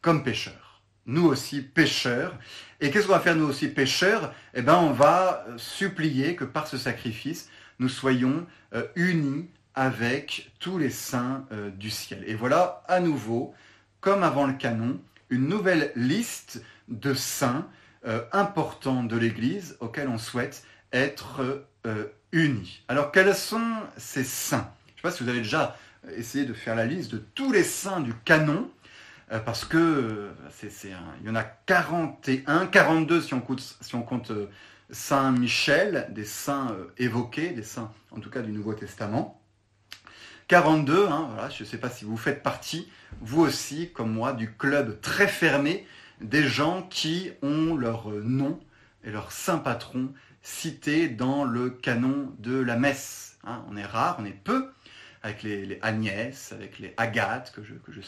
comme 0.00 0.22
pécheurs. 0.22 0.82
Nous 1.06 1.26
aussi 1.26 1.62
pécheurs. 1.62 2.36
Et 2.80 2.90
qu'est-ce 2.90 3.06
qu'on 3.06 3.14
va 3.14 3.20
faire 3.20 3.36
nous 3.36 3.48
aussi 3.48 3.68
pécheurs 3.68 4.32
Eh 4.54 4.62
bien, 4.62 4.76
on 4.76 4.92
va 4.92 5.44
supplier 5.56 6.36
que 6.36 6.44
par 6.44 6.66
ce 6.66 6.78
sacrifice, 6.78 7.48
nous 7.78 7.88
soyons 7.88 8.46
euh, 8.74 8.86
unis 8.94 9.48
avec 9.74 10.52
tous 10.60 10.78
les 10.78 10.90
saints 10.90 11.46
du 11.78 11.88
ciel. 11.88 12.22
Et 12.26 12.34
voilà 12.34 12.82
à 12.88 13.00
nouveau, 13.00 13.54
comme 14.00 14.22
avant 14.22 14.46
le 14.46 14.52
canon, 14.52 15.00
une 15.30 15.48
nouvelle 15.48 15.92
liste 15.96 16.62
de 16.88 17.14
saints 17.14 17.66
importants 18.32 19.02
de 19.02 19.16
l'Église 19.16 19.78
auxquels 19.80 20.08
on 20.08 20.18
souhaite 20.18 20.66
être 20.92 21.64
euh, 21.86 22.06
unis. 22.32 22.82
Alors 22.88 23.12
quels 23.12 23.34
sont 23.34 23.72
ces 23.96 24.24
saints? 24.24 24.72
Je 24.86 24.92
ne 24.92 24.96
sais 24.96 25.02
pas 25.02 25.10
si 25.10 25.22
vous 25.22 25.28
avez 25.28 25.40
déjà 25.40 25.76
essayé 26.16 26.44
de 26.44 26.52
faire 26.52 26.74
la 26.74 26.86
liste 26.86 27.12
de 27.12 27.18
tous 27.18 27.52
les 27.52 27.64
saints 27.64 28.00
du 28.00 28.14
canon, 28.14 28.70
euh, 29.30 29.38
parce 29.40 29.64
que 29.64 29.78
euh, 29.78 30.30
il 31.20 31.26
y 31.26 31.30
en 31.30 31.34
a 31.34 31.44
41, 31.44 32.66
42 32.66 33.20
si 33.20 33.34
on 33.34 33.40
compte, 33.40 33.60
si 33.80 33.94
on 33.94 34.02
compte 34.02 34.32
Saint 34.90 35.32
Michel, 35.32 36.08
des 36.10 36.24
saints 36.24 36.76
évoqués, 36.98 37.50
des 37.50 37.62
saints 37.62 37.92
en 38.10 38.20
tout 38.20 38.30
cas 38.30 38.42
du 38.42 38.52
Nouveau 38.52 38.74
Testament. 38.74 39.40
42, 40.48 41.06
hein, 41.06 41.30
voilà, 41.32 41.48
je 41.48 41.62
ne 41.62 41.68
sais 41.68 41.78
pas 41.78 41.88
si 41.88 42.04
vous 42.04 42.16
faites 42.16 42.42
partie, 42.42 42.88
vous 43.20 43.40
aussi, 43.42 43.90
comme 43.92 44.12
moi, 44.12 44.32
du 44.32 44.52
club 44.52 45.00
très 45.00 45.26
fermé 45.26 45.86
des 46.20 46.46
gens 46.46 46.82
qui 46.82 47.30
ont 47.42 47.74
leur 47.74 48.08
nom 48.08 48.60
et 49.04 49.10
leur 49.10 49.32
saint 49.32 49.58
patron 49.58 50.12
cités 50.42 51.08
dans 51.08 51.44
le 51.44 51.70
canon 51.70 52.34
de 52.38 52.58
la 52.58 52.76
messe. 52.76 53.38
Hein. 53.44 53.64
on 53.68 53.76
est 53.76 53.84
rare, 53.84 54.16
on 54.20 54.24
est 54.24 54.30
peu, 54.30 54.70
avec 55.22 55.42
les, 55.42 55.78
Agnès, 55.82 56.52
avec 56.52 56.78
les 56.78 56.94
Agathe, 56.96 57.54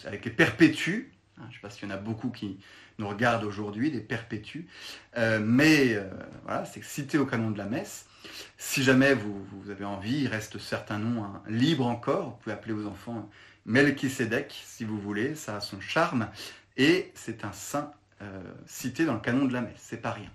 avec 0.04 0.24
les 0.24 0.30
Perpétues. 0.30 1.12
Hein. 1.38 1.42
je 1.44 1.48
ne 1.48 1.52
sais 1.54 1.60
pas 1.60 1.70
s'il 1.70 1.88
y 1.88 1.92
en 1.92 1.94
a 1.94 1.98
beaucoup 1.98 2.30
qui 2.30 2.58
nous 2.98 3.08
regardent 3.08 3.44
aujourd'hui, 3.44 3.90
les 3.90 4.00
Perpétues. 4.00 4.68
Euh, 5.16 5.40
mais 5.42 5.94
euh, 5.94 6.08
voilà, 6.44 6.64
c'est 6.64 6.82
cité 6.84 7.18
au 7.18 7.26
canon 7.26 7.50
de 7.50 7.58
la 7.58 7.66
messe. 7.66 8.06
Si 8.56 8.82
jamais 8.82 9.14
vous, 9.14 9.70
avez 9.70 9.84
envie, 9.84 10.22
il 10.22 10.28
reste 10.28 10.58
certains 10.58 10.98
noms 10.98 11.24
hein, 11.24 11.42
libres 11.48 11.86
encore. 11.86 12.30
Vous 12.30 12.36
pouvez 12.36 12.54
appeler 12.54 12.74
vos 12.74 12.86
enfants 12.86 13.28
Melchisedec 13.66 14.62
si 14.64 14.84
vous 14.84 14.98
voulez, 14.98 15.34
ça 15.34 15.56
a 15.56 15.60
son 15.60 15.80
charme. 15.80 16.28
Et 16.76 17.12
c'est 17.14 17.44
un 17.44 17.52
saint 17.52 17.92
euh, 18.22 18.42
cité 18.66 19.04
dans 19.04 19.14
le 19.14 19.20
canon 19.20 19.44
de 19.44 19.52
la 19.52 19.60
messe, 19.60 19.78
c'est 19.78 20.00
pas 20.00 20.12
rien. 20.12 20.30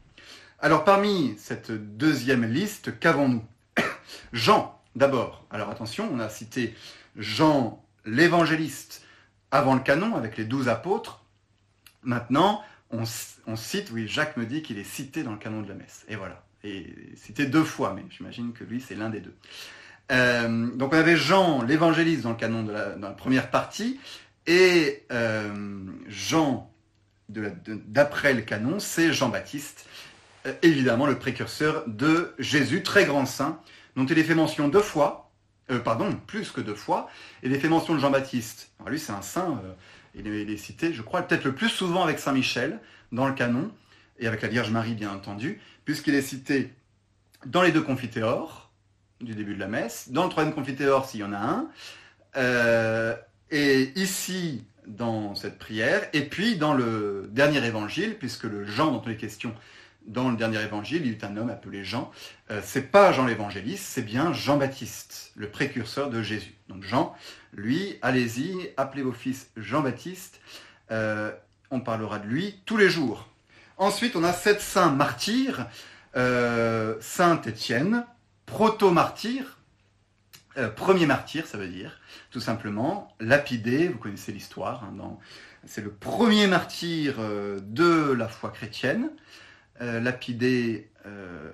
Alors 0.62 0.84
parmi 0.84 1.36
cette 1.38 1.72
deuxième 1.72 2.44
liste, 2.44 3.00
qu'avons-nous? 3.00 3.44
Jean, 4.34 4.78
d'abord. 4.94 5.46
Alors 5.52 5.70
attention, 5.70 6.10
on 6.12 6.20
a 6.20 6.28
cité 6.28 6.76
Jean 7.16 7.82
l'évangéliste 8.06 9.04
avant 9.52 9.74
le 9.74 9.80
canon 9.80 10.18
avec 10.18 10.36
les 10.36 10.44
douze 10.44 10.68
apôtres. 10.68 11.24
Maintenant, 12.04 12.62
on, 12.92 13.06
cite, 13.56 13.92
oui, 13.92 14.08
Jacques 14.10 14.36
me 14.36 14.46
dit 14.46 14.62
qu'il 14.62 14.80
est 14.80 14.84
cité 14.84 15.24
dans 15.24 15.32
le 15.32 15.38
canon 15.38 15.62
de 15.62 15.70
la 15.70 15.76
messe. 15.76 16.04
Et 16.10 16.18
voilà. 16.18 16.44
Et 16.66 16.94
cité 17.16 17.46
deux 17.46 17.64
fois, 17.64 17.94
mais 17.96 18.04
j'imagine 18.10 18.52
que 18.52 18.66
lui, 18.66 18.82
c'est 18.82 18.96
l'un 18.96 19.10
des 19.10 19.22
deux. 19.22 19.36
Euh, 20.12 20.68
donc 20.76 20.92
on 20.92 20.98
avait 20.98 21.16
Jean 21.16 21.62
l'évangéliste 21.62 22.24
dans 22.24 22.32
le 22.32 22.36
canon 22.36 22.64
de 22.64 22.74
la, 22.74 22.96
dans 22.96 23.08
la 23.08 23.14
première 23.14 23.50
partie, 23.50 24.00
et 24.46 25.06
euh, 25.12 25.86
Jean 26.08 26.70
d'après 27.30 28.34
le 28.34 28.42
canon, 28.42 28.80
c'est 28.80 29.14
Jean-Baptiste 29.14 29.86
évidemment 30.62 31.06
le 31.06 31.18
précurseur 31.18 31.84
de 31.88 32.34
Jésus, 32.40 32.84
très 32.84 33.06
grand 33.06 33.26
saint, 33.26 33.60
dont 33.96 34.06
il 34.06 34.18
est 34.18 34.24
fait 34.24 34.36
mention 34.36 34.68
deux 34.68 34.82
fois, 34.82 35.32
euh, 35.72 35.80
pardon, 35.80 36.16
plus 36.28 36.52
que 36.52 36.62
deux 36.62 36.76
fois, 36.76 37.10
il 37.44 37.54
est 37.54 37.60
fait 37.60 37.70
mention 37.70 37.94
de 37.94 38.00
Jean-Baptiste. 38.00 38.72
lui, 38.88 39.00
c'est 39.00 39.12
un 39.12 39.22
saint, 39.22 39.62
euh, 39.64 39.74
il, 40.16 40.28
est, 40.28 40.58
cité, 40.58 40.94
je 40.94 41.02
crois, 41.02 41.22
peut-être 41.22 41.44
le 41.44 41.54
plus 41.54 41.70
souvent 41.70 42.04
avec 42.04 42.20
Saint 42.20 42.34
Michel 42.34 42.80
dans 43.12 43.28
le 43.28 43.34
canon, 43.34 43.72
et 44.20 44.28
avec 44.28 44.42
la 44.42 44.50
Vierge 44.50 44.72
Marie, 44.72 44.96
bien 44.96 45.12
entendu, 45.12 45.62
puisqu'il 45.86 46.16
est 46.16 46.22
cité 46.22 46.74
dans 47.46 47.62
les 47.62 47.72
deux 47.72 47.82
confiteors 47.82 48.72
du 49.22 49.34
début 49.34 49.56
de 49.56 49.60
la 49.60 49.68
messe, 49.68 50.10
dans 50.10 50.24
le 50.24 50.30
troisième 50.30 50.54
confiteor 50.54 51.06
s'il 51.06 51.22
y 51.22 51.24
en 51.24 51.34
a 51.34 51.38
un, 52.36 53.16
et 53.52 53.92
ici 53.96 54.64
dans 54.88 55.36
cette 55.36 55.58
prière, 55.58 56.08
et 56.14 56.22
puis 56.22 56.58
dans 56.58 56.74
le 56.74 57.30
dernier 57.32 57.64
évangile, 57.66 58.16
puisque 58.18 58.44
le 58.44 58.66
Jean 58.66 58.92
dont 58.92 59.02
il 59.06 59.14
est 59.14 59.18
question 59.18 59.54
dans 60.10 60.30
le 60.30 60.36
dernier 60.36 60.60
évangile, 60.62 61.04
il 61.06 61.12
y 61.12 61.12
eut 61.12 61.20
un 61.22 61.38
homme 61.38 61.52
appelé 61.52 61.84
Jean. 61.84 62.12
Euh, 62.50 62.62
c'est 62.64 62.92
pas 62.92 63.12
Jean 63.12 63.26
l'évangéliste, 63.26 63.84
c'est 63.84 64.02
bien 64.02 64.34
Jean-Baptiste, 64.34 65.32
le 65.36 65.50
précurseur 65.50 66.10
de 66.10 66.24
Jésus. 66.24 66.56
Donc 66.68 66.84
Jean, 66.84 67.16
lui, 67.54 67.98
allez-y, 68.02 68.72
appelez 68.76 69.04
vos 69.04 69.12
fils 69.12 69.52
Jean-Baptiste. 69.56 70.42
Euh, 70.90 71.32
on 71.70 71.80
parlera 71.80 72.18
de 72.18 72.28
lui 72.28 72.60
tous 72.66 72.76
les 72.76 72.90
jours. 72.90 73.30
Ensuite, 73.78 74.16
on 74.16 74.24
a 74.24 74.34
sept 74.34 74.62
saints 74.62 74.92
martyrs. 74.92 75.68
Euh, 76.16 76.96
Saint 77.02 77.40
Étienne, 77.44 78.04
proto-martyr, 78.48 79.60
premier 80.76 81.06
martyr, 81.06 81.46
ça 81.46 81.60
veut 81.60 81.68
dire, 81.68 82.02
tout 82.32 82.40
simplement, 82.40 83.16
lapidé, 83.20 83.88
vous 83.88 84.00
connaissez 84.00 84.32
l'histoire, 84.32 84.84
hein, 84.84 85.18
c'est 85.68 85.82
le 85.82 85.92
premier 85.92 86.48
martyr 86.48 87.16
de 87.62 88.12
la 88.12 88.28
foi 88.28 88.50
chrétienne. 88.50 89.12
Euh, 89.82 90.02
lapidé 90.02 90.90
euh, 91.06 91.52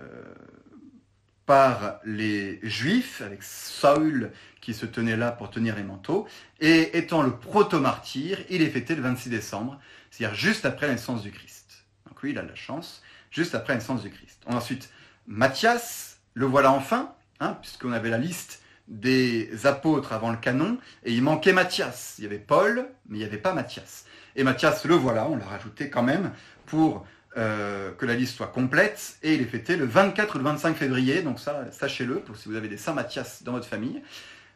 par 1.46 2.00
les 2.06 2.60
Juifs, 2.64 3.22
avec 3.22 3.44
Saül 3.44 4.32
qui 4.62 4.74
se 4.74 4.88
tenait 4.88 5.16
là 5.16 5.32
pour 5.32 5.52
tenir 5.52 5.76
les 5.76 5.84
manteaux, 5.84 6.28
et 6.60 6.98
étant 6.98 7.22
le 7.22 7.36
proto-martyr, 7.36 8.40
il 8.50 8.64
est 8.64 8.70
fêté 8.70 8.96
le 8.96 9.04
26 9.04 9.30
décembre, 9.30 9.80
c'est-à-dire 10.10 10.36
juste 10.36 10.66
après 10.66 10.88
la 10.88 10.94
naissance 10.94 11.22
du 11.22 11.30
Christ. 11.30 11.86
Donc 12.08 12.24
oui, 12.24 12.32
il 12.32 12.40
a 12.40 12.42
la 12.42 12.56
chance, 12.56 13.04
juste 13.30 13.54
après 13.54 13.74
la 13.74 13.80
naissance 13.80 14.02
du 14.02 14.10
Christ. 14.10 14.42
Ensuite, 14.48 14.90
Matthias, 15.28 16.18
le 16.34 16.48
voilà 16.48 16.72
enfin, 16.72 17.14
hein, 17.40 17.60
puisqu'on 17.62 17.92
avait 17.92 18.10
la 18.10 18.18
liste 18.18 18.64
des 18.88 19.68
apôtres 19.68 20.14
avant 20.14 20.32
le 20.32 20.38
canon, 20.38 20.80
et 21.04 21.14
il 21.14 21.22
manquait 21.22 21.54
Matthias. 21.54 22.16
Il 22.18 22.24
y 22.24 22.28
avait 22.28 22.40
Paul, 22.40 22.88
mais 23.08 23.18
il 23.18 23.20
n'y 23.20 23.26
avait 23.26 23.38
pas 23.38 23.54
Matthias. 23.54 24.06
Et 24.36 24.44
Matthias, 24.44 24.84
le 24.86 24.96
voilà, 24.96 25.28
on 25.28 25.36
l'a 25.36 25.46
rajouté 25.46 25.92
quand 25.92 26.04
même 26.04 26.32
pour 26.66 27.06
euh, 27.38 27.92
que 27.92 28.06
la 28.06 28.16
liste 28.16 28.38
soit 28.38 28.48
complète, 28.48 29.18
et 29.22 29.34
il 29.36 29.42
est 29.42 29.46
fêté 29.46 29.76
le 29.76 29.86
24 29.86 30.36
ou 30.36 30.38
le 30.38 30.44
25 30.46 30.78
février, 30.78 31.22
donc 31.22 31.40
ça, 31.40 31.70
sachez-le, 31.72 32.22
pour 32.22 32.38
si 32.38 32.48
vous 32.48 32.56
avez 32.56 32.70
des 32.70 32.78
Saint 32.78 32.94
Matthias 32.94 33.44
dans 33.44 33.52
votre 33.52 33.68
famille. 33.68 34.02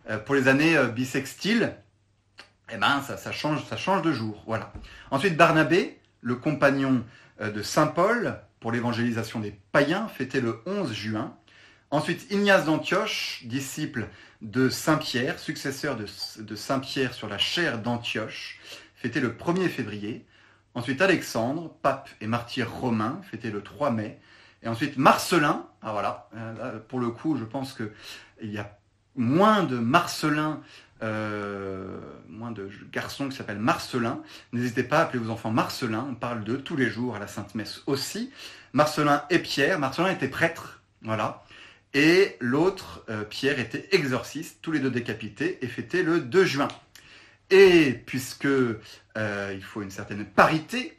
Euh, 0.10 0.18
pour 0.18 0.34
les 0.34 0.48
années 0.48 0.78
euh, 0.78 0.88
bissextiles, 0.88 1.76
eh 2.72 2.78
ben, 2.78 3.02
ça, 3.02 3.32
change, 3.34 3.66
ça 3.66 3.76
change 3.76 4.02
de 4.02 4.14
jour. 4.14 4.44
Voilà. 4.48 4.72
Ensuite, 5.12 5.36
Barnabé, 5.36 6.00
le 6.22 6.36
compagnon 6.36 7.04
de 7.42 7.62
Saint 7.64 7.88
Paul, 7.88 8.40
pour 8.60 8.72
l'évangélisation 8.72 9.40
des 9.40 9.60
païens, 9.72 10.08
fêté 10.08 10.40
le 10.40 10.62
11 10.66 10.94
juin. 10.94 11.36
Ensuite, 11.92 12.32
Ignace 12.32 12.66
d'Antioche, 12.66 13.42
disciple 13.46 14.08
de 14.42 14.70
Saint 14.70 14.98
Pierre, 14.98 15.40
successeur 15.40 15.98
de, 15.98 16.06
de 16.40 16.56
Saint 16.56 16.80
Pierre 16.80 17.14
sur 17.14 17.28
la 17.28 17.38
chaire 17.38 17.80
d'Antioche, 17.80 18.60
fêté 18.96 19.20
le 19.20 19.30
1er 19.30 19.68
février. 19.68 20.26
Ensuite 20.76 21.02
Alexandre, 21.02 21.74
pape 21.82 22.10
et 22.22 22.28
martyr 22.28 22.72
romain, 22.72 23.22
fêté 23.30 23.52
le 23.52 23.62
3 23.62 23.92
mai. 23.92 24.20
Et 24.62 24.68
ensuite 24.68 24.98
Marcelin, 24.98 25.68
ah 25.82 25.92
voilà, 25.94 26.30
euh, 26.36 26.80
pour 26.88 27.00
le 27.00 27.10
coup 27.10 27.38
je 27.38 27.46
pense 27.46 27.74
qu'il 27.74 28.52
y 28.52 28.58
a 28.58 28.78
moins 29.16 29.64
de 29.64 29.78
Marcelin, 29.78 30.62
euh, 31.02 31.98
moins 32.28 32.52
de 32.52 32.70
garçons 32.92 33.30
qui 33.30 33.36
s'appellent 33.36 33.58
Marcelin. 33.58 34.22
N'hésitez 34.52 34.84
pas 34.84 35.00
à 35.00 35.02
appeler 35.04 35.20
vos 35.20 35.32
enfants 35.32 35.52
Marcelin, 35.52 36.08
on 36.10 36.16
parle 36.16 36.44
d'eux 36.44 36.62
tous 36.62 36.76
les 36.76 36.90
jours 36.90 37.16
à 37.16 37.20
la 37.20 37.28
Sainte 37.28 37.56
Messe 37.56 37.82
aussi. 37.88 38.32
Marcelin 38.74 39.24
et 39.30 39.40
Pierre, 39.40 39.80
Marcelin 39.80 40.12
était 40.12 40.28
prêtre, 40.28 40.82
voilà. 41.02 41.44
Et 41.94 42.38
l'autre, 42.40 43.04
euh, 43.10 43.24
Pierre, 43.24 43.60
était 43.60 43.90
exorciste, 43.92 44.60
tous 44.62 44.72
les 44.72 44.80
deux 44.80 44.92
décapités, 44.92 45.58
et 45.64 45.68
fêté 45.68 46.04
le 46.04 46.20
2 46.20 46.46
juin. 46.46 46.68
Et 47.50 47.94
puisque 48.06 48.46
euh, 48.46 49.54
il 49.54 49.64
faut 49.64 49.82
une 49.82 49.92
certaine 49.92 50.26
parité 50.26 50.98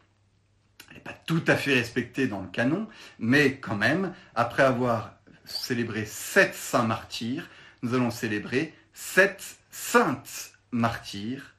Elle 0.88 0.96
n'est 0.96 1.02
pas 1.02 1.16
tout 1.26 1.42
à 1.46 1.56
fait 1.56 1.74
respectée 1.74 2.26
dans 2.26 2.40
le 2.40 2.48
canon, 2.48 2.88
mais 3.18 3.56
quand 3.58 3.76
même, 3.76 4.12
après 4.34 4.64
avoir 4.64 5.14
célébré 5.44 6.04
sept 6.04 6.54
saints 6.54 6.84
martyrs, 6.84 7.48
nous 7.82 7.94
allons 7.94 8.10
célébrer 8.10 8.74
sept 8.92 9.58
saintes 9.70 10.52
martyrs, 10.72 11.54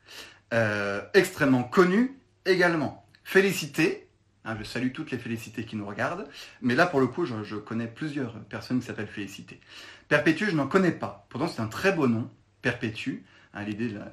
euh, 0.54 1.02
extrêmement 1.14 1.64
connues 1.64 2.18
également. 2.46 3.06
Félicité, 3.24 4.08
hein, 4.46 4.56
je 4.60 4.64
salue 4.64 4.92
toutes 4.92 5.12
les 5.12 5.18
félicités 5.18 5.66
qui 5.66 5.76
nous 5.76 5.86
regardent, 5.86 6.28
mais 6.62 6.76
là 6.76 6.86
pour 6.86 7.00
le 7.00 7.08
coup, 7.08 7.26
je, 7.26 7.56
connais 7.56 7.88
plusieurs 7.88 8.34
personnes 8.46 8.80
qui 8.80 8.86
s'appellent 8.86 9.08
Félicité. 9.08 9.60
Perpétue, 10.10 10.46
je 10.50 10.56
n'en 10.56 10.68
connais 10.68 10.92
pas. 10.92 11.26
Pourtant, 11.30 11.48
c'est 11.48 11.62
un 11.62 11.68
très 11.68 11.94
beau 11.94 12.08
nom, 12.08 12.30
Perpétue, 12.62 13.24
hein, 13.54 13.64
l'idée 13.64 13.89
de 13.89 14.00
la 14.00 14.12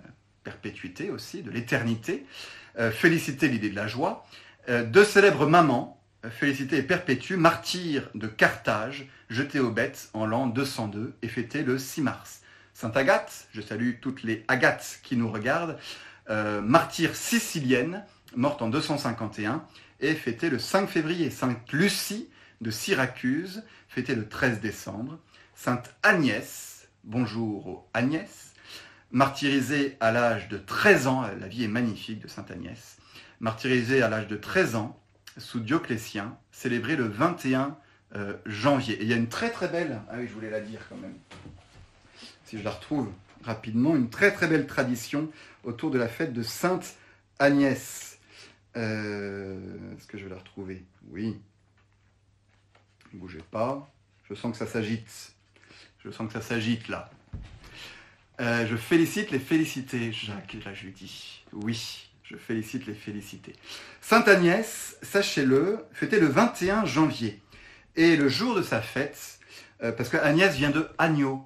perpétuité 0.48 1.10
aussi, 1.10 1.42
de 1.42 1.50
l'éternité. 1.50 2.24
Euh, 2.78 2.90
félicité, 2.90 3.48
l'idée 3.48 3.70
de 3.70 3.76
la 3.76 3.86
joie. 3.86 4.26
Euh, 4.68 4.84
deux 4.84 5.04
célèbres 5.04 5.46
mamans, 5.46 6.00
Félicité 6.30 6.78
et 6.78 6.82
Perpétue, 6.82 7.34
martyrs 7.34 8.10
de 8.14 8.26
Carthage, 8.26 9.06
jetés 9.30 9.60
aux 9.60 9.70
bêtes 9.70 10.10
en 10.14 10.26
l'an 10.26 10.46
202 10.46 11.14
et 11.22 11.28
fêtés 11.28 11.62
le 11.62 11.78
6 11.78 12.02
mars. 12.02 12.40
Sainte 12.72 12.96
Agathe, 12.96 13.48
je 13.52 13.60
salue 13.60 13.92
toutes 14.00 14.22
les 14.22 14.44
Agathes 14.48 15.00
qui 15.02 15.16
nous 15.16 15.30
regardent, 15.30 15.78
euh, 16.30 16.60
martyre 16.60 17.14
sicilienne, 17.14 18.04
morte 18.34 18.62
en 18.62 18.68
251, 18.68 19.64
et 20.00 20.14
fêtée 20.14 20.50
le 20.50 20.58
5 20.58 20.88
février. 20.88 21.30
Sainte 21.30 21.72
Lucie 21.72 22.28
de 22.60 22.70
Syracuse, 22.70 23.62
fêtée 23.88 24.14
le 24.14 24.28
13 24.28 24.60
décembre. 24.60 25.18
Sainte 25.54 25.94
Agnès, 26.02 26.88
bonjour 27.04 27.66
aux 27.66 27.88
Agnès, 27.94 28.47
martyrisée 29.10 29.96
à 30.00 30.12
l'âge 30.12 30.48
de 30.48 30.58
13 30.58 31.06
ans, 31.06 31.22
la 31.22 31.48
vie 31.48 31.64
est 31.64 31.68
magnifique 31.68 32.20
de 32.20 32.28
Sainte 32.28 32.50
Agnès, 32.50 32.98
martyrisée 33.40 34.02
à 34.02 34.08
l'âge 34.08 34.28
de 34.28 34.36
13 34.36 34.76
ans 34.76 34.98
sous 35.36 35.60
Dioclétien, 35.60 36.36
célébrée 36.50 36.96
le 36.96 37.04
21 37.04 37.76
euh, 38.16 38.34
janvier. 38.46 38.96
Et 38.96 39.02
il 39.02 39.08
y 39.08 39.12
a 39.12 39.16
une 39.16 39.28
très 39.28 39.50
très 39.50 39.68
belle, 39.68 40.00
ah 40.10 40.14
oui 40.18 40.26
je 40.26 40.32
voulais 40.32 40.50
la 40.50 40.60
dire 40.60 40.80
quand 40.88 40.96
même, 40.96 41.14
si 42.44 42.58
je 42.58 42.64
la 42.64 42.70
retrouve 42.70 43.10
rapidement, 43.44 43.96
une 43.96 44.10
très 44.10 44.32
très 44.32 44.48
belle 44.48 44.66
tradition 44.66 45.30
autour 45.64 45.90
de 45.90 45.98
la 45.98 46.08
fête 46.08 46.32
de 46.32 46.42
Sainte 46.42 46.96
Agnès. 47.38 48.18
Euh, 48.76 49.58
est-ce 49.96 50.06
que 50.06 50.18
je 50.18 50.24
vais 50.24 50.30
la 50.30 50.38
retrouver? 50.38 50.84
Oui. 51.10 51.40
Ne 53.12 53.18
bougez 53.18 53.42
pas. 53.50 53.90
Je 54.28 54.34
sens 54.34 54.52
que 54.52 54.58
ça 54.58 54.66
s'agite. 54.66 55.32
Je 56.04 56.10
sens 56.10 56.26
que 56.26 56.32
ça 56.34 56.42
s'agite 56.42 56.88
là. 56.88 57.10
Euh, 58.40 58.66
je 58.66 58.76
félicite 58.76 59.30
les 59.30 59.40
félicités, 59.40 60.12
Jacques 60.12 60.54
et 60.54 60.64
la 60.64 60.72
Judy. 60.72 61.42
Oui, 61.52 62.08
je 62.22 62.36
félicite 62.36 62.86
les 62.86 62.94
félicités. 62.94 63.52
Sainte 64.00 64.28
Agnès, 64.28 64.96
sachez-le, 65.02 65.78
fêtait 65.92 66.20
le 66.20 66.28
21 66.28 66.84
janvier. 66.84 67.42
Et 67.96 68.16
le 68.16 68.28
jour 68.28 68.54
de 68.54 68.62
sa 68.62 68.80
fête, 68.80 69.40
euh, 69.82 69.90
parce 69.90 70.08
que 70.08 70.16
Agnès 70.16 70.54
vient 70.54 70.70
de 70.70 70.88
agneau. 70.98 71.44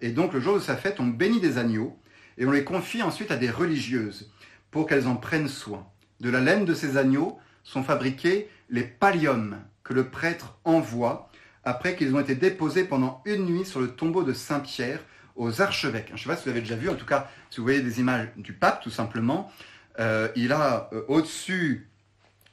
et 0.00 0.10
donc 0.10 0.32
le 0.32 0.40
jour 0.40 0.54
de 0.54 0.60
sa 0.60 0.76
fête, 0.76 1.00
on 1.00 1.06
bénit 1.06 1.40
des 1.40 1.58
agneaux 1.58 1.98
et 2.36 2.46
on 2.46 2.52
les 2.52 2.62
confie 2.62 3.02
ensuite 3.02 3.32
à 3.32 3.36
des 3.36 3.50
religieuses 3.50 4.30
pour 4.70 4.86
qu'elles 4.86 5.08
en 5.08 5.16
prennent 5.16 5.48
soin. 5.48 5.88
De 6.20 6.30
la 6.30 6.40
laine 6.40 6.64
de 6.64 6.74
ces 6.74 6.96
agneaux 6.96 7.38
sont 7.64 7.82
fabriqués 7.82 8.48
les 8.70 8.84
palliums 8.84 9.58
que 9.82 9.92
le 9.92 10.08
prêtre 10.08 10.58
envoie 10.64 11.30
après 11.64 11.96
qu'ils 11.96 12.14
ont 12.14 12.20
été 12.20 12.36
déposés 12.36 12.84
pendant 12.84 13.22
une 13.24 13.44
nuit 13.44 13.64
sur 13.64 13.80
le 13.80 13.88
tombeau 13.88 14.22
de 14.22 14.32
Saint-Pierre 14.32 15.00
aux 15.38 15.62
archevêques. 15.62 16.08
Je 16.08 16.12
ne 16.14 16.18
sais 16.18 16.28
pas 16.28 16.36
si 16.36 16.44
vous 16.44 16.50
avez 16.50 16.60
déjà 16.60 16.76
vu, 16.76 16.90
en 16.90 16.96
tout 16.96 17.06
cas, 17.06 17.30
si 17.48 17.58
vous 17.58 17.62
voyez 17.62 17.80
des 17.80 18.00
images 18.00 18.28
du 18.36 18.52
pape, 18.52 18.82
tout 18.82 18.90
simplement, 18.90 19.50
euh, 19.98 20.28
il 20.36 20.52
a 20.52 20.90
euh, 20.92 21.02
au-dessus 21.08 21.88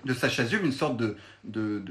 de 0.05 0.13
sa 0.13 0.29
chasuble 0.29 0.65
une 0.65 0.71
sorte 0.71 0.97
de, 0.97 1.17
de, 1.43 1.83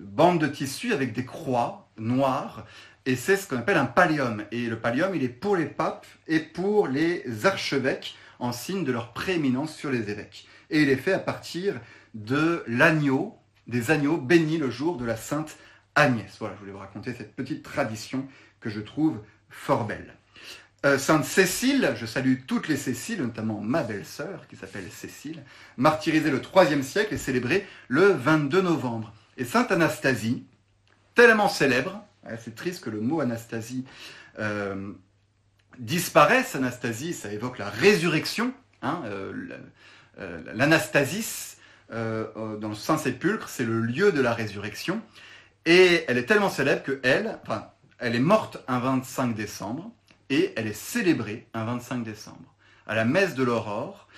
bande 0.00 0.40
de 0.40 0.48
tissu 0.48 0.92
avec 0.92 1.12
des 1.12 1.24
croix 1.24 1.88
noires 1.96 2.66
et 3.06 3.16
c'est 3.16 3.36
ce 3.36 3.48
qu'on 3.48 3.56
appelle 3.56 3.78
un 3.78 3.86
pallium. 3.86 4.44
Et 4.50 4.66
le 4.66 4.78
pallium, 4.78 5.14
il 5.14 5.22
est 5.22 5.28
pour 5.28 5.56
les 5.56 5.66
papes 5.66 6.06
et 6.26 6.40
pour 6.40 6.88
les 6.88 7.24
archevêques, 7.46 8.16
en 8.38 8.50
signe 8.50 8.84
de 8.84 8.90
leur 8.90 9.12
prééminence 9.12 9.74
sur 9.76 9.90
les 9.90 10.10
évêques. 10.10 10.48
Et 10.70 10.82
il 10.82 10.88
est 10.88 10.96
fait 10.96 11.12
à 11.12 11.20
partir 11.20 11.80
de 12.14 12.64
l'agneau, 12.66 13.36
des 13.68 13.92
agneaux 13.92 14.16
bénis 14.16 14.58
le 14.58 14.68
jour 14.68 14.96
de 14.96 15.04
la 15.04 15.16
Sainte 15.16 15.56
Agnès. 15.94 16.36
Voilà, 16.40 16.56
je 16.56 16.60
voulais 16.60 16.72
vous 16.72 16.78
raconter 16.78 17.14
cette 17.14 17.36
petite 17.36 17.62
tradition 17.62 18.26
que 18.60 18.68
je 18.68 18.80
trouve 18.80 19.20
fort 19.48 19.84
belle. 19.84 20.16
Euh, 20.84 20.98
Sainte 20.98 21.24
Cécile, 21.24 21.94
je 21.96 22.06
salue 22.06 22.38
toutes 22.44 22.66
les 22.66 22.76
Céciles, 22.76 23.22
notamment 23.22 23.60
ma 23.60 23.84
belle-sœur 23.84 24.48
qui 24.48 24.56
s'appelle 24.56 24.90
Cécile, 24.90 25.44
martyrisée 25.76 26.30
le 26.30 26.40
IIIe 26.42 26.82
siècle 26.82 27.14
et 27.14 27.18
célébrée 27.18 27.68
le 27.86 28.08
22 28.08 28.62
novembre. 28.62 29.12
Et 29.36 29.44
Sainte 29.44 29.70
Anastasie, 29.70 30.44
tellement 31.14 31.48
célèbre, 31.48 32.04
c'est 32.38 32.56
triste 32.56 32.82
que 32.82 32.90
le 32.90 33.00
mot 33.00 33.20
Anastasie 33.20 33.84
euh, 34.40 34.92
disparaisse. 35.78 36.56
Anastasie, 36.56 37.12
ça 37.12 37.32
évoque 37.32 37.58
la 37.58 37.70
résurrection. 37.70 38.52
Hein, 38.82 39.02
euh, 39.06 39.32
L'anastasis 40.52 41.58
dans 41.90 42.68
le 42.68 42.74
Saint-Sépulcre, 42.74 43.48
c'est 43.48 43.64
le 43.64 43.80
lieu 43.82 44.12
de 44.12 44.20
la 44.20 44.34
résurrection. 44.34 45.00
Et 45.64 46.04
elle 46.08 46.18
est 46.18 46.26
tellement 46.26 46.50
célèbre 46.50 46.82
que 46.82 47.00
elle, 47.02 47.38
enfin, 47.42 47.68
elle 47.98 48.16
est 48.16 48.20
morte 48.20 48.58
un 48.66 48.80
25 48.80 49.34
décembre 49.34 49.92
et 50.32 50.52
elle 50.56 50.66
est 50.66 50.72
célébrée 50.72 51.46
un 51.54 51.64
25 51.64 52.02
décembre. 52.02 52.54
À 52.86 52.96
la 52.96 53.04
messe 53.04 53.34
de 53.34 53.44
l'aurore, 53.44 54.08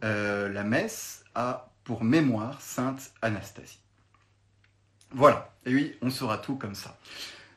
la 0.00 0.64
messe 0.64 1.24
a 1.34 1.70
pour 1.84 2.04
mémoire 2.04 2.60
Sainte 2.60 3.12
Anastasie. 3.22 3.80
Voilà, 5.10 5.52
et 5.64 5.74
oui, 5.74 5.96
on 6.02 6.10
saura 6.10 6.38
tout 6.38 6.56
comme 6.56 6.74
ça. 6.74 6.98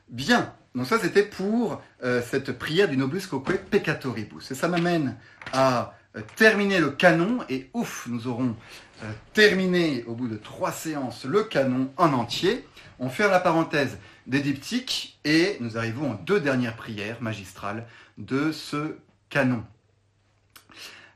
Bien, 0.08 0.54
donc 0.74 0.86
ça 0.86 0.98
c'était 0.98 1.24
pour 1.24 1.82
euh, 2.04 2.22
cette 2.22 2.52
prière 2.52 2.88
du 2.88 2.96
Nobus 2.96 3.26
Coque 3.26 3.58
Peccatoribus. 3.64 4.50
Et 4.50 4.54
ça 4.54 4.68
m'amène 4.68 5.16
à 5.52 5.94
euh, 6.16 6.20
terminer 6.36 6.78
le 6.78 6.90
canon, 6.90 7.40
et 7.48 7.68
ouf, 7.74 8.06
nous 8.08 8.28
aurons 8.28 8.54
euh, 9.02 9.10
terminé 9.32 10.04
au 10.06 10.14
bout 10.14 10.28
de 10.28 10.36
trois 10.36 10.72
séances 10.72 11.24
le 11.24 11.42
canon 11.44 11.92
en 11.96 12.12
entier. 12.12 12.66
On 13.00 13.08
ferme 13.08 13.32
la 13.32 13.40
parenthèse 13.40 13.98
des 14.26 14.40
diptyques 14.40 15.18
et 15.24 15.56
nous 15.60 15.76
arrivons 15.76 16.12
aux 16.12 16.18
deux 16.24 16.40
dernières 16.40 16.76
prières 16.76 17.20
magistrales 17.22 17.86
de 18.18 18.52
ce 18.52 18.96
canon. 19.30 19.64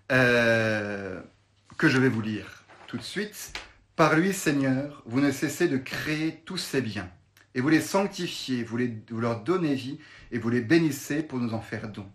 que 0.09 1.89
je 1.89 1.99
vais 1.99 2.09
vous 2.09 2.23
lire 2.23 2.65
tout 2.87 2.97
de 2.97 3.03
suite. 3.03 3.53
Par 3.97 4.17
lui, 4.17 4.33
Seigneur, 4.33 5.03
vous 5.05 5.21
ne 5.21 5.31
cessez 5.31 5.69
de 5.69 5.77
créer 5.77 6.43
tous 6.45 6.59
ces 6.59 6.81
biens 6.81 7.11
et 7.55 7.61
vous 7.61 7.69
les 7.69 7.81
sanctifiez, 7.81 8.65
vous, 8.65 8.79
leur 9.21 9.43
donnez 9.43 9.75
vie, 9.75 9.99
et 10.31 10.39
vous 10.39 10.49
les 10.49 10.61
bénissez 10.61 11.23
pour 11.23 11.39
nous 11.39 11.55
en 11.55 11.61
faire 11.61 11.89
don. 11.89 12.07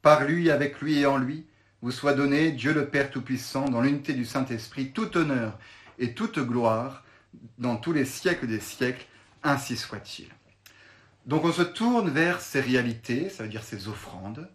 Par 0.00 0.24
lui, 0.24 0.50
avec 0.50 0.80
lui 0.80 0.98
et 0.98 1.06
en 1.06 1.18
lui, 1.18 1.46
vous 1.82 1.90
soit 1.90 2.14
donné, 2.14 2.52
Dieu 2.52 2.72
le 2.72 2.86
Père 2.86 3.10
Tout-Puissant, 3.10 3.68
dans 3.68 3.82
l'unité 3.82 4.14
du 4.14 4.24
Saint-Esprit, 4.24 4.92
tout 4.92 5.16
honneur 5.16 5.58
et 5.98 6.14
toute 6.14 6.38
gloire 6.38 7.04
dans 7.58 7.76
tous 7.76 7.92
les 7.92 8.04
siècles 8.04 8.46
des 8.46 8.60
siècles, 8.60 9.06
ainsi 9.42 9.76
soit-il. 9.76 10.28
Donc 11.26 11.44
on 11.44 11.52
se 11.52 11.62
tourne 11.62 12.10
vers 12.10 12.40
ces 12.40 12.60
réalités, 12.60 13.28
ça 13.28 13.44
veut 13.44 13.48
dire 13.48 13.62
ces 13.62 13.88
offrandes. 13.88 14.48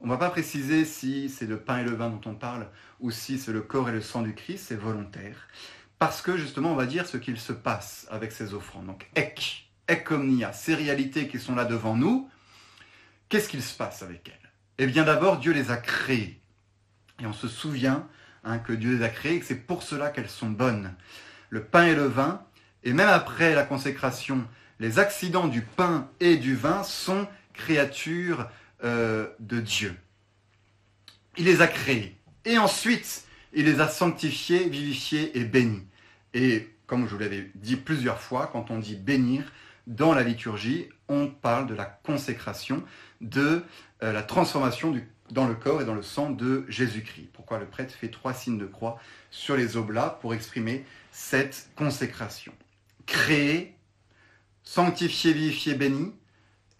On 0.00 0.06
ne 0.06 0.10
va 0.10 0.16
pas 0.16 0.30
préciser 0.30 0.84
si 0.84 1.28
c'est 1.28 1.46
le 1.46 1.58
pain 1.58 1.78
et 1.78 1.84
le 1.84 1.94
vin 1.94 2.10
dont 2.10 2.30
on 2.30 2.34
parle 2.34 2.68
ou 3.00 3.10
si 3.10 3.38
c'est 3.38 3.52
le 3.52 3.62
corps 3.62 3.88
et 3.88 3.92
le 3.92 4.00
sang 4.00 4.22
du 4.22 4.34
Christ, 4.34 4.66
c'est 4.68 4.76
volontaire 4.76 5.48
parce 6.02 6.20
que 6.20 6.36
justement 6.36 6.72
on 6.72 6.74
va 6.74 6.86
dire 6.86 7.06
ce 7.06 7.16
qu'il 7.16 7.38
se 7.38 7.52
passe 7.52 8.08
avec 8.10 8.32
ces 8.32 8.54
offrandes. 8.54 8.86
Donc 8.86 9.08
ek, 9.14 9.70
ekomnia, 9.86 10.52
ces 10.52 10.74
réalités 10.74 11.28
qui 11.28 11.38
sont 11.38 11.54
là 11.54 11.64
devant 11.64 11.94
nous, 11.94 12.28
qu'est-ce 13.28 13.48
qu'il 13.48 13.62
se 13.62 13.76
passe 13.76 14.02
avec 14.02 14.28
elles? 14.28 14.50
Eh 14.78 14.88
bien 14.88 15.04
d'abord 15.04 15.38
Dieu 15.38 15.52
les 15.52 15.70
a 15.70 15.76
créées. 15.76 16.40
Et 17.20 17.26
on 17.26 17.32
se 17.32 17.46
souvient 17.46 18.08
hein, 18.42 18.58
que 18.58 18.72
Dieu 18.72 18.96
les 18.96 19.04
a 19.04 19.10
créées 19.10 19.36
et 19.36 19.38
que 19.38 19.46
c'est 19.46 19.54
pour 19.64 19.84
cela 19.84 20.10
qu'elles 20.10 20.28
sont 20.28 20.50
bonnes. 20.50 20.92
Le 21.50 21.62
pain 21.62 21.84
et 21.84 21.94
le 21.94 22.06
vin, 22.06 22.42
et 22.82 22.92
même 22.92 23.08
après 23.08 23.54
la 23.54 23.62
consécration, 23.62 24.44
les 24.82 24.98
accidents 24.98 25.46
du 25.46 25.62
pain 25.62 26.10
et 26.18 26.36
du 26.36 26.56
vin 26.56 26.82
sont 26.82 27.28
créatures 27.54 28.50
euh, 28.82 29.28
de 29.38 29.60
Dieu. 29.60 29.94
Il 31.36 31.44
les 31.44 31.62
a 31.62 31.68
créées. 31.68 32.16
Et 32.44 32.58
ensuite, 32.58 33.24
il 33.52 33.66
les 33.66 33.80
a 33.80 33.88
sanctifiés, 33.88 34.68
vivifiés 34.68 35.38
et 35.38 35.44
bénis. 35.44 35.86
Et 36.34 36.68
comme 36.88 37.06
je 37.06 37.14
vous 37.14 37.20
l'avais 37.20 37.48
dit 37.54 37.76
plusieurs 37.76 38.20
fois, 38.20 38.50
quand 38.52 38.72
on 38.72 38.80
dit 38.80 38.96
bénir, 38.96 39.52
dans 39.86 40.14
la 40.14 40.24
liturgie, 40.24 40.88
on 41.08 41.28
parle 41.28 41.68
de 41.68 41.74
la 41.74 41.84
consécration, 41.84 42.82
de 43.20 43.62
euh, 44.02 44.12
la 44.12 44.22
transformation 44.24 45.00
dans 45.30 45.46
le 45.46 45.54
corps 45.54 45.80
et 45.80 45.84
dans 45.84 45.94
le 45.94 46.02
sang 46.02 46.30
de 46.30 46.64
Jésus-Christ. 46.68 47.28
Pourquoi 47.32 47.60
le 47.60 47.66
prêtre 47.66 47.94
fait 47.94 48.08
trois 48.08 48.34
signes 48.34 48.58
de 48.58 48.66
croix 48.66 48.98
sur 49.30 49.56
les 49.56 49.76
oblats 49.76 50.18
pour 50.20 50.34
exprimer 50.34 50.84
cette 51.12 51.70
consécration. 51.76 52.52
Créer, 53.06 53.76
sanctifier, 54.64 55.32
vivifier, 55.32 55.74
béni, 55.74 56.12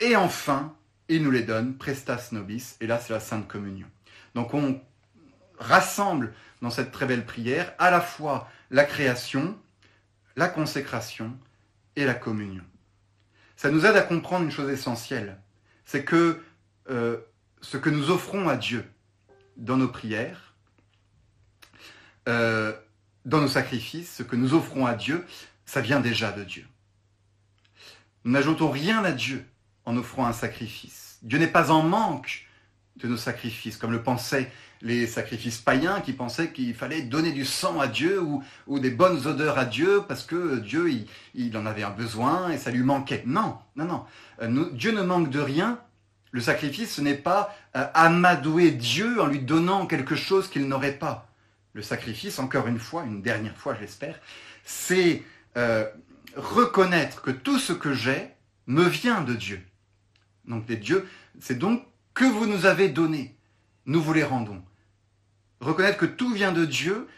et 0.01 0.17
enfin, 0.17 0.75
il 1.09 1.23
nous 1.23 1.31
les 1.31 1.43
donne, 1.43 1.77
prestas 1.77 2.29
nobis, 2.33 2.77
et 2.81 2.87
là 2.87 2.99
c'est 2.99 3.13
la 3.13 3.21
Sainte 3.21 3.49
Communion. 3.49 3.87
Donc 4.35 4.55
on 4.55 4.81
rassemble 5.59 6.33
dans 6.61 6.71
cette 6.71 6.93
très 6.93 7.07
belle 7.07 7.25
prière 7.25 7.73
à 7.79 7.91
la 7.91 8.01
fois 8.01 8.51
la 8.71 8.85
création, 8.85 9.59
la 10.37 10.49
consécration 10.49 11.37
et 11.97 12.05
la 12.05 12.15
communion. 12.15 12.65
Ça 13.57 13.71
nous 13.71 13.85
aide 13.87 13.97
à 13.97 14.03
comprendre 14.03 14.45
une 14.45 14.51
chose 14.51 14.71
essentielle, 14.71 15.39
c'est 15.85 16.05
que 16.05 16.43
euh, 16.91 17.19
ce 17.61 17.77
que 17.77 17.91
nous 17.91 18.11
offrons 18.11 18.49
à 18.49 18.57
Dieu 18.57 18.85
dans 19.57 19.77
nos 19.77 19.89
prières, 19.89 20.55
euh, 22.29 22.73
dans 23.25 23.41
nos 23.41 23.49
sacrifices, 23.49 24.17
ce 24.17 24.23
que 24.23 24.37
nous 24.37 24.55
offrons 24.55 24.87
à 24.87 24.95
Dieu, 24.95 25.25
ça 25.65 25.81
vient 25.81 26.01
déjà 26.01 26.33
de 26.33 26.45
Dieu. 26.45 26.67
Nous 28.25 28.33
n'ajoutons 28.33 28.71
rien 28.71 29.05
à 29.05 29.13
Dieu 29.13 29.45
en 29.85 29.97
offrant 29.97 30.27
un 30.27 30.33
sacrifice. 30.33 31.19
Dieu 31.23 31.39
n'est 31.39 31.47
pas 31.47 31.71
en 31.71 31.83
manque 31.83 32.47
de 32.97 33.09
nos 33.09 33.17
sacrifices, 33.17 33.77
comme 33.77 33.93
le 33.93 34.03
pensaient 34.03 34.51
les 34.83 35.07
sacrifices 35.07 35.59
païens 35.59 36.01
qui 36.01 36.13
pensaient 36.13 36.51
qu'il 36.51 36.75
fallait 36.75 37.03
donner 37.03 37.31
du 37.33 37.45
sang 37.45 37.81
à 37.81 37.87
Dieu 37.87 38.21
ou, 38.67 38.79
des 38.79 38.91
bonnes 38.91 39.27
odeurs 39.27 39.59
à 39.59 39.65
Dieu 39.65 40.03
parce 40.07 40.25
que 40.25 40.59
Dieu, 40.59 40.91
il, 41.35 41.57
en 41.57 41.67
avait 41.67 41.85
un 41.85 41.91
besoin 41.91 42.51
et 42.51 42.59
ça 42.59 42.71
lui 42.71 42.83
manquait. 42.83 43.23
Non, 43.25 43.57
non, 43.77 43.85
non. 43.85 44.05
Euh, 44.43 44.71
Dieu 44.73 44.91
ne 44.93 45.03
manque 45.03 45.31
de 45.31 45.41
rien. 45.41 45.79
Le 46.33 46.41
sacrifice, 46.41 46.95
ce 46.95 47.01
n'est 47.01 47.15
pas 47.15 47.55
euh, 47.77 47.87
amadouer 47.95 48.73
Dieu 48.73 49.21
en 49.21 49.27
lui 49.27 49.39
donnant 49.39 49.87
quelque 49.87 50.17
chose 50.17 50.49
qu'il 50.49 50.67
n'aurait 50.67 50.99
pas. 50.99 51.29
Le 51.75 51.83
sacrifice, 51.83 52.39
encore 52.39 52.67
une 52.67 52.79
fois, 52.79 53.05
une 53.05 53.23
dernière 53.23 53.57
fois, 53.57 53.77
j'espère, 53.79 54.19
c'est 54.65 55.23
euh, 55.57 55.87
reconnaître 56.37 57.23
que 57.23 57.31
tout 57.31 57.59
ce 57.59 57.73
que 57.73 57.93
j'ai 57.93 58.31
me 58.67 58.85
vient 58.85 59.23
de 59.23 59.35
Dieu. 59.35 59.63
Donc 60.45 60.69
les 60.69 60.77
dieux, 60.77 61.09
c'est 61.41 61.59
donc 61.59 61.85
que 62.15 62.25
vous 62.25 62.47
nous 62.47 62.67
avez 62.67 62.89
donné, 62.89 63.37
nous 63.87 64.03
vous 64.03 64.13
les 64.13 64.25
rendons. 64.25 64.63
Reconnaître 65.61 65.99
que 65.99 66.07
tout 66.07 66.33
vient 66.33 66.53
de 66.53 66.65
Dieu, 66.65 67.09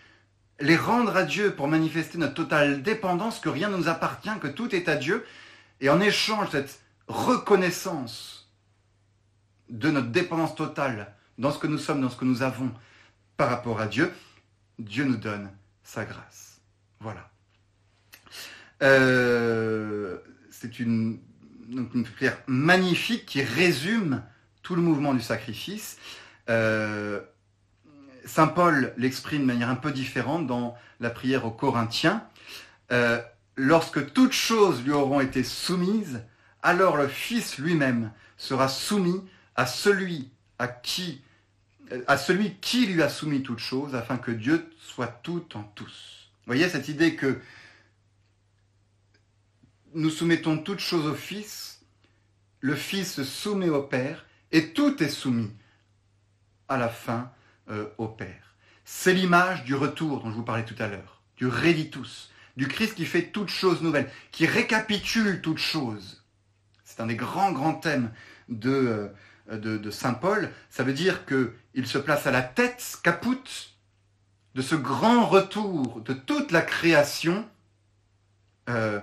les 0.61 0.77
rendre 0.77 1.17
à 1.17 1.25
Dieu 1.25 1.55
pour 1.55 1.69
manifester 1.69 2.19
notre 2.19 2.35
totale 2.35 2.83
dépendance, 2.83 3.41
que 3.41 3.49
rien 3.49 3.69
ne 3.69 3.77
nous 3.77 3.89
appartient, 3.89 4.39
que 4.41 4.49
tout 4.49 4.75
est 4.75 4.89
à 4.89 4.97
Dieu, 4.97 5.25
et 5.81 5.89
en 5.89 6.01
échange 6.01 6.51
cette 6.51 6.81
reconnaissance 7.09 8.53
de 9.69 9.91
notre 9.91 10.09
dépendance 10.09 10.55
totale 10.55 11.15
dans 11.39 11.51
ce 11.51 11.59
que 11.59 11.67
nous 11.67 11.79
sommes, 11.79 12.01
dans 12.01 12.11
ce 12.11 12.17
que 12.17 12.25
nous 12.25 12.43
avons 12.43 12.73
par 13.37 13.51
rapport 13.51 13.81
à 13.81 13.87
Dieu, 13.87 14.13
Dieu 14.79 15.05
nous 15.05 15.17
donne 15.17 15.51
sa 15.83 16.05
grâce. 16.05 16.61
Voilà. 17.01 17.34
Euh, 18.85 20.19
c'est 20.51 20.79
une, 20.79 21.19
prière 22.15 22.37
magnifique 22.47 23.27
qui 23.27 23.43
résume 23.43 24.23
tout 24.63 24.77
le 24.77 24.83
mouvement 24.83 25.15
du 25.15 25.21
sacrifice. 25.21 25.99
Euh, 26.51 27.21
Saint 28.27 28.47
Paul 28.47 28.93
l'exprime 28.97 29.43
de 29.43 29.47
manière 29.47 29.71
un 29.71 29.75
peu 29.75 29.91
différente 29.91 30.47
dans 30.47 30.77
la 31.01 31.11
prière 31.11 31.47
aux 31.47 31.51
Corinthiens. 31.51 32.27
Euh, 32.93 33.21
lorsque 33.57 34.13
toutes 34.13 34.33
choses 34.33 34.85
lui 34.85 34.93
auront 34.93 35.21
été 35.21 35.43
soumises, 35.43 36.23
alors 36.63 36.97
le 36.97 37.09
Fils 37.09 37.59
lui-même 37.59 38.13
sera 38.37 38.69
soumis 38.69 39.23
à 39.57 39.67
celui 39.67 40.31
à 40.59 40.69
qui 40.69 41.23
à 42.07 42.17
celui 42.17 42.55
qui 42.55 42.87
lui 42.87 43.03
a 43.03 43.11
soumis 43.11 43.43
toutes 43.43 43.59
choses, 43.59 43.95
afin 43.95 44.17
que 44.17 44.31
Dieu 44.31 44.71
soit 44.81 45.21
tout 45.23 45.45
en 45.55 45.63
tous. 45.63 46.31
Vous 46.39 46.47
voyez 46.47 46.69
cette 46.71 46.89
idée 46.89 47.15
que 47.15 47.39
nous 49.95 50.11
soumettons 50.11 50.59
toutes 50.59 50.81
choses 50.81 51.07
au 51.07 51.15
Fils, 51.15 51.83
le 52.61 52.75
Fils 52.75 53.13
se 53.13 53.25
soumet 53.25 53.69
au 53.69 53.83
Père, 53.83 54.27
et 54.53 54.73
tout 54.73 55.03
est 55.03 55.09
soumis 55.09 55.53
à 56.69 56.77
la 56.77 56.89
fin 56.89 57.33
euh, 57.71 57.89
au 57.99 58.09
Père. 58.09 58.55
C'est 58.85 59.15
l'image 59.15 59.65
du 59.65 59.75
retour 59.75 60.23
dont 60.23 60.31
je 60.31 60.37
vous 60.37 60.45
parlais 60.45 60.65
tout 60.65 60.77
à 60.79 60.89
l'heure, 60.89 61.23
du 61.37 61.47
Réditus, 61.47 62.31
du 62.57 62.69
Christ 62.69 62.95
qui 62.95 63.07
fait 63.07 63.29
toutes 63.29 63.49
choses 63.49 63.83
nouvelles, 63.83 64.11
qui 64.31 64.47
récapitule 64.47 65.41
toutes 65.41 65.59
choses. 65.59 66.23
C'est 66.85 67.01
un 67.01 67.07
des 67.07 67.17
grands, 67.17 67.53
grands 67.53 67.75
thèmes 67.75 68.13
de, 68.49 69.11
euh, 69.51 69.91
Saint 69.91 70.15
Paul. 70.15 70.51
Ça 70.71 70.85
veut 70.85 70.93
dire 70.93 71.25
qu'il 71.27 71.87
se 71.87 71.99
place 71.99 72.27
à 72.27 72.31
la 72.31 72.43
tête, 72.43 72.99
caput, 73.03 73.73
de 74.55 74.63
ce 74.63 74.77
grand 74.77 75.27
retour 75.27 76.01
de 76.03 76.15
toute 76.15 76.53
la 76.53 76.63
création 76.63 77.49
euh, 78.69 79.01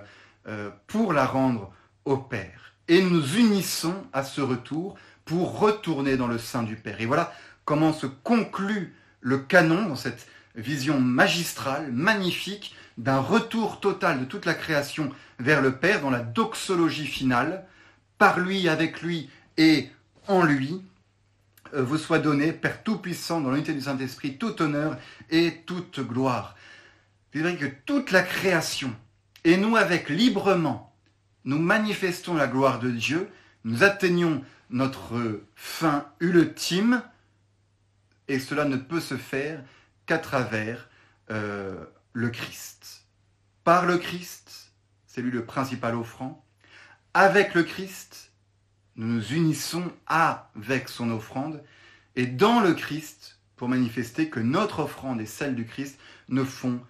pour 0.86 1.12
la 1.12 1.26
rendre 1.26 1.72
au 2.04 2.16
Père. 2.16 2.74
Et 2.88 3.02
nous 3.02 3.10
nous 3.10 3.36
unissons 3.36 3.94
à 4.12 4.24
ce 4.24 4.40
retour 4.40 4.96
pour 5.24 5.58
retourner 5.58 6.16
dans 6.16 6.26
le 6.26 6.38
sein 6.38 6.62
du 6.62 6.76
Père. 6.76 7.00
Et 7.00 7.06
voilà 7.06 7.32
comment 7.64 7.92
se 7.92 8.06
conclut 8.06 8.94
le 9.20 9.38
canon 9.38 9.86
dans 9.88 9.96
cette 9.96 10.26
vision 10.54 11.00
magistrale, 11.00 11.90
magnifique, 11.92 12.74
d'un 12.98 13.20
retour 13.20 13.80
total 13.80 14.20
de 14.20 14.24
toute 14.24 14.44
la 14.44 14.54
création 14.54 15.10
vers 15.38 15.62
le 15.62 15.76
Père 15.76 16.00
dans 16.00 16.10
la 16.10 16.20
doxologie 16.20 17.06
finale, 17.06 17.64
par 18.18 18.38
lui, 18.38 18.68
avec 18.68 19.00
lui 19.02 19.30
et 19.56 19.88
en 20.28 20.42
lui, 20.42 20.82
euh, 21.74 21.82
vous 21.82 21.98
soit 21.98 22.18
donné, 22.18 22.52
Père 22.52 22.82
Tout-Puissant, 22.82 23.40
dans 23.40 23.50
l'unité 23.50 23.72
du 23.72 23.80
Saint-Esprit, 23.80 24.36
tout 24.36 24.60
honneur 24.60 24.96
et 25.30 25.62
toute 25.66 26.00
gloire. 26.00 26.56
C'est 27.32 27.40
vrai 27.40 27.56
que 27.56 27.66
toute 27.86 28.10
la 28.10 28.22
création, 28.22 28.94
et 29.44 29.56
nous 29.56 29.76
avec 29.76 30.08
librement, 30.08 30.94
nous 31.44 31.58
manifestons 31.58 32.34
la 32.34 32.46
gloire 32.46 32.78
de 32.78 32.90
Dieu, 32.90 33.28
nous 33.64 33.82
atteignons 33.82 34.44
notre 34.70 35.42
fin 35.54 36.06
ultime, 36.20 37.02
et 38.28 38.38
cela 38.38 38.64
ne 38.64 38.76
peut 38.76 39.00
se 39.00 39.16
faire 39.16 39.62
qu'à 40.06 40.18
travers 40.18 40.88
euh, 41.30 41.84
le 42.12 42.30
Christ. 42.30 43.04
Par 43.64 43.86
le 43.86 43.98
Christ, 43.98 44.72
c'est 45.06 45.22
lui 45.22 45.30
le 45.30 45.44
principal 45.44 45.94
offrant. 45.94 46.44
Avec 47.14 47.54
le 47.54 47.62
Christ, 47.62 48.32
nous 48.96 49.06
nous 49.06 49.32
unissons 49.32 49.92
avec 50.06 50.88
son 50.88 51.10
offrande, 51.10 51.62
et 52.16 52.26
dans 52.26 52.60
le 52.60 52.74
Christ, 52.74 53.38
pour 53.56 53.68
manifester 53.68 54.28
que 54.28 54.40
notre 54.40 54.80
offrande 54.80 55.20
et 55.20 55.26
celle 55.26 55.54
du 55.54 55.66
Christ 55.66 55.98
ne 56.28 56.44
font 56.44 56.80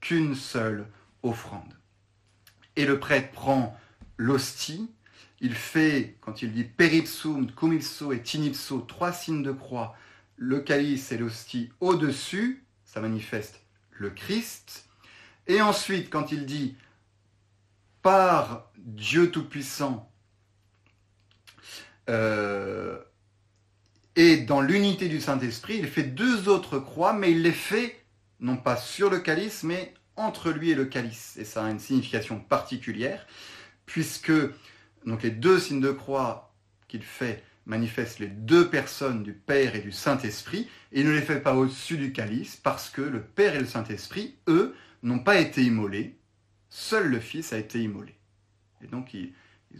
qu'une 0.00 0.34
seule 0.34 0.86
offrande. 1.22 1.74
Et 2.76 2.86
le 2.86 2.98
prêtre 2.98 3.30
prend 3.30 3.78
l'hostie, 4.16 4.90
il 5.40 5.54
fait, 5.54 6.16
quand 6.20 6.42
il 6.42 6.52
dit 6.52 6.64
peripsum, 6.64 7.50
cumipso 7.52 8.12
et 8.12 8.22
tinipso, 8.22 8.80
trois 8.80 9.12
signes 9.12 9.42
de 9.42 9.52
croix, 9.52 9.96
le 10.36 10.60
calice 10.60 11.12
et 11.12 11.18
l'hostie 11.18 11.70
au-dessus, 11.80 12.64
ça 12.84 13.00
manifeste 13.00 13.60
le 13.90 14.10
Christ. 14.10 14.88
Et 15.46 15.60
ensuite, 15.60 16.10
quand 16.10 16.32
il 16.32 16.46
dit 16.46 16.76
par 18.02 18.70
Dieu 18.78 19.30
Tout-Puissant, 19.30 20.10
euh, 22.08 22.98
et 24.16 24.38
dans 24.38 24.60
l'unité 24.60 25.08
du 25.08 25.20
Saint-Esprit, 25.20 25.78
il 25.78 25.88
fait 25.88 26.02
deux 26.04 26.48
autres 26.48 26.78
croix, 26.78 27.12
mais 27.12 27.32
il 27.32 27.42
les 27.42 27.52
fait 27.52 28.04
non 28.40 28.56
pas 28.56 28.76
sur 28.76 29.10
le 29.10 29.18
calice, 29.18 29.62
mais 29.62 29.94
entre 30.16 30.50
lui 30.50 30.70
et 30.70 30.74
le 30.74 30.84
calice. 30.84 31.36
Et 31.36 31.44
ça 31.44 31.64
a 31.64 31.70
une 31.70 31.78
signification 31.78 32.40
particulière, 32.40 33.26
puisque 33.86 34.32
donc 35.06 35.22
les 35.22 35.30
deux 35.30 35.58
signes 35.58 35.80
de 35.80 35.90
croix 35.90 36.54
qu'il 36.88 37.02
fait 37.02 37.42
manifestent 37.66 38.18
les 38.18 38.28
deux 38.28 38.68
personnes 38.68 39.22
du 39.22 39.32
Père 39.32 39.74
et 39.74 39.80
du 39.80 39.92
Saint-Esprit, 39.92 40.68
et 40.92 41.00
il 41.00 41.06
ne 41.06 41.12
les 41.12 41.22
fait 41.22 41.40
pas 41.40 41.54
au-dessus 41.54 41.96
du 41.96 42.12
calice, 42.12 42.56
parce 42.56 42.90
que 42.90 43.00
le 43.00 43.22
Père 43.22 43.54
et 43.54 43.60
le 43.60 43.66
Saint-Esprit, 43.66 44.36
eux, 44.48 44.74
n'ont 45.02 45.18
pas 45.18 45.38
été 45.38 45.62
immolés, 45.62 46.18
seul 46.68 47.08
le 47.08 47.20
Fils 47.20 47.52
a 47.52 47.58
été 47.58 47.80
immolé. 47.80 48.14
Et 48.82 48.86
donc 48.86 49.14
ils, 49.14 49.32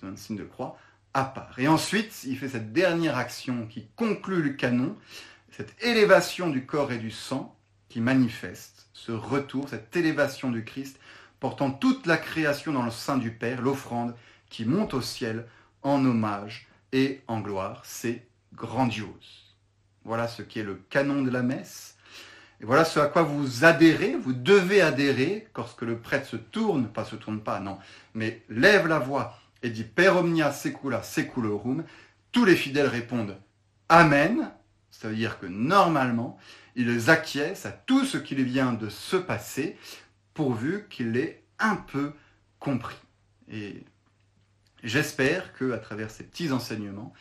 ont 0.03 0.09
un 0.09 0.16
signe 0.16 0.37
de 0.37 0.45
croix 0.45 0.78
à 1.12 1.24
part. 1.24 1.59
Et 1.59 1.68
ensuite, 1.68 2.24
il 2.24 2.37
fait 2.37 2.49
cette 2.49 2.72
dernière 2.72 3.16
action 3.16 3.66
qui 3.66 3.89
conclut 3.97 4.43
le 4.43 4.51
canon, 4.51 4.97
cette 5.51 5.74
élévation 5.82 6.51
du 6.51 6.66
corps 6.66 6.91
et 6.91 6.99
du 6.99 7.11
sang 7.11 7.57
qui 7.89 8.01
manifeste 8.01 8.74
ce 8.95 9.13
retour, 9.13 9.69
cette 9.69 9.95
élévation 9.95 10.51
du 10.51 10.65
Christ, 10.65 10.99
portant 11.41 11.71
toute 11.71 12.07
la 12.07 12.17
création 12.17 12.73
dans 12.73 12.85
le 12.85 12.91
sein 12.91 13.19
du 13.19 13.31
Père, 13.31 13.61
l'offrande 13.61 14.15
qui 14.49 14.65
monte 14.65 14.95
au 14.95 15.03
ciel 15.03 15.47
en 15.83 16.03
hommage 16.07 16.69
et 16.93 17.21
en 17.29 17.41
gloire. 17.41 17.83
C'est 17.85 18.27
grandiose. 18.55 19.57
Voilà 20.05 20.29
ce 20.29 20.43
qui 20.43 20.61
est 20.61 20.65
le 20.65 20.77
canon 20.89 21.23
de 21.23 21.31
la 21.31 21.43
messe. 21.43 21.97
Et 22.61 22.65
voilà 22.65 22.85
ce 22.85 23.01
à 23.01 23.07
quoi 23.07 23.23
vous 23.23 23.65
adhérez, 23.65 24.15
vous 24.15 24.33
devez 24.33 24.81
adhérer 24.81 25.49
lorsque 25.57 25.83
le 25.83 25.99
prêtre 25.99 26.27
se 26.27 26.37
tourne, 26.37 26.87
pas 26.87 27.05
se 27.05 27.17
tourne 27.17 27.41
pas, 27.41 27.61
non, 27.61 27.79
mais 28.15 28.43
lève 28.49 28.87
la 28.87 29.01
voix 29.01 29.37
et 29.63 29.71
dit 29.71 29.83
Per 29.83 30.11
omnia 30.11 30.53
secula 30.53 31.03
seculorum. 31.03 31.85
Tous 32.31 32.45
les 32.45 32.57
fidèles 32.57 32.87
répondent 32.87 33.37
Amen. 33.89 34.53
Ça 34.91 35.09
veut 35.09 35.17
dire 35.17 35.41
que 35.41 35.47
normalement, 35.47 36.39
ils 36.77 37.11
acquiescent 37.11 37.66
à 37.66 37.72
tout 37.72 38.05
ce 38.05 38.18
qui 38.18 38.35
vient 38.35 38.72
de 38.72 38.89
se 38.89 39.16
passer, 39.16 39.77
pourvu 40.33 40.87
qu'il 40.91 41.12
l'ait 41.12 41.43
un 41.59 41.77
peu 41.77 42.12
compris. 42.59 42.97
Et 43.49 43.85
J'espère 44.85 45.55
que, 45.55 45.72
à 45.72 45.79
travers 45.79 46.11
ces 46.11 46.25
petits 46.25 46.53
enseignements, 46.53 47.14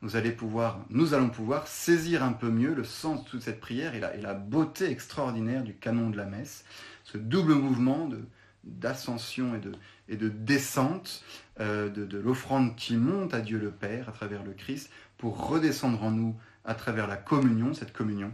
nous, 0.00 0.16
allons 0.16 1.28
pouvoir 1.28 1.66
saisir 1.68 2.24
un 2.24 2.32
peu 2.32 2.48
mieux 2.48 2.72
le 2.72 2.84
sens 2.84 3.22
de 3.22 3.28
toute 3.28 3.42
cette 3.42 3.60
prière 3.60 3.94
et 3.94 4.00
la, 4.00 4.32
beauté 4.32 4.90
extraordinaire 4.90 5.62
du 5.62 5.74
canon 5.74 6.08
de 6.08 6.16
la 6.16 6.24
messe, 6.24 6.64
ce 7.04 7.18
double 7.18 7.52
mouvement 7.52 8.08
de, 8.08 8.24
d'ascension 8.64 9.54
et 9.54 9.58
de, 9.58 9.72
et 10.08 10.16
de 10.16 10.30
descente 10.30 11.22
euh, 11.60 11.90
de 11.90 12.18
l'offrande 12.18 12.74
qui 12.74 12.96
monte 12.96 13.34
à 13.34 13.42
Dieu 13.42 13.58
le 13.58 13.70
Père 13.70 14.08
à 14.08 14.12
travers 14.12 14.42
le 14.42 14.54
Christ 14.54 14.90
pour 15.18 15.46
redescendre 15.46 16.02
en 16.02 16.12
nous 16.12 16.34
à 16.64 16.74
travers 16.74 17.06
la 17.06 17.16
communion, 17.16 17.74
cette 17.74 17.92
communion 17.92 18.32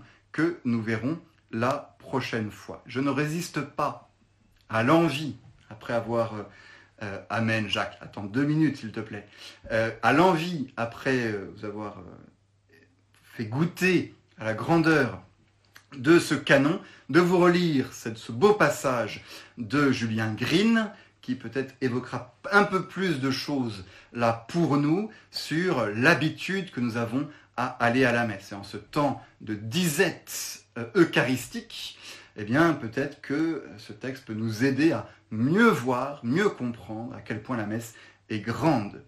nous 0.65 0.83
verrons 0.83 1.19
la 1.51 1.97
prochaine 1.99 2.51
fois. 2.51 2.83
Je 2.87 3.01
ne 3.01 3.11
résiste 3.11 3.61
pas 3.61 4.11
à 4.69 4.83
l'envie, 4.83 5.37
après 5.71 5.95
avoir... 5.95 6.35
Euh, 6.35 6.43
euh, 7.03 7.21
amen, 7.29 7.69
Jacques. 7.69 7.99
Attends 8.01 8.25
deux 8.25 8.47
minutes, 8.47 8.79
s'il 8.79 8.91
te 8.91 9.01
plaît. 9.01 9.29
Euh, 9.71 9.91
à 10.03 10.15
l'envie, 10.15 10.73
après 10.79 11.31
vous 11.55 11.67
avoir 11.67 11.99
fait 13.23 13.45
goûter 13.45 14.15
à 14.39 14.45
la 14.45 14.55
grandeur 14.55 15.21
de 15.95 16.19
ce 16.19 16.35
canon, 16.35 16.81
de 17.11 17.21
vous 17.21 17.39
relire 17.39 17.93
ce 17.93 18.33
beau 18.33 18.55
passage 18.55 19.23
de 19.59 19.93
Julien 19.93 20.33
Green, 20.33 20.91
qui 21.21 21.35
peut-être 21.35 21.75
évoquera 21.81 22.35
un 22.51 22.65
peu 22.65 22.87
plus 22.87 23.21
de 23.21 23.31
choses 23.31 23.85
là 24.13 24.47
pour 24.49 24.77
nous 24.79 25.11
sur 25.31 25.87
l'habitude 25.87 26.71
que 26.71 26.81
nous 26.81 26.97
avons 26.97 27.29
à 27.57 27.67
aller 27.85 28.05
à 28.05 28.13
la 28.13 28.27
messe. 28.27 28.53
Et 28.53 28.55
en 28.55 28.63
ce 28.63 28.77
temps 28.77 29.23
de 29.41 29.55
disette 29.55 30.65
eucharistique, 30.95 31.99
eh 32.37 32.45
bien 32.45 32.75
peut-être 32.75 33.21
que 33.21 33.65
ce 33.79 33.93
texte 33.93 34.25
peut 34.27 34.35
nous 34.35 34.65
aider 34.65 34.93
à 34.93 35.09
mieux 35.31 35.69
voir, 35.69 36.21
mieux 36.25 36.49
comprendre 36.49 37.15
à 37.15 37.21
quel 37.21 37.43
point 37.43 37.57
la 37.57 37.67
messe 37.67 37.95
est 38.29 38.41
grande. 38.41 39.03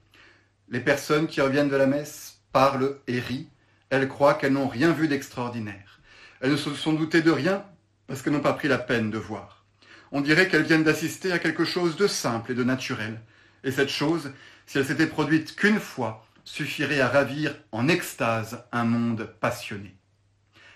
Les 0.69 0.81
personnes 0.81 1.27
qui 1.27 1.41
reviennent 1.41 1.69
de 1.69 1.77
la 1.77 1.87
messe 1.87 2.41
parlent 2.53 2.97
et 3.07 3.21
rient. 3.21 3.49
Elles 3.91 4.09
croient 4.09 4.35
qu'elles 4.35 4.53
n'ont 4.53 4.69
rien 4.69 4.93
vu 4.93 5.09
d'extraordinaire. 5.09 6.01
Elles 6.41 6.53
ne 6.53 6.57
se 6.57 6.75
sont 6.75 6.93
doutées 6.93 7.23
de 7.23 7.31
rien 7.31 7.65
parce 8.07 8.23
qu'elles 8.23 8.33
n'ont 8.33 8.41
pas 8.41 8.53
pris 8.53 8.69
la 8.69 8.79
peine 8.79 9.11
de 9.11 9.19
voir. 9.19 9.65
On 10.13 10.21
dirait 10.21 10.49
qu'elles 10.49 10.63
viennent 10.63 10.85
d'assister 10.85 11.33
à 11.33 11.39
quelque 11.39 11.65
chose 11.65 11.97
de 11.97 12.07
simple 12.07 12.53
et 12.53 12.55
de 12.55 12.65
naturel. 12.65 13.21
Et 13.65 13.71
cette 13.71 13.91
chose, 13.91 14.33
si 14.67 14.79
elle 14.79 14.87
s'était 14.87 15.07
produite 15.07 15.57
qu'une 15.57 15.81
fois, 15.81 16.27
suffirait 16.49 17.01
à 17.01 17.09
ravir 17.09 17.55
en 17.73 17.89
extase 17.89 18.65
un 18.73 18.85
monde 18.85 19.31
passionné. 19.39 19.95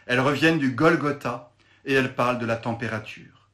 Elles 0.07 0.21
reviennent 0.21 0.59
du 0.59 0.73
Golgotha 0.73 1.51
et 1.87 1.95
elles 1.95 2.15
parlent 2.15 2.39
de 2.39 2.47
la 2.47 2.57
température. 2.57 3.49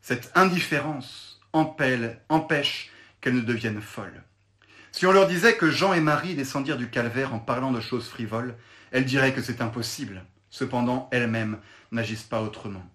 Cette 0.00 0.32
indifférence 0.34 1.40
empêche 1.52 2.90
qu'elles 3.20 3.34
ne 3.34 3.40
deviennent 3.42 3.82
folles. 3.82 4.22
Si 4.92 5.06
on 5.06 5.12
leur 5.12 5.28
disait 5.28 5.56
que 5.56 5.70
Jean 5.70 5.92
et 5.92 6.00
Marie 6.00 6.34
descendirent 6.34 6.78
du 6.78 6.88
calvaire 6.88 7.34
en 7.34 7.38
parlant 7.38 7.70
de 7.70 7.80
choses 7.80 8.08
frivoles, 8.08 8.56
elles 8.90 9.04
diraient 9.04 9.34
que 9.34 9.42
c'est 9.42 9.60
impossible. 9.60 10.24
Cependant, 10.48 11.08
elles-mêmes 11.12 11.58
n'agissent 11.92 12.22
pas 12.22 12.40
autrement. 12.40 12.88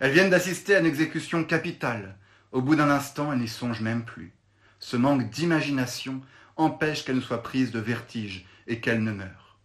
Elles 0.00 0.12
viennent 0.12 0.30
d'assister 0.30 0.74
à 0.74 0.80
une 0.80 0.86
exécution 0.86 1.44
capitale. 1.44 2.16
Au 2.50 2.60
bout 2.60 2.74
d'un 2.74 2.90
instant, 2.90 3.32
elles 3.32 3.38
n'y 3.38 3.48
songent 3.48 3.82
même 3.82 4.04
plus. 4.04 4.32
Ce 4.80 4.96
manque 4.96 5.30
d'imagination 5.30 6.20
empêche 6.60 7.04
qu'elles 7.04 7.16
ne 7.16 7.20
soient 7.20 7.42
prises 7.42 7.70
de 7.70 7.80
vertige 7.80 8.46
et 8.66 8.80
qu'elles 8.80 9.02
ne 9.02 9.12
meurent. 9.12 9.58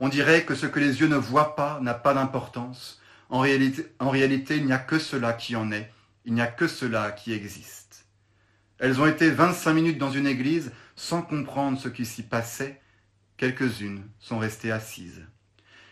On 0.00 0.08
dirait 0.08 0.44
que 0.44 0.54
ce 0.54 0.66
que 0.66 0.80
les 0.80 1.00
yeux 1.00 1.08
ne 1.08 1.16
voient 1.16 1.56
pas 1.56 1.80
n'a 1.80 1.94
pas 1.94 2.14
d'importance. 2.14 3.00
En 3.28 3.40
réalité, 3.40 3.86
en 3.98 4.10
réalité, 4.10 4.56
il 4.56 4.66
n'y 4.66 4.72
a 4.72 4.78
que 4.78 4.98
cela 4.98 5.32
qui 5.32 5.56
en 5.56 5.72
est, 5.72 5.92
il 6.24 6.34
n'y 6.34 6.40
a 6.40 6.46
que 6.46 6.68
cela 6.68 7.10
qui 7.10 7.32
existe. 7.32 8.06
Elles 8.78 9.00
ont 9.00 9.06
été 9.06 9.30
25 9.30 9.72
minutes 9.72 9.98
dans 9.98 10.10
une 10.10 10.26
église 10.26 10.72
sans 10.94 11.22
comprendre 11.22 11.78
ce 11.78 11.88
qui 11.88 12.06
s'y 12.06 12.22
passait. 12.22 12.80
Quelques-unes 13.36 14.04
sont 14.18 14.38
restées 14.38 14.72
assises. 14.72 15.24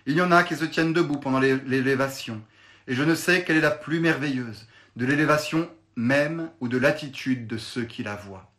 Il 0.07 0.15
y 0.15 0.23
en 0.23 0.31
a 0.31 0.45
qui 0.45 0.55
se 0.55 0.65
tiennent 0.65 0.93
debout 0.93 1.19
pendant 1.19 1.41
l'élévation, 1.41 2.43
et 2.87 2.95
je 2.95 3.03
ne 3.03 3.17
sais 3.17 3.45
quelle 3.45 3.57
est 3.57 3.61
la 3.61 3.73
plus 3.73 3.99
merveilleuse, 3.99 4.69
de 4.95 5.05
l'élévation 5.05 5.69
même 5.97 6.51
ou 6.61 6.69
de 6.69 6.79
l'attitude 6.79 7.49
de 7.49 7.57
ceux 7.57 7.85
qui 7.85 8.05
la 8.05 8.15
voient. 8.15 8.53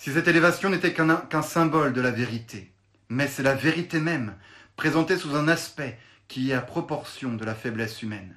Si 0.00 0.14
cette 0.14 0.28
élévation 0.28 0.70
n'était 0.70 0.94
qu'un 0.94 1.42
symbole 1.42 1.92
de 1.92 2.00
la 2.00 2.10
vérité, 2.10 2.72
mais 3.10 3.28
c'est 3.28 3.42
la 3.42 3.54
vérité 3.54 4.00
même, 4.00 4.34
présentée 4.74 5.18
sous 5.18 5.36
un 5.36 5.46
aspect 5.46 5.98
qui 6.26 6.50
est 6.50 6.54
à 6.54 6.62
proportion 6.62 7.34
de 7.34 7.44
la 7.44 7.54
faiblesse 7.54 8.00
humaine. 8.00 8.34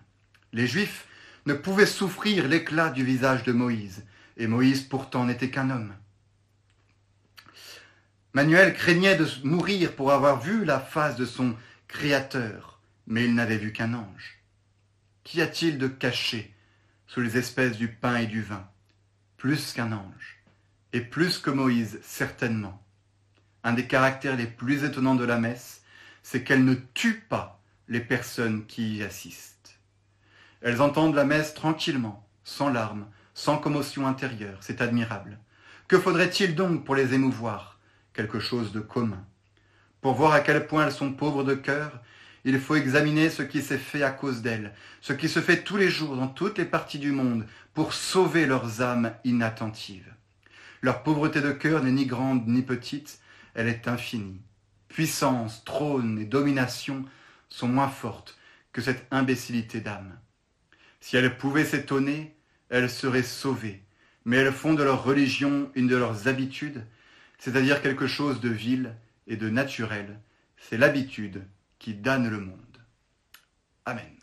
Les 0.52 0.68
Juifs 0.68 1.08
ne 1.46 1.54
pouvait 1.54 1.86
souffrir 1.86 2.50
l'éclat 2.50 2.90
du 2.90 3.06
visage 3.06 3.44
de 3.44 3.54
Moïse, 3.54 4.04
et 4.36 4.48
Moïse 4.48 4.82
pourtant 4.82 5.24
n'était 5.24 5.52
qu'un 5.52 5.70
homme. 5.70 5.94
Manuel 8.34 8.74
craignait 8.74 9.16
de 9.16 9.30
mourir 9.46 9.96
pour 9.96 10.12
avoir 10.12 10.42
vu 10.42 10.66
la 10.66 10.82
face 10.82 11.16
de 11.16 11.26
son 11.26 11.56
Créateur, 11.88 12.82
mais 13.08 13.24
il 13.24 13.36
n'avait 13.36 13.58
vu 13.58 13.72
qu'un 13.72 13.94
ange. 13.94 14.42
Qu'y 15.24 15.42
a-t-il 15.42 15.78
de 15.78 15.88
caché 15.88 16.54
sous 17.08 17.22
les 17.22 17.38
espèces 17.38 17.78
du 17.78 17.88
pain 17.88 18.18
et 18.18 18.28
du 18.28 18.42
vin? 18.42 18.68
Plus 19.38 19.72
qu'un 19.72 19.94
ange, 19.94 20.33
et 20.94 21.02
plus 21.02 21.40
que 21.40 21.50
Moïse, 21.50 22.00
certainement. 22.04 22.82
Un 23.64 23.74
des 23.74 23.88
caractères 23.88 24.38
les 24.38 24.46
plus 24.46 24.84
étonnants 24.84 25.16
de 25.16 25.26
la 25.26 25.40
messe, 25.40 25.84
c'est 26.22 26.44
qu'elle 26.44 26.64
ne 26.64 26.76
tue 26.94 27.20
pas 27.28 27.60
les 27.88 28.00
personnes 28.00 28.66
qui 28.66 28.98
y 28.98 29.04
assistent. 29.04 29.80
Elles 30.62 30.82
entendent 30.82 31.16
la 31.16 31.26
messe 31.26 31.54
tranquillement, 31.54 32.26
sans 32.44 32.70
larmes, 32.70 33.08
sans 33.34 33.58
commotion 33.58 34.08
intérieure. 34.08 34.60
C'est 34.62 34.82
admirable. 34.82 35.40
Que 35.88 36.00
faudrait-il 36.00 36.56
donc 36.56 36.86
pour 36.86 36.96
les 36.96 37.14
émouvoir? 37.14 37.80
Quelque 38.14 38.40
chose 38.40 38.72
de 38.72 38.80
commun. 38.80 39.26
Pour 40.02 40.14
voir 40.14 40.34
à 40.34 40.42
quel 40.42 40.68
point 40.68 40.86
elles 40.86 40.94
sont 40.94 41.14
pauvres 41.14 41.44
de 41.44 41.56
cœur, 41.56 42.02
il 42.46 42.60
faut 42.60 42.76
examiner 42.76 43.30
ce 43.30 43.42
qui 43.42 43.62
s'est 43.62 43.78
fait 43.78 44.04
à 44.04 44.12
cause 44.12 44.42
d'elles, 44.42 44.74
ce 45.02 45.14
qui 45.14 45.30
se 45.30 45.42
fait 45.42 45.64
tous 45.64 45.78
les 45.78 45.90
jours 45.90 46.16
dans 46.16 46.28
toutes 46.28 46.58
les 46.58 46.66
parties 46.66 47.00
du 47.00 47.12
monde 47.12 47.48
pour 47.74 47.94
sauver 47.94 48.46
leurs 48.46 48.82
âmes 48.82 49.14
inattentives. 49.24 50.14
Leur 50.84 51.02
pauvreté 51.02 51.40
de 51.40 51.54
cœur 51.54 51.82
n'est 51.82 51.94
ni 51.94 52.06
grande 52.06 52.46
ni 52.46 52.62
petite, 52.62 53.20
elle 53.54 53.70
est 53.70 53.88
infinie. 53.88 54.42
Puissance, 54.90 55.64
trône 55.64 56.20
et 56.20 56.26
domination 56.26 57.06
sont 57.48 57.70
moins 57.70 57.88
fortes 57.88 58.38
que 58.74 58.82
cette 58.82 59.08
imbécilité 59.10 59.80
d'âme. 59.80 60.20
Si 61.00 61.16
elles 61.16 61.38
pouvaient 61.38 61.64
s'étonner, 61.64 62.36
elles 62.68 62.90
seraient 62.90 63.24
sauvées. 63.24 63.82
Mais 64.26 64.38
elles 64.38 64.52
font 64.52 64.74
de 64.74 64.84
leur 64.84 65.06
religion 65.06 65.72
une 65.76 65.88
de 65.88 65.96
leurs 65.96 66.28
habitudes, 66.28 66.86
c'est-à-dire 67.40 67.82
quelque 67.82 68.08
chose 68.08 68.42
de 68.42 68.50
vil 68.50 68.94
et 69.26 69.38
de 69.38 69.50
naturel. 69.50 70.20
C'est 70.58 70.78
l'habitude 70.78 71.48
qui 71.80 71.94
damne 71.94 72.30
le 72.30 72.40
monde. 72.42 72.60
Amen. 73.86 74.18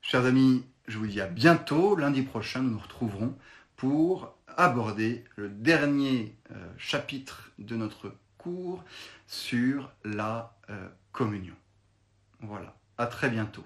Chers 0.00 0.24
amis, 0.24 0.64
je 0.88 0.98
vous 0.98 1.06
dis 1.06 1.20
à 1.20 1.28
bientôt. 1.28 1.94
Lundi 1.94 2.22
prochain, 2.22 2.62
nous 2.62 2.70
nous 2.70 2.78
retrouverons 2.80 3.38
pour 3.76 4.36
aborder 4.56 5.24
le 5.36 5.48
dernier 5.48 6.36
euh, 6.50 6.54
chapitre 6.78 7.52
de 7.58 7.76
notre 7.76 8.14
cours 8.38 8.84
sur 9.26 9.92
la 10.04 10.54
euh, 10.70 10.88
communion. 11.12 11.54
Voilà, 12.40 12.74
à 12.98 13.06
très 13.06 13.30
bientôt. 13.30 13.64